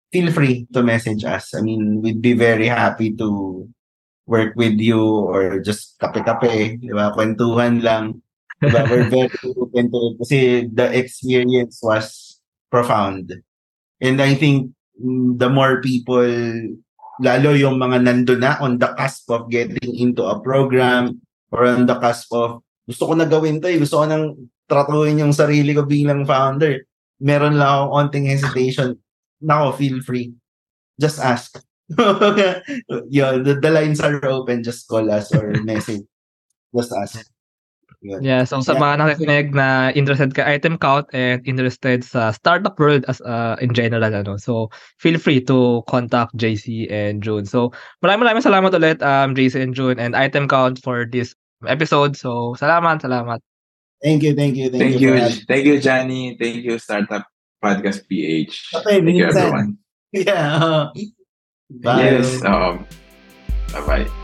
feel 0.09 0.32
free 0.32 0.64
to 0.72 0.80
message 0.80 1.28
us. 1.28 1.52
I 1.52 1.61
mean, 1.61 2.00
we'd 2.00 2.24
be 2.24 2.32
very 2.32 2.66
happy 2.66 3.12
to 3.20 3.68
work 4.27 4.57
with 4.57 4.81
you 4.81 5.01
or 5.01 5.61
just 5.61 5.97
kape-kape, 6.01 6.81
di 6.81 6.93
ba? 6.93 7.12
Kwentuhan 7.12 7.85
lang. 7.85 8.25
Di 8.61 8.72
ba? 8.72 8.89
We're 8.89 9.09
very 9.12 9.33
open 9.57 9.93
to 9.93 9.99
it 10.09 10.14
kasi 10.20 10.39
the 10.72 10.89
experience 10.93 11.81
was 11.85 12.39
profound. 12.72 13.33
And 14.01 14.18
I 14.20 14.35
think 14.35 14.72
mm, 14.97 15.37
the 15.39 15.49
more 15.53 15.85
people, 15.85 16.25
lalo 17.20 17.51
yung 17.55 17.77
mga 17.79 18.05
nando 18.05 18.35
na 18.35 18.59
on 18.59 18.81
the 18.81 18.91
cusp 18.97 19.31
of 19.31 19.53
getting 19.53 19.95
into 19.95 20.25
a 20.25 20.41
program 20.41 21.20
or 21.53 21.68
on 21.68 21.87
the 21.87 21.97
cusp 22.01 22.33
of 22.35 22.64
gusto 22.85 23.09
ko 23.09 23.12
na 23.16 23.25
gawin 23.25 23.61
to 23.64 23.68
eh. 23.68 23.81
Gusto 23.81 24.03
ko 24.03 24.05
nang 24.05 24.37
tratuhin 24.68 25.20
yung 25.20 25.33
sarili 25.33 25.72
ko 25.72 25.89
bilang 25.89 26.29
founder. 26.29 26.85
Meron 27.20 27.57
lang 27.57 27.68
akong 27.68 27.93
onting 27.97 28.29
hesitation. 28.29 28.97
Nako, 29.41 29.77
feel 29.77 30.01
free. 30.05 30.37
Just 31.01 31.20
ask. 31.20 31.57
Yun, 33.11 33.45
the, 33.45 33.59
the 33.61 33.70
lines 33.70 34.01
are 34.01 34.24
open. 34.24 34.62
Just 34.62 34.89
call 34.89 35.11
us 35.11 35.35
or 35.35 35.53
message. 35.64 36.03
Just 36.74 36.93
ask. 36.93 37.26
Yun. 38.05 38.20
Yeah, 38.20 38.45
so 38.45 38.61
sa 38.61 38.76
mga 38.76 39.01
nakikinig 39.01 39.57
na 39.57 39.89
interested 39.97 40.37
ka 40.37 40.45
item 40.45 40.76
count 40.76 41.09
and 41.16 41.41
interested 41.49 42.05
sa 42.05 42.37
startup 42.37 42.76
world 42.76 43.05
as 43.09 43.24
uh, 43.24 43.57
in 43.64 43.72
general 43.72 44.05
ano. 44.05 44.37
So 44.37 44.68
feel 45.01 45.16
free 45.16 45.41
to 45.49 45.80
contact 45.89 46.37
JC 46.37 46.85
and 46.93 47.24
June. 47.24 47.49
So 47.49 47.72
maraming 48.05 48.28
maraming 48.28 48.45
salamat 48.45 48.76
ulit 48.76 49.01
um 49.01 49.32
JC 49.32 49.64
and 49.64 49.72
June 49.72 49.97
and 49.97 50.12
item 50.12 50.45
count 50.49 50.85
for 50.85 51.09
this 51.09 51.32
episode. 51.64 52.12
So 52.12 52.53
salamat, 52.61 53.01
salamat. 53.01 53.41
Thank 54.05 54.20
you, 54.20 54.37
thank 54.37 54.61
you, 54.61 54.68
thank, 54.68 55.01
you. 55.01 55.01
Thank 55.01 55.01
you. 55.01 55.12
you, 55.16 55.49
thank 55.49 55.64
you, 55.64 55.76
Johnny. 55.80 56.37
Thank 56.37 56.61
you, 56.61 56.76
Startup 56.76 57.24
Podcast 57.64 58.05
PH. 58.05 58.85
Okay, 58.85 59.01
Thank 59.01 59.16
you, 59.16 59.32
everyone. 59.32 59.80
Yeah. 60.14 60.93
Bye. 61.70 62.02
Yes. 62.02 62.42
Um, 62.44 62.86
bye-bye. 63.72 64.24